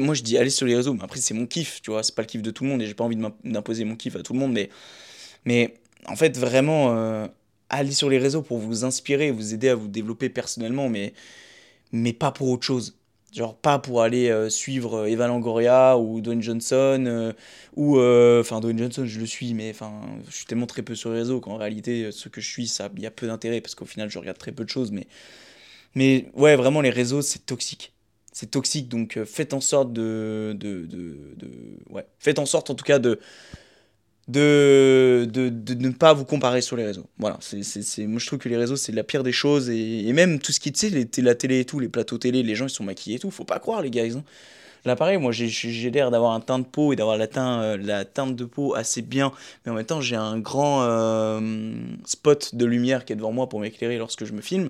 moi 0.00 0.14
je 0.14 0.22
dis 0.22 0.38
aller 0.38 0.50
sur 0.50 0.66
les 0.66 0.74
réseaux 0.74 0.94
mais 0.94 1.04
après 1.04 1.20
c'est 1.20 1.34
mon 1.34 1.46
kiff 1.46 1.82
tu 1.82 1.90
vois? 1.90 2.02
C'est 2.02 2.14
pas 2.14 2.22
le 2.22 2.26
kiff 2.26 2.40
de 2.42 2.50
tout 2.50 2.64
le 2.64 2.70
monde 2.70 2.80
et 2.80 2.86
j'ai 2.86 2.94
pas 2.94 3.04
envie 3.04 3.18
d'imposer 3.44 3.84
mon 3.84 3.96
kiff 3.96 4.16
à 4.16 4.22
tout 4.22 4.32
le 4.32 4.38
monde 4.38 4.52
mais 4.52 4.70
mais 5.44 5.74
en 6.06 6.16
fait 6.16 6.38
vraiment 6.38 6.96
euh, 6.96 7.26
aller 7.68 7.92
sur 7.92 8.08
les 8.08 8.18
réseaux 8.18 8.42
pour 8.42 8.58
vous 8.58 8.84
inspirer 8.86 9.30
vous 9.30 9.52
aider 9.52 9.68
à 9.68 9.74
vous 9.74 9.88
développer 9.88 10.30
personnellement 10.30 10.88
mais 10.88 11.12
mais 11.92 12.14
pas 12.14 12.32
pour 12.32 12.48
autre 12.48 12.64
chose 12.64 12.96
Genre 13.34 13.56
pas 13.56 13.80
pour 13.80 14.00
aller 14.00 14.30
euh, 14.30 14.48
suivre 14.48 15.00
euh, 15.00 15.06
Eva 15.06 15.26
Longoria 15.26 15.98
ou 15.98 16.20
Dwayne 16.20 16.40
Johnson 16.40 17.04
euh, 17.08 17.32
ou 17.74 17.98
enfin 17.98 18.60
Dwayne 18.60 18.78
Johnson 18.78 19.04
je 19.06 19.18
le 19.18 19.26
suis 19.26 19.54
mais 19.54 19.70
enfin 19.70 19.92
je 20.28 20.36
suis 20.36 20.46
tellement 20.46 20.66
très 20.66 20.82
peu 20.82 20.94
sur 20.94 21.10
les 21.10 21.18
réseaux 21.18 21.40
qu'en 21.40 21.56
réalité 21.56 22.12
ce 22.12 22.28
que 22.28 22.40
je 22.40 22.48
suis 22.48 22.68
ça 22.68 22.88
il 22.96 23.02
y 23.02 23.06
a 23.06 23.10
peu 23.10 23.26
d'intérêt 23.26 23.60
parce 23.60 23.74
qu'au 23.74 23.86
final 23.86 24.08
je 24.08 24.20
regarde 24.20 24.38
très 24.38 24.52
peu 24.52 24.62
de 24.64 24.68
choses 24.70 24.92
mais 24.92 25.08
mais 25.96 26.26
ouais 26.34 26.54
vraiment 26.56 26.80
les 26.80 26.90
réseaux 26.90 27.22
c'est 27.22 27.44
toxique. 27.46 27.92
C'est 28.32 28.50
toxique 28.50 28.88
donc 28.88 29.18
faites 29.24 29.52
en 29.54 29.60
sorte 29.60 29.92
de, 29.92 30.56
de, 30.58 30.86
de, 30.86 31.34
de 31.36 31.50
ouais. 31.90 32.06
Faites 32.18 32.38
en 32.38 32.46
sorte 32.46 32.70
en 32.70 32.74
tout 32.74 32.84
cas 32.84 32.98
de 32.98 33.20
de, 34.28 35.28
de, 35.30 35.50
de, 35.50 35.74
ne 35.74 35.90
pas 35.90 36.14
vous 36.14 36.24
comparer 36.24 36.60
sur 36.60 36.76
les 36.76 36.84
réseaux. 36.84 37.06
Voilà, 37.18 37.36
c'est, 37.40 37.62
c'est, 37.62 38.06
moi 38.06 38.18
je 38.18 38.26
trouve 38.26 38.38
que 38.38 38.48
les 38.48 38.56
réseaux 38.56 38.76
c'est 38.76 38.92
la 38.92 39.04
pire 39.04 39.22
des 39.22 39.32
choses 39.32 39.68
et, 39.68 40.08
et 40.08 40.12
même 40.12 40.38
tout 40.38 40.52
ce 40.52 40.60
qui, 40.60 40.72
tu 40.72 40.88
sais, 40.90 41.22
la 41.22 41.34
télé 41.34 41.60
et 41.60 41.64
tout, 41.64 41.78
les 41.78 41.88
plateaux 41.88 42.18
télé, 42.18 42.42
les 42.42 42.54
gens 42.54 42.66
ils 42.66 42.70
sont 42.70 42.84
maquillés 42.84 43.16
et 43.16 43.18
tout, 43.18 43.30
faut 43.30 43.44
pas 43.44 43.58
croire 43.58 43.82
les 43.82 43.90
gars. 43.90 44.04
Hein. 44.04 44.24
Là 44.86 44.96
pareil, 44.96 45.18
moi 45.18 45.32
j'ai, 45.32 45.90
l'air 45.90 46.10
d'avoir 46.10 46.32
un 46.32 46.40
teint 46.40 46.58
de 46.58 46.64
peau 46.64 46.92
et 46.92 46.96
d'avoir 46.96 47.16
la, 47.16 47.26
euh, 47.36 47.76
la 47.78 48.04
teinte 48.04 48.36
de 48.36 48.44
peau 48.44 48.74
assez 48.74 49.02
bien, 49.02 49.32
mais 49.64 49.72
en 49.72 49.74
même 49.74 49.86
temps 49.86 50.00
j'ai 50.00 50.16
un 50.16 50.38
grand 50.38 50.82
euh, 50.82 51.72
spot 52.04 52.54
de 52.54 52.64
lumière 52.66 53.04
qui 53.04 53.14
est 53.14 53.16
devant 53.16 53.32
moi 53.32 53.48
pour 53.48 53.60
m'éclairer 53.60 53.98
lorsque 53.98 54.24
je 54.24 54.32
me 54.32 54.40
filme. 54.40 54.68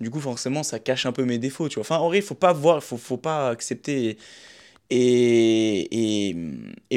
Du 0.00 0.10
coup 0.10 0.20
forcément 0.20 0.62
ça 0.62 0.78
cache 0.78 1.06
un 1.06 1.12
peu 1.12 1.24
mes 1.24 1.38
défauts, 1.38 1.68
tu 1.68 1.76
vois. 1.76 1.82
Enfin 1.82 1.96
en 1.98 2.08
vrai, 2.08 2.20
faut 2.20 2.34
pas 2.34 2.52
voir, 2.52 2.82
faut, 2.82 2.96
faut 2.96 3.16
pas 3.16 3.48
accepter 3.50 4.18
et, 4.90 6.36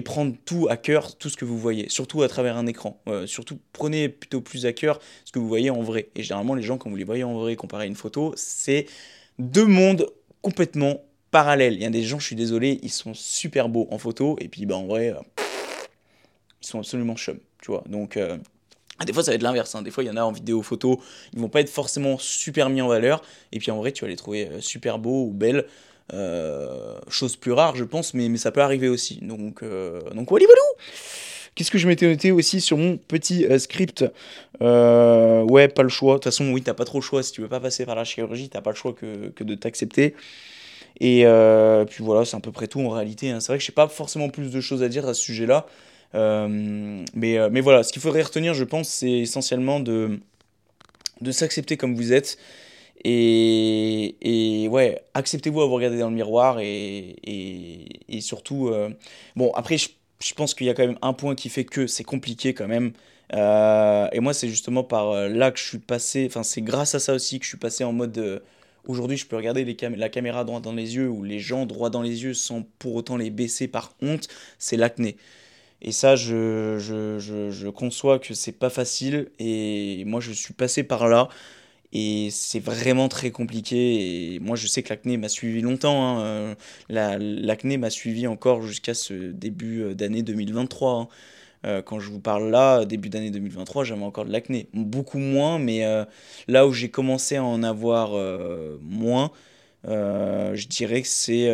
prendre 0.06 0.36
tout 0.46 0.68
à 0.70 0.78
cœur, 0.78 1.16
tout 1.18 1.30
ce 1.30 1.38
que 1.38 1.46
vous 1.46 1.58
voyez, 1.58 1.90
surtout 1.90 2.24
à 2.24 2.28
travers 2.28 2.58
un 2.58 2.66
écran. 2.66 3.00
Euh, 3.08 3.28
surtout, 3.28 3.60
prenez 3.74 4.10
plutôt 4.10 4.42
plus 4.42 4.66
à 4.66 4.74
cœur 4.74 5.00
ce 5.26 5.32
que 5.32 5.40
vous 5.40 5.48
voyez 5.48 5.70
en 5.70 5.82
vrai. 5.82 6.10
Et 6.16 6.24
généralement, 6.24 6.56
les 6.56 6.64
gens, 6.64 6.78
quand 6.78 6.90
vous 6.90 6.96
les 6.96 7.04
voyez 7.04 7.24
en 7.24 7.38
vrai 7.38 7.56
comparé 7.56 7.84
à 7.84 7.88
une 7.88 7.96
photo, 7.96 8.34
c'est 8.36 8.88
deux 9.38 9.66
mondes 9.66 10.08
complètement 10.42 11.04
parallèles. 11.32 11.74
Il 11.74 11.82
y 11.82 11.86
a 11.86 11.90
des 11.90 12.02
gens, 12.02 12.18
je 12.18 12.26
suis 12.26 12.36
désolé, 12.36 12.80
ils 12.82 12.92
sont 12.92 13.14
super 13.14 13.70
beaux 13.70 13.88
en 13.92 13.98
photo, 13.98 14.36
et 14.40 14.48
puis 14.48 14.66
bah, 14.66 14.78
en 14.78 14.88
vrai, 14.88 15.10
euh, 15.10 15.20
ils 16.62 16.68
sont 16.68 16.80
absolument 16.80 17.16
chum, 17.16 17.38
tu 17.62 17.72
vois. 17.72 17.84
Donc, 17.88 18.18
euh, 18.18 18.38
des 19.06 19.14
fois, 19.14 19.24
ça 19.24 19.32
va 19.32 19.36
être 19.36 19.44
l'inverse. 19.44 19.76
Hein. 19.76 19.84
Des 19.84 19.92
fois, 19.92 20.04
il 20.04 20.08
y 20.08 20.10
en 20.10 20.18
a 20.18 20.24
en 20.24 20.32
vidéo, 20.32 20.64
photo, 20.64 21.02
ils 21.34 21.40
vont 21.40 21.50
pas 21.50 21.62
être 21.62 21.70
forcément 21.70 22.18
super 22.18 22.70
mis 22.70 22.82
en 22.82 22.88
valeur, 22.88 23.22
et 23.52 23.60
puis 23.60 23.70
en 23.70 23.78
vrai, 23.78 23.92
tu 23.92 24.06
vas 24.06 24.10
les 24.10 24.16
trouver 24.16 24.50
super 24.62 24.98
beaux 24.98 25.26
ou 25.26 25.32
belles. 25.32 25.66
Euh, 26.14 26.98
chose 27.08 27.36
plus 27.36 27.52
rare, 27.52 27.76
je 27.76 27.84
pense, 27.84 28.14
mais, 28.14 28.30
mais 28.30 28.38
ça 28.38 28.52
peut 28.52 28.62
arriver 28.62 28.90
aussi. 28.90 29.20
Donc, 29.22 29.62
euh, 29.64 30.02
donc 30.16 30.30
voilà. 30.30 30.46
Qu'est-ce 31.56 31.72
que 31.72 31.78
je 31.78 31.88
m'étais 31.88 32.08
noté 32.08 32.32
aussi 32.32 32.62
sur 32.62 32.78
mon 32.78 32.98
petit 32.98 33.46
euh, 33.46 33.60
script? 33.60 34.06
Ouais, 34.62 35.68
pas 35.68 35.84
le 35.84 35.90
choix. 35.90 36.14
De 36.14 36.18
toute 36.20 36.26
façon, 36.26 36.52
oui, 36.52 36.62
t'as 36.62 36.74
pas 36.74 36.86
trop 36.86 37.00
le 37.00 37.04
choix. 37.04 37.22
Si 37.22 37.32
tu 37.32 37.42
veux 37.42 37.48
pas 37.48 37.60
passer 37.60 37.86
par 37.86 37.96
la 37.96 38.04
chirurgie, 38.04 38.50
t'as 38.50 38.62
pas 38.62 38.72
le 38.72 38.76
choix 38.76 38.94
que, 38.94 39.30
que 39.30 39.44
de 39.44 39.56
t'accepter. 39.56 40.16
Et 41.02 41.26
puis 41.90 42.04
voilà, 42.04 42.26
c'est 42.26 42.38
à 42.38 42.40
peu 42.40 42.52
près 42.52 42.68
tout 42.68 42.82
en 42.82 42.90
réalité. 42.90 43.30
Hein. 43.30 43.40
C'est 43.40 43.52
vrai 43.52 43.58
que 43.58 43.64
j'ai 43.64 43.72
pas 43.72 43.88
forcément 43.88 44.30
plus 44.30 44.52
de 44.52 44.62
choses 44.62 44.84
à 44.84 44.90
dire 44.90 45.08
à 45.08 45.14
ce 45.14 45.22
sujet-là. 45.22 45.66
mais, 46.14 47.50
mais 47.50 47.62
voilà, 47.62 47.84
ce 47.84 47.94
qu'il 47.94 48.02
faudrait 48.02 48.24
retenir, 48.24 48.54
je 48.54 48.64
pense, 48.64 48.90
c'est 48.90 49.12
essentiellement 49.12 49.80
de, 49.80 50.20
de 51.22 51.32
s'accepter 51.32 51.78
comme 51.78 51.96
vous 51.96 52.14
êtes 52.14 52.38
et, 53.06 54.64
et 54.64 54.68
ouais, 54.68 55.04
acceptez-vous 55.14 55.62
à 55.62 55.68
vous 55.68 55.74
regarder 55.76 56.00
dans 56.00 56.10
le 56.10 56.16
miroir 56.16 56.60
et, 56.60 57.16
et, 57.24 58.18
et 58.18 58.22
surtout, 58.22 58.68
euh, 58.70 58.90
bon, 59.36 59.52
après, 59.54 59.78
je, 59.78 59.90
je 60.24 60.34
pense 60.34 60.54
qu'il 60.54 60.68
y 60.68 60.70
a 60.70 60.74
quand 60.74 60.86
même 60.86 61.00
un 61.02 61.14
point 61.14 61.36
qui 61.36 61.50
fait 61.50 61.66
que 61.66 61.88
c'est 61.88 62.04
compliqué 62.04 62.54
quand 62.54 62.68
même. 62.68 62.94
Euh, 63.34 64.08
et 64.12 64.20
moi, 64.20 64.34
c'est 64.34 64.50
justement 64.50 64.84
par 64.84 65.12
euh, 65.12 65.30
là 65.30 65.52
que 65.52 65.60
je 65.60 65.66
suis 65.66 65.78
passé, 65.80 66.26
enfin, 66.30 66.44
c'est 66.44 66.62
grâce 66.62 66.96
à 66.96 67.00
ça 67.00 67.14
aussi 67.14 67.40
que 67.40 67.46
je 67.46 67.50
suis 67.50 67.58
passé 67.58 67.84
en 67.84 67.94
mode. 67.94 68.44
Aujourd'hui, 68.88 69.18
je 69.18 69.26
peux 69.28 69.36
regarder 69.36 69.66
les 69.66 69.76
cam 69.76 69.96
la 69.96 70.10
caméra 70.10 70.44
droit 70.46 70.62
dans 70.62 70.74
les 70.74 70.96
yeux 70.96 71.10
ou 71.10 71.24
les 71.24 71.40
gens 71.40 71.66
droit 71.66 71.90
dans 71.90 72.02
les 72.02 72.24
yeux 72.24 72.34
sans 72.34 72.64
pour 72.80 72.96
autant 72.96 73.18
les 73.18 73.30
baisser 73.30 73.68
par 73.68 73.94
honte, 74.02 74.28
c'est 74.58 74.78
l'acné. 74.78 75.18
Et 75.82 75.92
ça, 75.92 76.16
je, 76.16 76.78
je, 76.80 77.20
je, 77.20 77.52
je 77.52 77.68
conçois 77.70 78.20
que 78.20 78.34
c'est 78.34 78.52
pas 78.52 78.70
facile. 78.70 79.32
Et 79.40 80.04
moi, 80.06 80.20
je 80.20 80.32
suis 80.32 80.54
passé 80.54 80.84
par 80.84 81.08
là. 81.08 81.30
Et 81.92 82.30
c'est 82.32 82.60
vraiment 82.60 83.10
très 83.10 83.32
compliqué. 83.32 84.36
Et 84.36 84.40
moi, 84.40 84.56
je 84.56 84.68
sais 84.68 84.84
que 84.84 84.90
l'acné 84.90 85.18
m'a 85.18 85.30
suivi 85.30 85.62
longtemps. 85.62 86.20
Hein. 86.20 86.56
L'acné 86.90 87.78
m'a 87.78 87.90
suivi 87.90 88.28
encore 88.28 88.62
jusqu'à 88.62 88.94
ce 88.94 89.14
début 89.14 89.82
euh, 89.82 89.94
d'année 89.96 90.22
2023. 90.22 90.94
Hein. 90.94 91.08
Euh, 91.66 91.82
quand 91.82 92.00
je 92.00 92.10
vous 92.10 92.20
parle 92.20 92.50
là, 92.50 92.86
début 92.86 93.10
d'année 93.10 93.32
2023, 93.32 93.84
j'avais 93.84 94.04
encore 94.04 94.26
de 94.26 94.32
l'acné. 94.32 94.70
Beaucoup 94.74 95.18
moins, 95.18 95.60
mais 95.60 95.86
euh, 95.86 96.06
là 96.48 96.68
où 96.68 96.74
j'ai 96.74 96.90
commencé 96.90 97.36
à 97.36 97.44
en 97.44 97.64
avoir 97.64 98.12
euh, 98.14 98.78
moins, 98.82 99.32
je 99.86 100.68
dirais 100.68 101.02
que 101.02 101.08
c'est. 101.08 101.50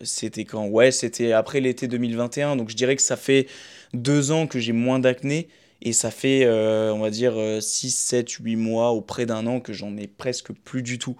c'était 0.00 0.44
quand? 0.44 0.66
Ouais, 0.66 0.90
c'était 0.90 1.32
après 1.32 1.60
l'été 1.60 1.88
2021. 1.88 2.56
Donc 2.56 2.70
je 2.70 2.76
dirais 2.76 2.96
que 2.96 3.02
ça 3.02 3.16
fait 3.16 3.46
deux 3.92 4.30
ans 4.32 4.46
que 4.46 4.58
j'ai 4.58 4.72
moins 4.72 4.98
d'acné. 4.98 5.48
Et 5.82 5.92
ça 5.92 6.10
fait, 6.10 6.48
on 6.48 7.00
va 7.00 7.10
dire, 7.10 7.34
6, 7.60 7.90
7, 7.90 8.30
8 8.30 8.56
mois, 8.56 8.94
ou 8.94 9.00
près 9.00 9.26
d'un 9.26 9.46
an, 9.46 9.60
que 9.60 9.72
j'en 9.72 9.96
ai 9.96 10.06
presque 10.06 10.52
plus 10.52 10.82
du 10.82 10.98
tout. 10.98 11.16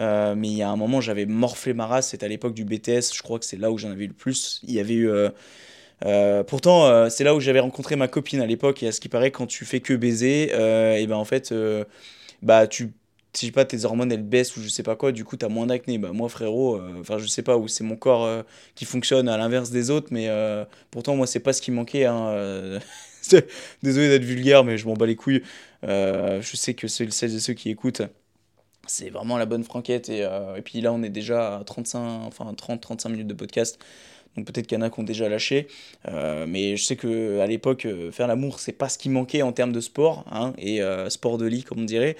Euh, 0.00 0.34
mais 0.36 0.48
il 0.48 0.54
y 0.54 0.62
a 0.62 0.68
un 0.70 0.76
moment, 0.76 1.00
j'avais 1.00 1.26
morflé 1.26 1.74
ma 1.74 1.86
race. 1.86 2.08
C'était 2.08 2.26
à 2.26 2.28
l'époque 2.28 2.54
du 2.54 2.64
BTS. 2.64 3.14
Je 3.14 3.22
crois 3.22 3.38
que 3.38 3.44
c'est 3.44 3.56
là 3.56 3.70
où 3.70 3.78
j'en 3.78 3.90
avais 3.90 4.04
eu 4.04 4.08
le 4.08 4.14
plus. 4.14 4.60
Il 4.64 4.72
y 4.74 4.80
avait 4.80 4.94
eu. 4.94 5.10
Euh, 5.10 5.30
euh, 6.04 6.44
pourtant, 6.44 7.10
c'est 7.10 7.24
là 7.24 7.34
où 7.34 7.40
j'avais 7.40 7.60
rencontré 7.60 7.96
ma 7.96 8.08
copine 8.08 8.40
à 8.40 8.46
l'époque. 8.46 8.82
Et 8.82 8.88
à 8.88 8.92
ce 8.92 9.00
qui 9.00 9.08
paraît, 9.08 9.30
quand 9.30 9.46
tu 9.46 9.64
fais 9.64 9.80
que 9.80 9.94
baiser, 9.94 10.52
et 10.52 11.06
ben 11.06 11.16
en 11.16 11.24
fait, 11.24 11.52
bah 12.42 12.66
tu 12.66 12.92
sais 13.32 13.50
pas, 13.52 13.64
tes 13.64 13.84
hormones 13.84 14.10
elles 14.10 14.22
baissent 14.22 14.56
ou 14.56 14.62
je 14.62 14.68
sais 14.68 14.82
pas 14.82 14.96
quoi, 14.96 15.12
du 15.12 15.24
coup 15.24 15.36
t'as 15.36 15.48
moins 15.48 15.66
d'acné. 15.66 15.98
Bah 15.98 16.12
moi 16.12 16.28
frérot, 16.28 16.80
enfin 17.00 17.18
je 17.18 17.26
sais 17.26 17.42
pas 17.42 17.56
où 17.56 17.68
c'est 17.68 17.84
mon 17.84 17.96
corps 17.96 18.44
qui 18.74 18.84
fonctionne 18.84 19.28
à 19.28 19.36
l'inverse 19.36 19.70
des 19.70 19.90
autres, 19.90 20.08
mais 20.12 20.28
pourtant 20.92 21.16
moi 21.16 21.26
c'est 21.26 21.40
pas 21.40 21.52
ce 21.52 21.60
qui 21.60 21.72
manquait. 21.72 22.04
Hein, 22.04 22.78
Désolé 23.82 24.08
d'être 24.08 24.24
vulgaire, 24.24 24.64
mais 24.64 24.78
je 24.78 24.86
m'en 24.86 24.94
bats 24.94 25.06
les 25.06 25.16
couilles. 25.16 25.42
je 25.82 26.50
sais 26.54 26.74
que 26.74 26.88
celles 26.88 27.34
et 27.34 27.40
ceux 27.40 27.54
qui 27.54 27.70
écoutent, 27.70 28.02
c'est 28.88 29.10
vraiment 29.10 29.38
la 29.38 29.46
bonne 29.46 29.64
franquette. 29.64 30.08
Et, 30.08 30.24
euh, 30.24 30.60
puis 30.62 30.80
là, 30.80 30.92
on 30.92 31.02
est 31.02 31.10
déjà 31.10 31.58
à 31.58 31.64
35, 31.64 31.98
enfin 32.26 32.52
30-35 32.52 33.10
minutes 33.10 33.26
de 33.26 33.34
podcast. 33.34 33.78
Donc 34.36 34.46
peut-être 34.46 34.66
qu'il 34.66 34.78
y 34.78 34.80
en 34.80 34.84
a 34.84 34.90
qui 34.90 35.00
ont 35.00 35.04
déjà 35.04 35.28
lâché. 35.28 35.68
Euh, 36.08 36.46
mais 36.48 36.76
je 36.76 36.84
sais 36.84 36.96
qu'à 36.96 37.46
l'époque, 37.46 37.86
euh, 37.86 38.10
faire 38.10 38.26
l'amour, 38.26 38.60
c'est 38.60 38.72
pas 38.72 38.88
ce 38.88 38.98
qui 38.98 39.08
manquait 39.08 39.42
en 39.42 39.52
termes 39.52 39.72
de 39.72 39.80
sport. 39.80 40.24
Hein, 40.30 40.52
et 40.58 40.80
sport 41.08 41.38
de 41.38 41.46
lit, 41.46 41.62
comme 41.62 41.80
on 41.80 41.84
dirait. 41.84 42.16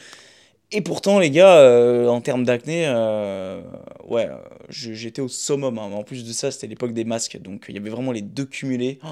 Et 0.71 0.83
pourtant, 0.83 1.19
les 1.19 1.31
gars, 1.31 1.57
euh, 1.61 2.09
en 2.09 2.21
termes 2.21 2.45
d'acné, 2.45 2.85
euh, 2.87 3.63
ouais, 4.07 4.29
j'étais 4.69 5.23
au 5.23 5.29
summum. 5.29 5.79
Hein. 5.79 5.91
En 5.95 6.03
plus 6.03 6.27
de 6.27 6.33
ça, 6.33 6.51
c'était 6.51 6.67
l'époque 6.67 6.93
des 6.93 7.05
masques. 7.05 7.41
Donc, 7.41 7.65
il 7.71 7.75
y 7.75 7.79
avait 7.79 7.89
vraiment 7.89 8.13
les 8.13 8.21
deux 8.21 8.45
cumulés. 8.45 8.99
Oh, 9.03 9.09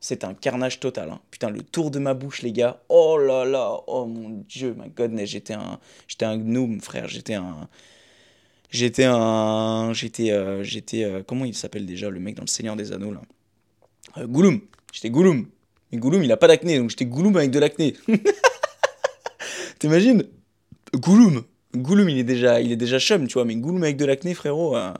c'était 0.00 0.24
un 0.24 0.34
carnage 0.34 0.80
total. 0.80 1.10
Hein. 1.10 1.20
Putain, 1.30 1.50
le 1.50 1.62
tour 1.62 1.92
de 1.92 2.00
ma 2.00 2.14
bouche, 2.14 2.42
les 2.42 2.50
gars. 2.50 2.82
Oh 2.88 3.18
là 3.18 3.44
là. 3.44 3.82
Oh 3.86 4.04
mon 4.06 4.44
dieu, 4.48 4.74
my 4.76 4.90
godness. 4.90 5.30
J'étais 5.30 5.54
un, 5.54 5.78
j'étais 6.08 6.24
un 6.24 6.38
gnome, 6.38 6.80
frère. 6.80 7.06
J'étais 7.06 7.34
un. 7.34 7.68
J'étais 8.70 9.04
un. 9.04 9.92
J'étais. 9.92 10.32
Euh, 10.32 10.64
j'étais 10.64 11.08
comment 11.28 11.44
il 11.44 11.54
s'appelle 11.54 11.86
déjà, 11.86 12.10
le 12.10 12.18
mec 12.18 12.34
dans 12.34 12.42
le 12.42 12.48
Seigneur 12.48 12.74
des 12.74 12.90
Anneaux, 12.90 13.12
là? 13.12 13.22
Gouloum. 14.26 14.60
J'étais 14.92 15.10
Gouloum. 15.10 15.46
Mais 15.92 15.98
Gouloum, 15.98 16.24
il 16.24 16.32
a 16.32 16.36
pas 16.36 16.48
d'acné. 16.48 16.78
Donc, 16.78 16.90
j'étais 16.90 17.06
Gouloum 17.06 17.36
avec 17.36 17.52
de 17.52 17.60
l'acné. 17.60 17.94
T'imagines? 19.78 20.24
Gouloum. 20.96 21.44
Gouloum, 21.74 22.08
il 22.08 22.18
est 22.18 22.24
déjà, 22.24 22.60
il 22.60 22.72
est 22.72 22.76
déjà 22.76 22.98
chum, 22.98 23.26
tu 23.28 23.34
vois, 23.34 23.44
mais 23.44 23.54
Gouloum 23.56 23.82
avec 23.82 23.96
de 23.96 24.04
l'acné, 24.04 24.34
frérot, 24.34 24.76
euh, 24.76 24.92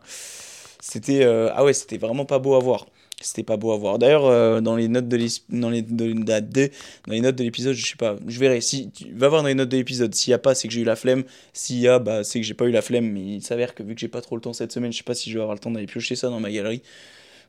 c'était, 0.81 1.25
euh, 1.25 1.51
ah 1.55 1.65
ouais, 1.65 1.73
c'était 1.73 1.99
vraiment 1.99 2.25
pas 2.25 2.39
beau 2.39 2.55
à 2.55 2.61
voir. 2.61 2.87
C'était 3.23 3.43
pas 3.43 3.57
beau 3.57 3.73
à 3.73 3.79
voir. 3.79 3.99
D'ailleurs, 3.99 4.27
euh, 4.27 4.61
dans 4.61 4.77
les 4.77 4.89
notes 4.89 5.09
de 5.09 5.17
les, 5.17 5.31
notes 5.51 5.87
de 7.37 7.43
l'épisode, 7.43 7.75
je 7.75 7.87
sais 7.87 7.97
pas, 7.97 8.17
je 8.27 8.39
verrai. 8.39 8.61
Si 8.61 8.91
tu 8.91 9.11
vas 9.15 9.29
voir 9.29 9.41
dans 9.41 9.49
les 9.49 9.55
notes 9.55 9.71
de 9.71 9.77
l'épisode, 9.79 10.15
s'il 10.15 10.33
y 10.33 10.35
a 10.35 10.39
pas, 10.39 10.55
c'est 10.55 10.69
que 10.69 10.75
j'ai 10.75 10.83
eu 10.83 10.85
la 10.85 10.97
flemme. 10.97 11.25
S'il 11.55 11.79
y 11.79 11.89
a, 11.89 11.99
bah, 11.99 12.25
c'est 12.25 12.41
que 12.41 12.47
j'ai 12.47 12.53
pas 12.53 12.67
eu 12.67 12.73
la 12.73 12.83
flemme. 12.83 13.11
Mais 13.11 13.37
il 13.37 13.43
s'avère 13.43 13.75
que 13.75 13.83
vu 13.83 13.95
que 13.95 14.01
j'ai 14.01 14.09
pas 14.09 14.21
trop 14.21 14.37
le 14.37 14.43
temps 14.43 14.53
cette 14.53 14.73
semaine, 14.73 14.93
je 14.93 14.99
sais 14.99 15.05
pas 15.05 15.15
si 15.15 15.31
je 15.31 15.39
vais 15.39 15.41
avoir 15.41 15.55
le 15.55 15.61
temps 15.61 15.71
d'aller 15.71 15.87
piocher 15.87 16.15
ça 16.15 16.29
dans 16.29 16.41
ma 16.41 16.51
galerie. 16.51 16.83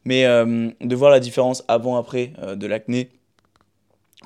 Mais 0.06 0.24
de 0.24 0.96
voir 0.96 1.12
la 1.12 1.20
différence 1.20 1.66
avant-après 1.68 2.32
de 2.56 2.66
l'acné, 2.66 3.10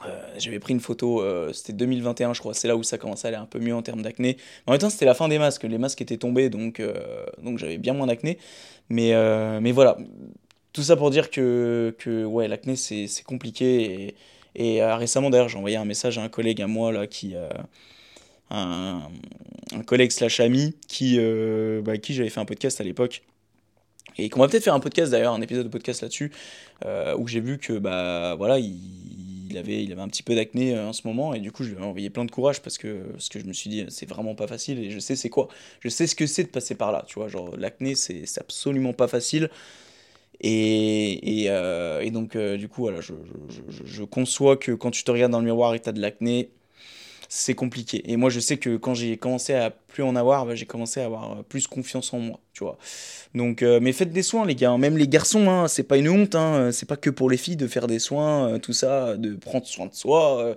euh, 0.06 0.34
j'avais 0.38 0.60
pris 0.60 0.74
une 0.74 0.80
photo, 0.80 1.22
euh, 1.22 1.52
c'était 1.54 1.74
2021 1.74 2.34
je 2.34 2.40
crois, 2.40 2.54
c'est 2.54 2.68
là 2.68 2.78
où 2.78 2.84
ça 2.84 2.98
commençait 2.98 3.28
à 3.28 3.30
aller 3.30 3.38
un 3.38 3.46
peu 3.46 3.60
mieux 3.60 3.76
en 3.76 3.82
termes 3.82 4.02
d'acné. 4.02 4.38
En 4.66 4.72
même 4.72 4.80
temps 4.80 4.90
c'était 4.90 5.06
la 5.06 5.14
fin 5.14 5.28
des 5.28 5.38
masques, 5.38 5.64
les 5.64 5.78
masques 5.78 6.02
étaient 6.02 6.18
tombés 6.18 6.50
donc, 6.50 6.80
euh, 6.80 7.26
donc 7.44 7.58
j'avais 7.58 7.78
bien 7.78 7.94
moins 7.94 8.08
d'acné. 8.08 8.38
Mais, 8.90 9.14
mais 9.62 9.72
voilà, 9.72 9.98
tout 10.74 10.84
ça 10.84 10.96
pour 10.96 11.12
dire 11.12 11.30
que, 11.30 11.96
que 11.98 12.26
ouais, 12.26 12.48
l'acné 12.48 12.76
c'est 12.76 13.24
compliqué. 13.26 14.16
Et, 14.56 14.78
et 14.78 14.84
récemment 14.84 15.30
d'ailleurs 15.30 15.50
j'ai 15.50 15.58
envoyé 15.58 15.78
un 15.78 15.86
message 15.86 16.18
à 16.18 16.24
un 16.24 16.30
collègue 16.30 16.62
à 16.62 16.68
moi 16.68 16.92
là 16.92 17.08
qui... 17.08 17.36
Un, 18.54 19.08
un, 19.72 19.82
collègue 19.84 20.12
slash 20.12 20.42
ami 20.42 20.76
qui, 20.90 21.18
bah, 21.84 21.98
qui 21.98 22.14
j'avais 22.14 22.30
fait 22.30 22.42
un 22.42 22.46
podcast 22.46 22.82
à 22.82 22.84
l'époque 22.84 23.22
et 24.18 24.28
qu'on 24.30 24.42
va 24.42 24.50
peut-être 24.50 24.66
faire 24.66 24.74
un 24.74 24.82
podcast 24.82 25.10
d'ailleurs, 25.10 25.34
un 25.34 25.42
épisode 25.42 25.64
de 25.64 25.72
podcast 25.72 26.02
là-dessus, 26.02 26.34
où 27.18 27.28
j'ai 27.28 27.40
vu 27.40 27.60
que 27.60 27.78
bah 27.78 28.36
voilà, 28.36 28.60
il, 28.60 29.31
il 29.52 29.58
avait, 29.58 29.84
il 29.84 29.92
avait 29.92 30.02
un 30.02 30.08
petit 30.08 30.24
peu 30.24 30.36
d'acné 30.36 30.76
euh, 30.76 30.88
en 30.88 30.94
ce 30.94 31.08
moment 31.08 31.34
et 31.34 31.40
du 31.40 31.52
coup 31.52 31.64
je 31.64 31.72
lui 31.72 31.78
ai 31.78 31.86
envoyé 31.86 32.10
plein 32.10 32.26
de 32.26 32.32
courage 32.32 32.62
parce 32.62 32.78
que, 32.78 33.04
parce 33.12 33.30
que 33.30 33.40
je 33.40 33.46
me 33.46 33.54
suis 33.54 33.70
dit 33.70 33.86
c'est 33.90 34.08
vraiment 34.10 34.36
pas 34.36 34.48
facile 34.48 34.80
et 34.80 34.90
je 34.90 35.00
sais 35.00 35.16
c'est 35.16 35.30
quoi. 35.30 35.48
Je 35.82 35.90
sais 35.90 36.08
ce 36.08 36.16
que 36.16 36.26
c'est 36.26 36.44
de 36.44 36.50
passer 36.50 36.76
par 36.76 36.92
là, 36.92 37.04
tu 37.08 37.16
vois. 37.16 37.28
Genre 37.28 37.56
l'acné 37.58 37.96
c'est 37.96 38.26
absolument 38.40 38.94
pas 38.94 39.08
facile. 39.08 39.50
Et, 40.44 41.44
et, 41.44 41.50
euh, 41.50 42.10
donc 42.10 42.36
euh, 42.36 42.58
du 42.58 42.68
coup 42.68 42.82
voilà, 42.82 43.00
je, 43.00 43.14
je, 43.86 44.04
conçois 44.04 44.58
que 44.58 44.72
quand 44.72 44.90
tu 44.90 45.04
te 45.04 45.12
regardes 45.12 45.32
dans 45.32 45.40
le 45.40 45.46
miroir 45.46 45.76
et 45.76 45.82
as 45.86 45.92
de 45.92 46.02
l'acné, 46.02 46.50
c'est 47.34 47.56
compliqué. 47.56 48.12
Et 48.12 48.18
moi, 48.18 48.30
je 48.30 48.42
sais 48.42 48.58
que 48.58 48.76
quand 48.76 48.94
j'ai 48.94 49.16
commencé 49.16 49.54
à 49.54 49.70
plus 49.70 50.04
en 50.04 50.18
avoir, 50.18 50.46
bah, 50.46 50.54
j'ai 50.54 50.66
commencé 50.66 51.00
à 51.00 51.06
avoir 51.06 51.46
plus 51.46 51.66
confiance 51.66 52.14
en 52.14 52.20
moi, 52.20 52.40
tu 52.52 52.66
vois. 52.66 52.78
Donc, 53.36 53.62
euh, 53.64 53.80
mais 53.82 53.94
faites 53.94 54.12
des 54.12 54.22
soins, 54.22 54.46
les 54.46 54.54
gars. 54.54 54.78
Même 54.78 54.98
les 54.98 55.08
garçons, 55.08 55.50
hein, 55.50 55.70
c'est 55.70 55.84
pas 55.84 55.96
une 55.96 56.10
honte. 56.10 56.36
Hein, 56.36 56.72
c'est 56.74 56.86
pas 56.86 56.98
que 56.98 57.10
pour 57.10 57.30
les 57.30 57.38
filles 57.38 57.56
de 57.56 57.68
faire 57.68 57.88
des 57.88 58.00
soins, 58.00 58.50
euh, 58.50 58.60
tout 58.60 58.74
ça, 58.74 59.16
de 59.16 59.36
prendre 59.36 59.66
soin 59.66 59.86
de 59.86 59.94
soi, 59.94 60.42
euh, 60.42 60.56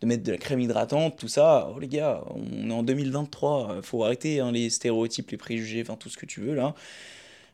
de 0.00 0.06
mettre 0.06 0.22
de 0.22 0.30
la 0.30 0.38
crème 0.38 0.60
hydratante, 0.60 1.18
tout 1.18 1.26
ça. 1.26 1.68
Oh, 1.74 1.80
les 1.80 1.88
gars, 1.88 2.22
on 2.36 2.70
est 2.70 2.72
en 2.72 2.84
2023. 2.84 3.80
faut 3.82 4.04
arrêter 4.04 4.38
hein, 4.38 4.52
les 4.52 4.70
stéréotypes, 4.70 5.28
les 5.32 5.36
préjugés, 5.36 5.82
enfin 5.82 5.96
tout 5.96 6.08
ce 6.08 6.16
que 6.16 6.26
tu 6.26 6.40
veux 6.40 6.54
là. 6.54 6.74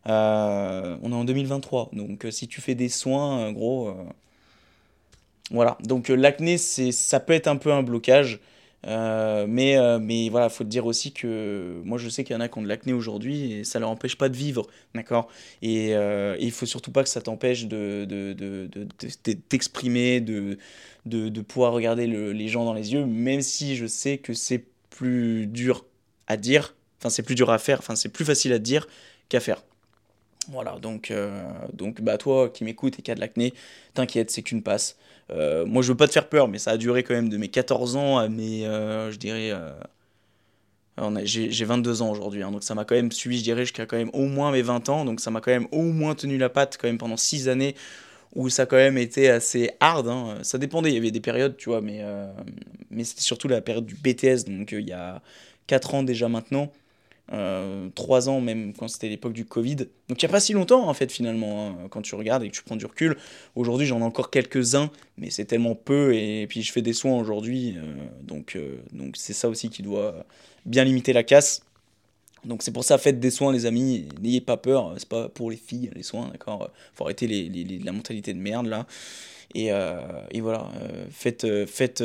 on 0.04 1.10
est 1.10 1.14
en 1.14 1.24
2023. 1.24 1.88
Donc, 1.94 2.26
si 2.30 2.48
tu 2.48 2.60
fais 2.60 2.74
des 2.74 2.90
soins, 2.90 3.50
gros. 3.50 3.96
voilà. 5.50 5.78
Donc, 5.84 6.08
l'acné, 6.10 6.58
ça 6.58 7.18
peut 7.20 7.32
être 7.32 7.48
un 7.48 7.56
peu 7.56 7.72
un 7.72 7.82
blocage. 7.82 8.40
Euh, 8.86 9.46
mais, 9.48 9.76
euh, 9.76 9.98
mais 9.98 10.28
voilà, 10.28 10.48
faut 10.48 10.64
dire 10.64 10.86
aussi 10.86 11.12
que 11.12 11.80
moi 11.84 11.98
je 11.98 12.08
sais 12.08 12.22
qu'il 12.22 12.34
y 12.34 12.36
en 12.36 12.40
a 12.40 12.48
qui 12.48 12.58
ont 12.58 12.62
de 12.62 12.68
l'acné 12.68 12.92
aujourd'hui 12.92 13.52
et 13.52 13.64
ça 13.64 13.80
leur 13.80 13.90
empêche 13.90 14.16
pas 14.16 14.28
de 14.28 14.36
vivre, 14.36 14.66
d'accord? 14.94 15.28
Et, 15.62 15.94
euh, 15.96 16.36
il 16.40 16.52
faut 16.52 16.66
surtout 16.66 16.92
pas 16.92 17.02
que 17.02 17.08
ça 17.08 17.20
t'empêche 17.20 17.66
de, 17.66 18.06
de, 18.08 18.32
de, 18.32 18.68
de, 18.72 19.32
t'exprimer, 19.48 20.20
de, 20.20 20.58
de, 21.06 21.40
pouvoir 21.40 21.72
regarder 21.72 22.06
le, 22.06 22.32
les 22.32 22.48
gens 22.48 22.64
dans 22.64 22.74
les 22.74 22.92
yeux, 22.92 23.04
même 23.04 23.40
si 23.42 23.76
je 23.76 23.86
sais 23.86 24.18
que 24.18 24.32
c'est 24.32 24.64
plus 24.90 25.46
dur 25.46 25.84
à 26.26 26.36
dire, 26.36 26.74
enfin 26.98 27.10
c'est 27.10 27.22
plus 27.22 27.34
dur 27.34 27.50
à 27.50 27.58
faire, 27.58 27.78
enfin 27.80 27.96
c'est 27.96 28.10
plus 28.10 28.24
facile 28.24 28.52
à 28.52 28.58
dire 28.58 28.86
qu'à 29.28 29.40
faire. 29.40 29.64
Voilà, 30.51 30.78
donc, 30.80 31.12
donc 31.74 32.01
bah 32.01 32.16
toi 32.16 32.49
qui 32.49 32.64
m'écoutes 32.64 32.99
et 32.99 33.03
qui 33.03 33.11
a 33.11 33.14
de 33.14 33.20
l'acné, 33.20 33.53
t'inquiète, 33.94 34.30
c'est 34.30 34.42
qu'une 34.42 34.62
passe. 34.62 34.96
Euh, 35.30 35.66
moi, 35.66 35.82
je 35.82 35.88
veux 35.88 35.96
pas 35.96 36.07
te 36.07 36.12
faire 36.12 36.28
peur, 36.28 36.49
mais 36.49 36.59
ça 36.59 36.72
a 36.72 36.76
duré 36.76 37.03
quand 37.03 37.14
même 37.14 37.28
de 37.28 37.36
mes 37.36 37.49
14 37.49 37.96
ans 37.96 38.18
à 38.18 38.28
mes, 38.28 38.66
euh, 38.66 39.11
je 39.12 39.18
dirais, 39.18 39.51
euh, 39.53 39.72
j'ai 41.24 41.64
22 41.64 42.03
ans 42.03 42.11
aujourd'hui, 42.11 42.42
hein, 42.42 42.51
donc 42.51 42.62
ça 42.64 42.74
m'a 42.74 42.84
quand 42.84 42.94
même 42.94 43.12
suivi, 43.12 43.38
je 43.38 43.44
dirais, 43.44 43.62
jusqu'à 43.62 43.86
quand 43.86 43.96
même 43.96 44.11
au 44.12 44.24
moins 44.24 44.51
mes 44.51 44.62
20 44.62 44.88
ans, 44.88 45.05
donc 45.05 45.20
ça 45.20 45.30
m'a 45.30 45.40
quand 45.40 45.51
même 45.51 45.68
au 45.70 45.82
moins 45.82 46.14
tenu 46.14 46.38
la 46.38 46.49
patte 46.49 46.78
quand 46.80 46.88
même 46.88 46.99
pendant 46.99 47.16
6 47.16 47.49
années 47.49 47.74
où 48.34 48.51
ça 48.51 48.62
a 48.62 48.66
quand 48.66 48.76
même 48.76 48.99
été 48.99 49.30
assez 49.30 49.70
hard. 49.80 50.09
Hein. 50.09 50.38
Ça 50.42 50.59
dépendait, 50.59 50.90
il 50.90 50.94
y 50.94 50.99
avait 50.99 51.11
des 51.11 51.20
périodes, 51.20 51.57
tu 51.57 51.70
vois, 51.70 51.80
mais, 51.80 52.03
mais 52.90 53.05
c'était 53.05 53.22
surtout 53.22 53.49
la 53.49 53.61
période 53.61 53.86
du 53.86 53.94
BTS, 53.94 54.44
donc 54.46 54.72
il 54.72 54.86
y 54.88 54.92
a 54.92 55.22
4 55.66 55.94
ans 55.94 56.03
déjà 56.03 56.28
maintenant. 56.28 56.70
Euh, 57.30 57.90
trois 57.94 58.30
ans 58.30 58.40
même 58.40 58.72
quand 58.72 58.88
c'était 58.88 59.08
l'époque 59.08 59.34
du 59.34 59.44
Covid. 59.44 59.76
Donc 60.08 60.22
il 60.22 60.24
n'y 60.24 60.30
a 60.30 60.32
pas 60.32 60.40
si 60.40 60.54
longtemps 60.54 60.88
en 60.88 60.94
fait 60.94 61.12
finalement, 61.12 61.68
hein, 61.68 61.88
quand 61.90 62.00
tu 62.00 62.14
regardes 62.14 62.42
et 62.42 62.48
que 62.48 62.54
tu 62.54 62.62
prends 62.62 62.76
du 62.76 62.86
recul. 62.86 63.18
Aujourd'hui 63.54 63.86
j'en 63.86 64.00
ai 64.00 64.04
encore 64.04 64.30
quelques-uns, 64.30 64.90
mais 65.18 65.28
c'est 65.28 65.44
tellement 65.44 65.74
peu 65.74 66.14
et, 66.14 66.46
puis 66.46 66.62
je 66.62 66.72
fais 66.72 66.80
des 66.80 66.94
soins 66.94 67.18
aujourd'hui. 67.18 67.74
Euh, 67.76 67.82
donc 68.22 68.56
euh, 68.56 68.78
donc 68.92 69.16
c'est 69.18 69.34
ça 69.34 69.50
aussi 69.50 69.68
qui 69.68 69.82
doit 69.82 70.24
bien 70.64 70.84
limiter 70.84 71.12
la 71.12 71.22
casse. 71.22 71.62
Donc 72.46 72.62
c'est 72.62 72.72
pour 72.72 72.84
ça, 72.84 72.96
faites 72.96 73.20
des 73.20 73.30
soins 73.30 73.52
les 73.52 73.66
amis, 73.66 74.08
n'ayez 74.22 74.40
pas 74.40 74.56
peur, 74.56 74.94
c'est 74.96 75.08
pas 75.08 75.28
pour 75.28 75.50
les 75.50 75.56
filles 75.56 75.90
les 75.94 76.04
soins, 76.04 76.28
d'accord 76.28 76.70
Faut 76.94 77.04
arrêter 77.04 77.26
les, 77.26 77.78
la 77.84 77.92
mentalité 77.92 78.32
de 78.32 78.38
merde 78.38 78.68
là. 78.68 78.86
Et, 79.54 79.70
et 80.30 80.40
voilà, 80.40 80.70
faites, 81.10 81.46
faites, 81.66 82.04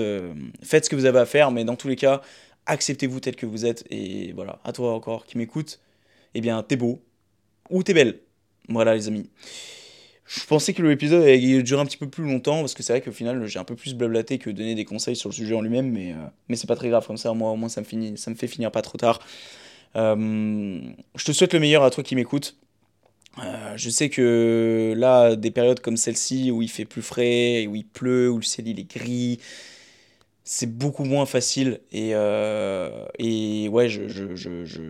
faites 0.63 0.85
ce 0.85 0.89
que 0.89 0.95
vous 0.95 1.05
avez 1.05 1.19
à 1.19 1.25
faire, 1.25 1.51
mais 1.51 1.65
dans 1.65 1.75
tous 1.75 1.89
les 1.89 1.97
cas, 1.97 2.21
acceptez-vous 2.65 3.19
tel 3.19 3.35
que 3.35 3.45
vous 3.45 3.65
êtes, 3.65 3.85
et 3.89 4.31
voilà, 4.33 4.59
à 4.63 4.71
toi 4.71 4.93
encore 4.93 5.25
qui 5.25 5.37
m'écoute, 5.37 5.79
eh 6.33 6.41
bien, 6.41 6.61
t'es 6.63 6.75
beau, 6.75 7.01
ou 7.69 7.83
t'es 7.83 7.93
belle. 7.93 8.19
Voilà, 8.69 8.95
les 8.95 9.07
amis. 9.07 9.29
Je 10.25 10.45
pensais 10.45 10.73
que 10.73 10.81
l'épisode 10.81 11.23
allait 11.23 11.63
durer 11.63 11.81
un 11.81 11.85
petit 11.85 11.97
peu 11.97 12.09
plus 12.09 12.23
longtemps, 12.23 12.61
parce 12.61 12.73
que 12.73 12.81
c'est 12.81 12.93
vrai 12.93 13.01
qu'au 13.01 13.11
final, 13.11 13.45
j'ai 13.45 13.59
un 13.59 13.65
peu 13.65 13.75
plus 13.75 13.93
blablaté 13.93 14.37
que 14.37 14.49
donner 14.49 14.75
des 14.75 14.85
conseils 14.85 15.15
sur 15.15 15.29
le 15.29 15.33
sujet 15.33 15.53
en 15.53 15.61
lui-même, 15.61 15.91
mais, 15.91 16.13
euh, 16.13 16.15
mais 16.47 16.55
c'est 16.55 16.67
pas 16.67 16.75
très 16.75 16.89
grave, 16.89 17.05
comme 17.05 17.17
ça, 17.17 17.33
moi, 17.33 17.51
au 17.51 17.55
moins, 17.55 17.69
ça 17.69 17.81
me, 17.81 17.85
finit, 17.85 18.17
ça 18.17 18.31
me 18.31 18.35
fait 18.35 18.47
finir 18.47 18.71
pas 18.71 18.81
trop 18.81 18.97
tard. 18.97 19.19
Euh, 19.95 20.79
je 21.15 21.25
te 21.25 21.31
souhaite 21.31 21.53
le 21.53 21.59
meilleur 21.59 21.83
à 21.83 21.89
toi 21.89 22.03
qui 22.03 22.15
m'écoute. 22.15 22.55
Euh, 23.39 23.73
je 23.75 23.89
sais 23.89 24.09
que 24.09 24.93
là, 24.95 25.35
des 25.35 25.51
périodes 25.51 25.79
comme 25.79 25.97
celle-ci 25.97 26.51
où 26.51 26.61
il 26.61 26.69
fait 26.69 26.85
plus 26.85 27.01
frais, 27.01 27.65
où 27.67 27.75
il 27.75 27.85
pleut, 27.85 28.29
où 28.29 28.37
le 28.37 28.43
ciel 28.43 28.67
il 28.67 28.79
est 28.79 28.89
gris, 28.89 29.39
c'est 30.43 30.77
beaucoup 30.77 31.03
moins 31.05 31.25
facile. 31.25 31.79
Et, 31.91 32.11
euh, 32.13 33.05
et 33.19 33.69
ouais, 33.69 33.89
je, 33.89 34.07
je, 34.07 34.35
je, 34.35 34.65
je... 34.65 34.81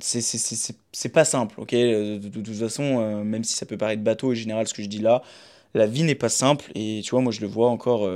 c'est 0.00 1.12
pas 1.12 1.24
simple, 1.24 1.60
ok? 1.60 1.72
De, 1.72 2.18
de, 2.18 2.28
toute 2.28 2.54
façon, 2.54 3.24
même 3.24 3.44
si 3.44 3.54
ça 3.54 3.66
peut 3.66 3.76
paraître 3.76 4.02
bateau 4.02 4.30
en 4.32 4.34
général 4.34 4.66
ce 4.68 4.74
que 4.74 4.82
je 4.82 4.88
dis 4.88 5.00
là, 5.00 5.22
la 5.74 5.86
vie 5.86 6.04
n'est 6.04 6.14
pas 6.14 6.28
simple. 6.28 6.70
Et 6.74 7.00
tu 7.04 7.10
vois, 7.10 7.20
moi 7.20 7.32
je 7.32 7.40
le 7.40 7.46
vois 7.46 7.68
encore, 7.70 8.08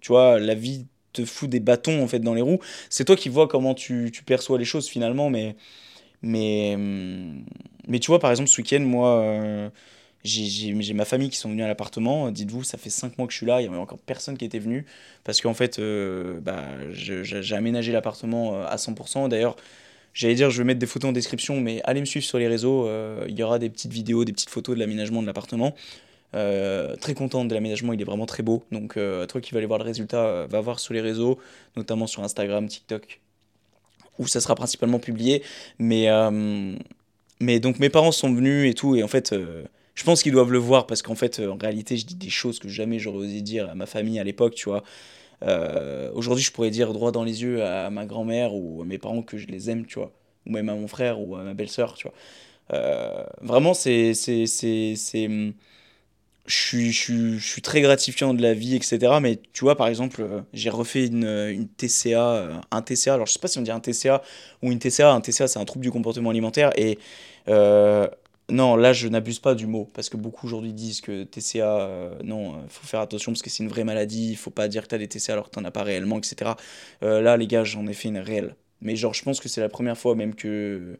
tu 0.00 0.08
vois, 0.12 0.38
la 0.40 0.54
vie 0.54 0.86
te 1.14 1.24
fout 1.24 1.48
des 1.48 1.60
bâtons 1.60 2.02
en 2.02 2.08
fait 2.08 2.18
dans 2.18 2.34
les 2.34 2.42
roues. 2.42 2.60
C'est 2.90 3.04
toi 3.06 3.16
qui 3.16 3.30
vois 3.30 3.48
comment 3.48 3.74
tu, 3.74 4.10
tu, 4.12 4.22
perçois 4.24 4.58
les 4.58 4.64
choses 4.66 4.88
finalement, 4.88 5.30
mais 5.30 5.56
mais 6.22 6.76
mais 7.88 8.00
tu 8.00 8.08
vois 8.08 8.18
par 8.18 8.30
exemple 8.30 8.50
ce 8.50 8.60
week-end 8.60 8.80
moi 8.80 9.20
euh, 9.20 9.70
j'ai 10.24 10.94
ma 10.94 11.04
famille 11.04 11.30
qui 11.30 11.36
sont 11.36 11.50
venus 11.50 11.64
à 11.64 11.68
l'appartement. 11.68 12.30
Dites-vous, 12.30 12.64
ça 12.64 12.78
fait 12.78 12.90
5 12.90 13.18
mois 13.18 13.26
que 13.26 13.32
je 13.32 13.38
suis 13.38 13.46
là, 13.46 13.60
il 13.60 13.64
y 13.64 13.68
avait 13.68 13.76
encore 13.76 13.98
personne 13.98 14.36
qui 14.36 14.44
était 14.44 14.58
venu 14.58 14.86
parce 15.22 15.40
qu'en 15.40 15.54
fait 15.54 15.78
euh, 15.78 16.40
bah, 16.40 16.64
j'ai 16.92 17.54
aménagé 17.54 17.92
l'appartement 17.92 18.54
euh, 18.54 18.66
à 18.66 18.76
100%. 18.76 19.28
D'ailleurs 19.28 19.56
J'allais 20.16 20.36
dire, 20.36 20.48
je 20.48 20.58
vais 20.58 20.64
mettre 20.64 20.78
des 20.78 20.86
photos 20.86 21.08
en 21.08 21.12
description, 21.12 21.60
mais 21.60 21.80
allez 21.82 21.98
me 21.98 22.04
suivre 22.04 22.24
sur 22.24 22.38
les 22.38 22.46
réseaux. 22.46 22.88
il 23.26 23.36
y 23.36 23.42
aura 23.42 23.58
des 23.58 23.68
petites 23.68 23.92
vidéos, 23.92 24.24
des 24.24 24.32
petites 24.32 24.48
photos 24.48 24.76
de 24.76 24.80
l'aménagement 24.80 25.20
de 25.20 25.26
l'appartement. 25.26 25.74
Euh, 26.34 26.96
très 26.96 27.14
content 27.14 27.44
de 27.44 27.54
l'aménagement, 27.54 27.92
il 27.92 28.00
est 28.00 28.04
vraiment 28.04 28.26
très 28.26 28.42
beau. 28.42 28.64
Donc, 28.72 28.96
euh, 28.96 29.26
toi 29.26 29.40
qui 29.40 29.52
vas 29.52 29.58
aller 29.58 29.66
voir 29.66 29.78
le 29.78 29.84
résultat, 29.84 30.24
euh, 30.24 30.46
va 30.48 30.60
voir 30.60 30.80
sur 30.80 30.92
les 30.94 31.00
réseaux, 31.00 31.38
notamment 31.76 32.06
sur 32.06 32.24
Instagram, 32.24 32.66
TikTok, 32.66 33.20
où 34.18 34.26
ça 34.26 34.40
sera 34.40 34.54
principalement 34.54 34.98
publié. 34.98 35.42
Mais, 35.78 36.08
mais 37.40 37.60
donc, 37.60 37.78
mes 37.78 37.90
parents 37.90 38.12
sont 38.12 38.32
venus 38.32 38.70
et 38.70 38.74
tout, 38.74 38.96
et 38.96 39.02
en 39.02 39.08
fait, 39.08 39.34
je 39.94 40.04
pense 40.04 40.22
qu'ils 40.22 40.32
doivent 40.32 40.52
le 40.52 40.58
voir 40.58 40.86
parce 40.86 41.02
qu'en 41.02 41.14
fait, 41.14 41.40
en 41.40 41.56
réalité, 41.56 41.96
je 41.96 42.06
dis 42.06 42.14
des 42.16 42.30
choses 42.30 42.58
que 42.58 42.68
jamais 42.68 42.98
j'aurais 42.98 43.26
osé 43.26 43.40
dire 43.40 43.70
à 43.70 43.74
ma 43.74 43.86
famille 43.86 44.18
à 44.18 44.24
l'époque, 44.24 44.54
tu 44.54 44.68
vois. 44.68 44.82
Aujourd'hui, 46.14 46.42
je 46.42 46.52
pourrais 46.52 46.70
dire 46.70 46.92
droit 46.92 47.12
dans 47.12 47.24
les 47.24 47.42
yeux 47.42 47.62
à 47.64 47.90
ma 47.90 48.06
grand-mère 48.06 48.54
ou 48.54 48.82
à 48.82 48.84
mes 48.86 48.98
parents 48.98 49.22
que 49.22 49.36
je 49.36 49.46
les 49.46 49.70
aime, 49.70 49.86
tu 49.86 49.98
vois. 49.98 50.12
Ou 50.46 50.52
même 50.52 50.68
à 50.68 50.74
mon 50.74 50.88
frère 50.88 51.20
ou 51.20 51.36
à 51.36 51.42
ma 51.42 51.54
belle-sœur, 51.54 51.94
tu 51.94 52.08
vois. 52.08 53.26
vraiment, 53.42 53.74
c'est 53.74 54.14
je 56.46 56.54
suis, 56.54 56.92
je, 56.92 57.38
suis, 57.38 57.62
très 57.62 57.80
gratifiant 57.80 58.34
de 58.34 58.42
la 58.42 58.52
vie, 58.52 58.76
etc. 58.76 58.98
Mais 59.22 59.40
tu 59.52 59.64
vois, 59.64 59.76
par 59.76 59.88
exemple, 59.88 60.20
euh, 60.22 60.40
j'ai 60.52 60.68
refait 60.70 61.06
une, 61.06 61.24
une 61.24 61.68
TCA, 61.68 62.32
euh, 62.32 62.52
un 62.70 62.82
TCA. 62.82 63.14
Alors, 63.14 63.26
je 63.26 63.32
sais 63.32 63.38
pas 63.38 63.48
si 63.48 63.58
on 63.58 63.62
dit 63.62 63.70
un 63.70 63.80
TCA 63.80 64.22
ou 64.62 64.70
une 64.70 64.78
TCA. 64.78 65.12
Un 65.12 65.20
TCA, 65.20 65.48
c'est 65.48 65.58
un 65.58 65.64
trouble 65.64 65.84
du 65.84 65.90
comportement 65.90 66.30
alimentaire. 66.30 66.70
Et 66.76 66.98
euh, 67.48 68.06
non, 68.50 68.76
là, 68.76 68.92
je 68.92 69.08
n'abuse 69.08 69.38
pas 69.38 69.54
du 69.54 69.66
mot. 69.66 69.90
Parce 69.94 70.08
que 70.08 70.16
beaucoup 70.16 70.46
aujourd'hui 70.46 70.72
disent 70.72 71.00
que 71.00 71.24
TCA, 71.24 72.18
non, 72.24 72.62
il 72.62 72.70
faut 72.70 72.86
faire 72.86 73.00
attention 73.00 73.32
parce 73.32 73.42
que 73.42 73.50
c'est 73.50 73.62
une 73.62 73.70
vraie 73.70 73.84
maladie. 73.84 74.30
Il 74.32 74.36
faut 74.36 74.50
pas 74.50 74.68
dire 74.68 74.84
que 74.84 74.88
tu 74.88 74.98
des 74.98 75.08
TCA 75.08 75.32
alors 75.32 75.50
que 75.50 75.58
tu 75.58 75.64
as 75.64 75.70
pas 75.70 75.82
réellement, 75.82 76.18
etc. 76.18 76.52
là, 77.00 77.36
les 77.36 77.46
gars, 77.46 77.64
j'en 77.64 77.86
ai 77.86 77.94
fait 77.94 78.08
une 78.08 78.18
réelle. 78.18 78.56
Mais 78.80 78.96
genre, 78.96 79.14
je 79.14 79.22
pense 79.22 79.40
que 79.40 79.48
c'est 79.48 79.60
la 79.60 79.68
première 79.68 79.96
fois 79.96 80.14
même 80.14 80.34
que, 80.34 80.98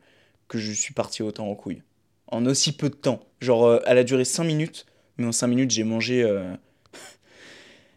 que 0.48 0.58
je 0.58 0.72
suis 0.72 0.94
parti 0.94 1.22
autant 1.22 1.48
en 1.50 1.54
couille. 1.54 1.82
En 2.28 2.46
aussi 2.46 2.72
peu 2.72 2.88
de 2.88 2.94
temps. 2.94 3.20
Genre, 3.40 3.80
elle 3.86 3.98
a 3.98 4.04
duré 4.04 4.24
5 4.24 4.44
minutes 4.44 4.86
mais 5.18 5.26
en 5.26 5.32
5 5.32 5.46
minutes, 5.46 5.70
j'ai 5.70 5.84
mangé. 5.84 6.24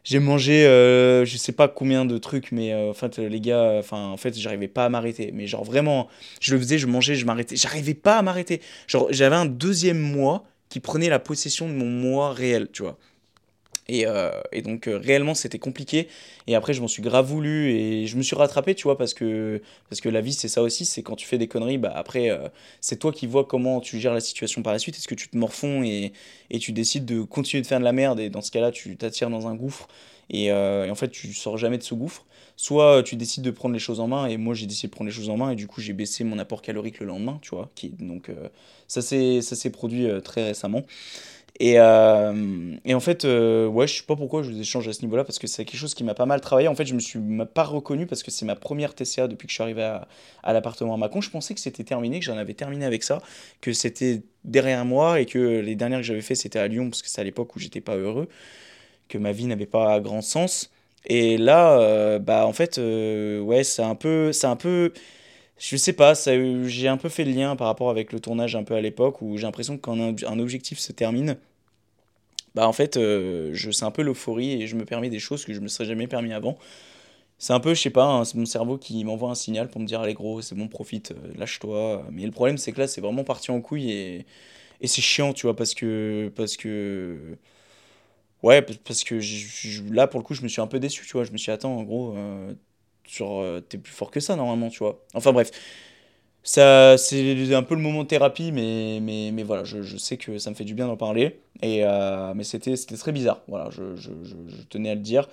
Euh, 0.07 0.09
j'ai 0.09 0.19
mangé, 0.19 0.65
euh, 0.65 1.25
je 1.25 1.37
sais 1.37 1.51
pas 1.51 1.67
combien 1.67 2.05
de 2.05 2.17
trucs, 2.17 2.51
mais 2.51 2.73
euh, 2.73 2.89
en 2.89 2.93
fait, 2.93 3.17
les 3.17 3.39
gars, 3.41 3.81
en 3.91 4.17
fait, 4.17 4.37
j'arrivais 4.37 4.67
pas 4.67 4.85
à 4.85 4.89
m'arrêter. 4.89 5.31
Mais 5.33 5.47
genre, 5.47 5.63
vraiment, 5.63 6.07
je 6.41 6.53
le 6.53 6.59
faisais, 6.59 6.77
je 6.77 6.87
mangeais, 6.87 7.15
je 7.15 7.25
m'arrêtais. 7.25 7.55
J'arrivais 7.55 7.93
pas 7.93 8.17
à 8.17 8.21
m'arrêter. 8.21 8.61
Genre, 8.87 9.07
j'avais 9.11 9.35
un 9.35 9.45
deuxième 9.45 9.99
mois 9.99 10.43
qui 10.69 10.79
prenait 10.79 11.09
la 11.09 11.19
possession 11.19 11.67
de 11.67 11.73
mon 11.73 11.85
moi 11.85 12.33
réel, 12.33 12.69
tu 12.71 12.83
vois. 12.83 12.97
Et, 13.89 14.05
euh, 14.05 14.31
et, 14.51 14.61
donc 14.61 14.87
euh, 14.87 14.97
réellement 14.97 15.33
c'était 15.33 15.59
compliqué. 15.59 16.07
Et 16.47 16.55
après 16.55 16.73
je 16.73 16.81
m'en 16.81 16.87
suis 16.87 17.01
grave 17.01 17.25
voulu 17.25 17.71
et 17.71 18.07
je 18.07 18.17
me 18.17 18.21
suis 18.21 18.35
rattrapé 18.35 18.75
tu 18.75 18.83
vois 18.83 18.97
parce 18.97 19.13
que 19.13 19.61
parce 19.89 20.01
que 20.01 20.09
la 20.09 20.21
vie 20.21 20.33
c'est 20.33 20.49
ça 20.49 20.61
aussi 20.61 20.85
c'est 20.85 21.03
quand 21.03 21.15
tu 21.15 21.25
fais 21.25 21.37
des 21.37 21.47
conneries 21.47 21.77
bah 21.77 21.93
après 21.95 22.29
euh, 22.29 22.49
c'est 22.81 22.97
toi 22.97 23.11
qui 23.11 23.27
vois 23.27 23.45
comment 23.45 23.79
tu 23.79 23.99
gères 23.99 24.13
la 24.13 24.19
situation 24.19 24.61
par 24.61 24.73
la 24.73 24.79
suite. 24.79 24.95
Est-ce 24.97 25.07
que 25.07 25.15
tu 25.15 25.29
te 25.29 25.37
morfonds 25.37 25.83
et, 25.83 26.11
et 26.49 26.59
tu 26.59 26.73
décides 26.73 27.05
de 27.05 27.21
continuer 27.21 27.61
de 27.61 27.67
faire 27.67 27.79
de 27.79 27.85
la 27.85 27.93
merde 27.93 28.19
et 28.19 28.29
dans 28.29 28.41
ce 28.41 28.51
cas-là 28.51 28.71
tu 28.71 28.97
t'attires 28.97 29.29
dans 29.29 29.47
un 29.47 29.55
gouffre 29.55 29.87
et, 30.29 30.51
en 30.51 30.95
fait 30.95 31.09
tu 31.09 31.33
sors 31.33 31.57
jamais 31.57 31.77
de 31.77 31.83
ce 31.83 31.95
gouffre. 31.95 32.25
Soit 32.57 33.03
tu 33.03 33.15
décides 33.15 33.43
de 33.43 33.51
prendre 33.51 33.73
les 33.73 33.79
choses 33.79 33.99
en 33.99 34.07
main 34.07 34.25
et 34.25 34.35
moi 34.37 34.53
j'ai 34.55 34.65
décidé 34.65 34.87
de 34.87 34.93
prendre 34.93 35.07
les 35.07 35.15
choses 35.15 35.29
en 35.29 35.37
main 35.37 35.51
et 35.51 35.55
du 35.55 35.67
coup 35.67 35.79
j'ai 35.79 35.93
baissé 35.93 36.23
mon 36.23 36.39
apport 36.39 36.61
calorique 36.61 36.99
le 36.99 37.05
lendemain 37.05 37.39
tu 37.41 37.51
vois 37.51 37.69
qui 37.75 37.89
donc 37.99 38.31
ça 38.87 39.01
ça 39.01 39.41
s'est 39.41 39.69
produit 39.69 40.07
très 40.23 40.43
récemment 40.43 40.83
et, 41.59 41.79
euh, 41.79 42.75
et, 42.85 42.93
en 42.93 42.99
fait, 42.99 43.25
euh, 43.25 43.65
ouais, 43.65 43.87
je 43.87 43.97
sais 43.97 44.03
pas 44.03 44.15
pourquoi 44.15 44.43
je 44.43 44.51
vous 44.51 44.59
échange 44.59 44.87
à 44.87 44.93
ce 44.93 45.01
niveau-là, 45.01 45.23
parce 45.23 45.39
que 45.39 45.47
c'est 45.47 45.65
quelque 45.65 45.79
chose 45.79 45.95
qui 45.95 46.03
m'a 46.03 46.13
pas 46.13 46.27
mal 46.27 46.39
travaillé. 46.39 46.67
En 46.67 46.75
fait, 46.75 46.85
je 46.85 46.93
me 46.93 46.99
suis 46.99 47.19
pas 47.53 47.63
reconnu 47.63 48.05
parce 48.05 48.21
que 48.21 48.29
c'est 48.29 48.45
ma 48.45 48.55
première 48.55 48.93
TCA 48.93 49.27
depuis 49.27 49.47
que 49.47 49.51
je 49.51 49.55
suis 49.55 49.63
arrivé 49.63 49.81
à, 49.81 50.07
l'appartement 50.53 50.93
à 50.93 50.97
Macon. 50.97 51.19
Je 51.19 51.31
pensais 51.31 51.55
que 51.55 51.59
c'était 51.59 51.83
terminé, 51.83 52.19
que 52.19 52.25
j'en 52.25 52.37
avais 52.37 52.53
terminé 52.53 52.85
avec 52.85 53.03
ça, 53.03 53.21
que 53.59 53.73
c'était 53.73 54.21
derrière 54.43 54.85
moi 54.85 55.19
et 55.19 55.25
que 55.25 55.39
les 55.39 55.75
dernières 55.75 55.99
que 55.99 56.05
j'avais 56.05 56.21
fait 56.21 56.35
c'était 56.35 56.59
à 56.59 56.67
Lyon, 56.67 56.89
parce 56.91 57.01
que 57.01 57.09
c'est 57.09 57.21
à 57.21 57.23
l'époque 57.23 57.55
où 57.55 57.59
j'étais 57.59 57.81
pas 57.81 57.95
heureux, 57.95 58.27
que 59.09 59.17
ma 59.17 59.31
vie 59.31 59.45
n'avait 59.47 59.65
pas 59.65 59.99
grand 59.99 60.21
sens. 60.21 60.71
Et 61.07 61.37
là, 61.37 61.79
euh, 61.79 62.19
bah 62.19 62.45
en 62.45 62.53
fait, 62.53 62.77
ouais, 62.77 63.63
c'est 63.63 63.83
un 63.83 63.95
peu, 63.95 64.31
c'est 64.31 64.47
un 64.47 64.55
peu 64.57 64.91
je 65.59 65.75
sais 65.75 65.93
pas, 65.93 66.13
j'ai 66.13 66.87
un 66.87 66.97
peu 66.97 67.09
fait 67.09 67.25
le 67.25 67.31
lien 67.31 67.55
par 67.55 67.67
rapport 67.67 67.89
avec 67.89 68.11
le 68.13 68.19
tournage 68.19 68.55
un 68.55 68.63
peu 68.63 68.75
à 68.75 68.81
l'époque 68.81 69.21
où 69.21 69.37
j'ai 69.37 69.43
l'impression 69.43 69.77
que 69.77 69.81
quand 69.81 69.99
un, 69.99 70.39
objectif 70.39 70.79
se 70.79 70.91
termine, 70.91 71.37
bah 72.55 72.67
en 72.67 72.73
fait, 72.73 72.97
euh, 72.97 73.51
je 73.53 73.71
c'est 73.71 73.85
un 73.85 73.91
peu 73.91 74.01
l'euphorie 74.03 74.61
et 74.61 74.67
je 74.67 74.75
me 74.75 74.85
permets 74.85 75.09
des 75.09 75.19
choses 75.19 75.45
que 75.45 75.53
je 75.53 75.59
me 75.59 75.67
serais 75.67 75.85
jamais 75.85 76.07
permis 76.07 76.33
avant. 76.33 76.57
C'est 77.39 77.53
un 77.53 77.59
peu, 77.59 77.73
je 77.75 77.81
sais 77.81 77.91
pas, 77.91 78.05
hein, 78.05 78.23
mon 78.35 78.45
cerveau 78.45 78.77
qui 78.77 79.03
m'envoie 79.05 79.29
un 79.31 79.35
signal 79.35 79.69
pour 79.69 79.81
me 79.81 79.87
dire 79.87 80.01
allez 80.01 80.15
gros, 80.15 80.41
c'est 80.41 80.55
bon, 80.55 80.67
profite, 80.67 81.11
euh, 81.11 81.33
lâche-toi. 81.37 82.05
Mais 82.11 82.25
le 82.25 82.31
problème 82.31 82.57
c'est 82.57 82.71
que 82.71 82.79
là, 82.81 82.87
c'est 82.87 83.01
vraiment 83.01 83.23
parti 83.23 83.51
en 83.51 83.61
couille 83.61 83.91
et, 83.91 84.25
et 84.81 84.87
c'est 84.87 85.01
chiant, 85.01 85.33
tu 85.33 85.47
vois, 85.47 85.55
parce 85.55 85.73
que 85.75 86.31
parce 86.35 86.57
que 86.57 87.37
ouais, 88.43 88.61
parce 88.61 89.03
que 89.03 89.19
là 89.93 90.07
pour 90.07 90.19
le 90.19 90.25
coup, 90.25 90.33
je 90.33 90.41
me 90.43 90.47
suis 90.47 90.61
un 90.61 90.67
peu 90.67 90.79
déçu, 90.79 91.05
tu 91.05 91.13
vois. 91.13 91.23
Je 91.23 91.31
me 91.31 91.37
suis 91.37 91.45
dit, 91.45 91.51
attends, 91.51 91.75
en 91.77 91.83
gros, 91.83 92.15
euh, 92.15 92.53
genre, 93.07 93.61
t'es 93.69 93.77
plus 93.77 93.93
fort 93.93 94.11
que 94.11 94.19
ça 94.19 94.35
normalement, 94.35 94.69
tu 94.69 94.79
vois. 94.79 95.03
Enfin 95.13 95.31
bref. 95.31 95.51
Ça, 96.47 96.97
c'est 96.97 97.53
un 97.53 97.63
peu 97.63 97.75
le 97.75 97.81
moment 97.81 98.03
de 98.03 98.07
thérapie, 98.07 98.53
mais, 98.53 98.99
mais, 99.01 99.31
mais 99.33 99.43
voilà, 99.43 99.65
je, 99.65 99.81
je 99.81 99.97
sais 99.97 100.15
que 100.15 100.37
ça 100.37 100.49
me 100.49 100.55
fait 100.55 100.63
du 100.63 100.75
bien 100.75 100.87
d'en 100.87 100.95
parler. 100.95 101.41
Et, 101.61 101.83
euh, 101.83 102.33
mais 102.33 102.45
c'était, 102.45 102.73
très 102.77 103.11
bizarre, 103.11 103.41
voilà, 103.49 103.69
je, 103.69 103.97
je, 103.97 104.11
je, 104.23 104.61
tenais 104.69 104.91
à 104.91 104.95
le 104.95 105.01
dire. 105.01 105.27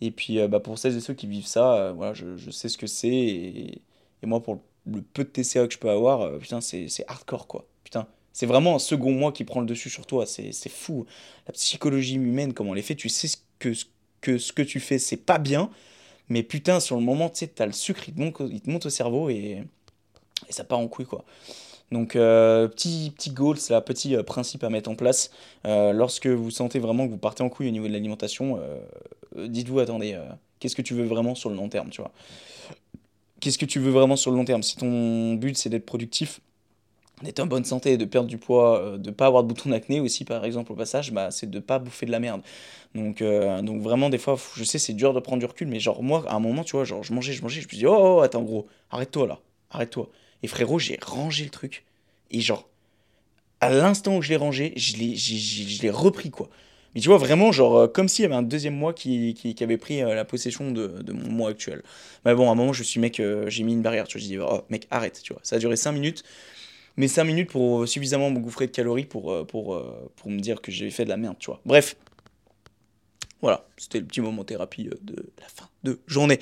Et 0.00 0.12
puis 0.12 0.38
euh, 0.38 0.46
bah, 0.46 0.60
pour 0.60 0.78
celles 0.78 0.96
et 0.96 1.00
ceux 1.00 1.14
qui 1.14 1.26
vivent 1.26 1.46
ça, 1.46 1.74
euh, 1.74 1.92
voilà, 1.92 2.14
je, 2.14 2.50
sais 2.52 2.68
ce 2.68 2.78
que 2.78 2.86
c'est. 2.86 3.08
Et, 3.08 3.82
moi, 4.22 4.40
pour 4.40 4.60
le 4.86 5.02
peu 5.02 5.24
de 5.24 5.30
TCA 5.30 5.66
que 5.66 5.74
je 5.74 5.78
peux 5.78 5.90
avoir, 5.90 6.38
putain, 6.38 6.60
c'est, 6.60 6.86
hardcore, 7.08 7.48
quoi. 7.48 7.66
Putain, 7.82 8.06
c'est 8.32 8.46
vraiment 8.46 8.76
un 8.76 8.78
second 8.78 9.10
moi 9.10 9.32
qui 9.32 9.42
prend 9.42 9.60
le 9.60 9.66
dessus 9.66 9.90
sur 9.90 10.06
toi, 10.06 10.26
c'est, 10.26 10.52
fou. 10.68 11.06
La 11.48 11.54
psychologie 11.54 12.14
humaine, 12.14 12.52
comment 12.52 12.72
elle 12.72 12.78
est 12.78 12.82
faite, 12.82 12.98
tu 12.98 13.08
sais 13.08 13.36
que, 13.58 13.72
que 14.20 14.38
ce 14.38 14.52
que 14.52 14.62
tu 14.62 14.78
fais, 14.78 15.00
c'est 15.00 15.16
pas 15.16 15.38
bien, 15.38 15.70
mais 16.28 16.42
putain, 16.42 16.80
sur 16.80 16.96
le 16.96 17.02
moment, 17.02 17.28
tu 17.28 17.38
sais, 17.40 17.46
t'as 17.48 17.66
le 17.66 17.72
sucre, 17.72 18.08
il 18.08 18.14
te 18.14 18.70
monte, 18.70 18.86
au 18.86 18.90
cerveau 18.90 19.28
et 19.30 19.64
et 20.48 20.52
ça 20.52 20.64
part 20.64 20.80
en 20.80 20.88
couille 20.88 21.06
quoi. 21.06 21.24
Donc 21.92 22.16
euh, 22.16 22.68
petit, 22.68 23.12
petit 23.14 23.30
goal, 23.30 23.58
c'est 23.58 23.74
un 23.74 23.80
petit 23.80 24.16
euh, 24.16 24.22
principe 24.22 24.64
à 24.64 24.70
mettre 24.70 24.90
en 24.90 24.94
place. 24.94 25.30
Euh, 25.66 25.92
lorsque 25.92 26.26
vous 26.26 26.50
sentez 26.50 26.78
vraiment 26.78 27.06
que 27.06 27.12
vous 27.12 27.18
partez 27.18 27.42
en 27.42 27.48
couille 27.48 27.68
au 27.68 27.70
niveau 27.70 27.86
de 27.86 27.92
l'alimentation, 27.92 28.58
dites-vous, 29.36 29.78
attendez, 29.78 30.18
qu'est-ce 30.58 30.74
que 30.74 30.82
tu 30.82 30.94
veux 30.94 31.04
vraiment 31.04 31.34
sur 31.34 31.50
le 31.50 31.56
long 31.56 31.68
terme, 31.68 31.90
tu 31.90 32.00
vois? 32.00 32.10
Qu'est-ce 33.40 33.58
que 33.58 33.66
tu 33.66 33.78
veux 33.78 33.90
vraiment 33.90 34.16
sur 34.16 34.30
le 34.30 34.36
long 34.36 34.44
terme? 34.44 34.62
Si 34.62 34.76
ton 34.76 35.34
but 35.34 35.56
c'est 35.56 35.68
d'être 35.68 35.86
productif, 35.86 36.40
d'être 37.22 37.40
en 37.40 37.46
bonne 37.46 37.64
santé, 37.64 37.96
de 37.96 38.04
perdre 38.04 38.28
du 38.28 38.38
poids, 38.38 38.96
de 38.98 39.10
pas 39.10 39.26
avoir 39.26 39.42
de 39.42 39.48
bouton 39.48 39.70
d'acné 39.70 40.00
aussi 40.00 40.24
par 40.24 40.44
exemple 40.44 40.72
au 40.72 40.74
passage, 40.74 41.12
bah, 41.12 41.30
c'est 41.30 41.50
de 41.50 41.58
pas 41.58 41.78
bouffer 41.78 42.06
de 42.06 42.10
la 42.10 42.20
merde. 42.20 42.42
Donc, 42.94 43.22
donc 43.22 43.80
vraiment 43.80 44.10
des 44.10 44.18
fois, 44.18 44.36
je 44.56 44.64
sais 44.64 44.78
c'est 44.78 44.92
dur 44.92 45.14
de 45.14 45.20
prendre 45.20 45.40
du 45.40 45.46
recul, 45.46 45.68
mais 45.68 45.80
genre 45.80 46.02
moi 46.02 46.24
à 46.28 46.34
un 46.34 46.40
moment, 46.40 46.64
tu 46.64 46.76
vois, 46.76 46.84
genre 46.84 47.02
je 47.02 47.12
mangeais, 47.12 47.32
je 47.32 47.42
mangeais, 47.42 47.60
je 47.60 47.66
me 47.66 47.72
dis 47.72 47.86
oh, 47.86 48.18
oh 48.18 48.20
attends 48.20 48.42
gros, 48.42 48.66
arrête-toi 48.90 49.26
là, 49.26 49.38
arrête-toi. 49.70 50.08
Et 50.42 50.48
frérot, 50.48 50.78
j'ai 50.78 50.98
rangé 51.02 51.44
le 51.44 51.50
truc. 51.50 51.84
Et 52.30 52.40
genre, 52.40 52.68
à 53.60 53.70
l'instant 53.70 54.16
où 54.16 54.22
je 54.22 54.30
l'ai 54.30 54.36
rangé, 54.36 54.72
je 54.76 54.96
l'ai, 54.96 55.16
je 55.16 55.82
l'ai 55.82 55.90
repris, 55.90 56.30
quoi. 56.30 56.48
Mais 56.94 57.00
tu 57.00 57.08
vois, 57.08 57.16
vraiment, 57.16 57.52
genre, 57.52 57.76
euh, 57.76 57.86
comme 57.86 58.08
s'il 58.08 58.24
y 58.24 58.26
avait 58.26 58.34
un 58.34 58.42
deuxième 58.42 58.74
mois 58.74 58.92
qui, 58.92 59.34
qui, 59.34 59.64
avait 59.64 59.78
pris 59.78 60.02
euh, 60.02 60.14
la 60.14 60.24
possession 60.24 60.72
de, 60.72 60.88
de, 60.88 61.12
mon 61.12 61.30
mois 61.30 61.50
actuel. 61.50 61.82
Mais 62.24 62.34
bon, 62.34 62.48
à 62.48 62.52
un 62.52 62.54
moment, 62.54 62.72
je 62.72 62.82
suis, 62.82 63.00
mec, 63.00 63.18
euh, 63.20 63.48
j'ai 63.48 63.62
mis 63.62 63.72
une 63.72 63.82
barrière, 63.82 64.06
tu 64.06 64.18
vois. 64.18 64.22
Je 64.22 64.28
dis, 64.28 64.38
oh, 64.38 64.62
mec, 64.68 64.86
arrête, 64.90 65.20
tu 65.22 65.32
vois. 65.32 65.40
Ça 65.42 65.56
a 65.56 65.58
duré 65.58 65.76
5 65.76 65.92
minutes. 65.92 66.22
Mais 66.96 67.08
5 67.08 67.24
minutes 67.24 67.50
pour 67.50 67.88
suffisamment 67.88 68.30
me 68.30 68.38
gouffrer 68.38 68.66
de 68.66 68.72
calories 68.72 69.06
pour, 69.06 69.46
pour, 69.46 69.82
pour 70.16 70.30
me 70.30 70.38
dire 70.38 70.60
que 70.60 70.70
j'ai 70.70 70.90
fait 70.90 71.04
de 71.04 71.08
la 71.08 71.16
merde, 71.16 71.36
tu 71.38 71.46
vois. 71.46 71.60
Bref. 71.64 71.96
Voilà, 73.40 73.64
c'était 73.76 73.98
le 73.98 74.04
petit 74.04 74.20
moment 74.20 74.44
thérapie 74.44 74.84
de 74.84 75.32
la 75.40 75.48
fin 75.48 75.68
de 75.82 75.98
journée 76.06 76.38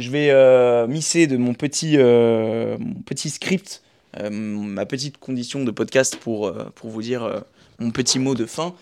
je 0.00 0.10
vais 0.10 0.30
euh, 0.30 0.86
misser 0.86 1.26
de 1.26 1.36
mon 1.36 1.54
petit, 1.54 1.96
euh, 1.96 2.76
mon 2.78 3.02
petit 3.02 3.30
script 3.30 3.82
ma 4.28 4.86
petite 4.86 5.18
condition 5.18 5.62
de 5.62 5.70
podcast 5.70 6.16
pour, 6.16 6.52
pour 6.74 6.90
vous 6.90 7.00
dire 7.00 7.44
mon 7.78 7.92
petit 7.92 8.18
mot 8.18 8.34
de 8.34 8.44
fin, 8.44 8.74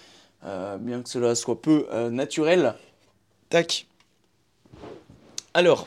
bien 0.80 1.02
que 1.02 1.08
cela 1.10 1.34
soit 1.34 1.60
peu 1.60 1.86
naturel. 2.10 2.74
Tac. 3.50 3.86
Alors, 5.52 5.86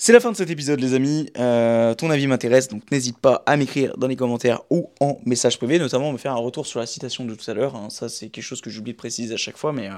c'est 0.00 0.12
la 0.12 0.20
fin 0.20 0.30
de 0.30 0.36
cet 0.36 0.48
épisode, 0.48 0.78
les 0.78 0.94
amis. 0.94 1.28
Euh, 1.38 1.92
ton 1.92 2.08
avis 2.08 2.28
m'intéresse, 2.28 2.68
donc 2.68 2.88
n'hésite 2.92 3.18
pas 3.18 3.42
à 3.46 3.56
m'écrire 3.56 3.96
dans 3.98 4.06
les 4.06 4.14
commentaires 4.14 4.62
ou 4.70 4.90
en 5.00 5.18
message 5.26 5.58
privé, 5.58 5.80
notamment 5.80 6.12
me 6.12 6.18
faire 6.18 6.30
un 6.30 6.36
retour 6.36 6.68
sur 6.68 6.78
la 6.78 6.86
citation 6.86 7.24
de 7.24 7.34
tout 7.34 7.50
à 7.50 7.54
l'heure. 7.54 7.74
Hein. 7.74 7.90
Ça, 7.90 8.08
c'est 8.08 8.28
quelque 8.28 8.44
chose 8.44 8.60
que 8.60 8.70
j'oublie 8.70 8.92
de 8.92 8.96
préciser 8.96 9.34
à 9.34 9.36
chaque 9.36 9.56
fois, 9.56 9.72
mais, 9.72 9.88
euh, 9.88 9.94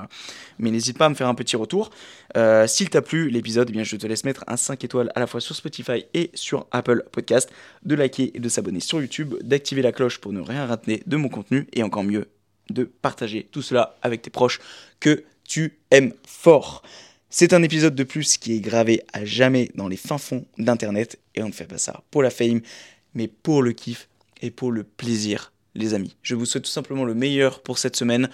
mais 0.58 0.70
n'hésite 0.70 0.96
pas 0.96 1.04
à 1.04 1.10
me 1.10 1.14
faire 1.14 1.28
un 1.28 1.34
petit 1.34 1.54
retour. 1.54 1.90
Euh, 2.34 2.66
S'il 2.66 2.88
t'a 2.88 3.02
plu 3.02 3.28
l'épisode, 3.28 3.70
eh 3.74 3.84
je 3.84 3.96
te 3.96 4.06
laisse 4.06 4.24
mettre 4.24 4.42
un 4.46 4.56
5 4.56 4.82
étoiles 4.82 5.12
à 5.14 5.20
la 5.20 5.26
fois 5.26 5.42
sur 5.42 5.54
Spotify 5.54 6.06
et 6.14 6.30
sur 6.32 6.66
Apple 6.70 7.04
Podcast, 7.12 7.50
de 7.84 7.94
liker 7.94 8.30
et 8.34 8.40
de 8.40 8.48
s'abonner 8.48 8.80
sur 8.80 9.02
YouTube, 9.02 9.34
d'activer 9.42 9.82
la 9.82 9.92
cloche 9.92 10.16
pour 10.16 10.32
ne 10.32 10.40
rien 10.40 10.64
rater 10.64 11.02
de 11.06 11.16
mon 11.18 11.28
contenu, 11.28 11.66
et 11.74 11.82
encore 11.82 12.04
mieux, 12.04 12.30
de 12.70 12.84
partager 12.84 13.46
tout 13.52 13.60
cela 13.60 13.96
avec 14.00 14.22
tes 14.22 14.30
proches 14.30 14.60
que 14.98 15.24
tu 15.46 15.78
aimes 15.90 16.14
fort. 16.26 16.82
C'est 17.32 17.52
un 17.52 17.62
épisode 17.62 17.94
de 17.94 18.02
plus 18.02 18.38
qui 18.38 18.54
est 18.54 18.60
gravé 18.60 19.04
à 19.12 19.24
jamais 19.24 19.70
dans 19.76 19.86
les 19.86 19.96
fins 19.96 20.18
fonds 20.18 20.46
d'Internet 20.58 21.16
et 21.36 21.44
on 21.44 21.46
ne 21.46 21.52
fait 21.52 21.64
pas 21.64 21.78
ça 21.78 22.02
pour 22.10 22.24
la 22.24 22.30
fame, 22.30 22.60
mais 23.14 23.28
pour 23.28 23.62
le 23.62 23.70
kiff 23.70 24.08
et 24.42 24.50
pour 24.50 24.72
le 24.72 24.82
plaisir, 24.82 25.52
les 25.76 25.94
amis. 25.94 26.16
Je 26.22 26.34
vous 26.34 26.44
souhaite 26.44 26.64
tout 26.64 26.70
simplement 26.70 27.04
le 27.04 27.14
meilleur 27.14 27.62
pour 27.62 27.78
cette 27.78 27.94
semaine 27.94 28.28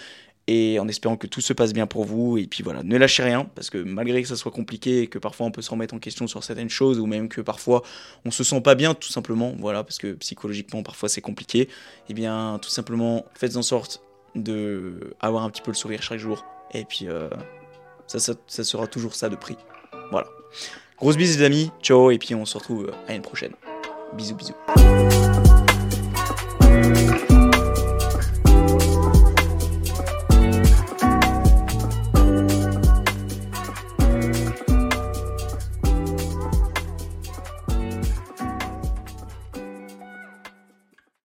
et 0.47 0.79
en 0.79 0.89
espérant 0.89 1.19
que 1.19 1.27
tout 1.27 1.43
se 1.43 1.53
passe 1.53 1.75
bien 1.75 1.87
pour 1.87 2.07
vous. 2.07 2.39
Et 2.39 2.47
puis 2.47 2.63
voilà, 2.63 2.83
ne 2.83 2.97
lâchez 2.97 3.23
rien, 3.23 3.45
parce 3.55 3.69
que 3.69 3.77
malgré 3.77 4.23
que 4.23 4.29
ça 4.29 4.37
soit 4.37 4.51
compliqué 4.51 5.03
et 5.03 5.07
que 5.09 5.19
parfois 5.19 5.45
on 5.45 5.51
peut 5.51 5.61
se 5.61 5.71
remettre 5.71 5.93
en 5.93 5.99
question 5.99 6.27
sur 6.27 6.43
certaines 6.43 6.71
choses, 6.71 6.99
ou 6.99 7.05
même 7.05 7.29
que 7.29 7.43
parfois 7.43 7.83
on 8.25 8.31
se 8.31 8.45
sent 8.45 8.63
pas 8.63 8.75
bien, 8.75 8.95
tout 8.95 9.11
simplement, 9.11 9.55
voilà, 9.59 9.85
parce 9.85 9.99
que 9.99 10.15
psychologiquement 10.15 10.83
parfois 10.83 11.11
c'est 11.11 11.21
compliqué, 11.21 11.61
et 11.61 11.69
eh 12.09 12.15
bien 12.15 12.59
tout 12.63 12.71
simplement 12.71 13.27
faites 13.35 13.57
en 13.57 13.63
sorte 13.63 14.03
de 14.35 15.15
avoir 15.21 15.45
un 15.45 15.51
petit 15.51 15.61
peu 15.61 15.71
le 15.71 15.77
sourire 15.77 16.03
chaque 16.03 16.19
jour. 16.19 16.47
Et 16.73 16.85
puis 16.85 17.09
euh, 17.09 17.29
ça, 18.07 18.19
sera 18.65 18.87
toujours 18.87 19.15
ça 19.15 19.29
de 19.29 19.37
prix. 19.37 19.57
Voilà. 20.11 20.29
Grosse 20.99 21.17
bise 21.17 21.39
les 21.39 21.45
amis, 21.45 21.71
ciao 21.83 22.11
et 22.11 22.19
puis 22.19 22.35
on 22.35 22.45
se 22.45 22.57
retrouve 22.57 22.93
à 23.07 23.15
une 23.15 23.23
prochaine. 23.23 23.53
Bisous 24.15 24.35
bisous. 24.37 25.26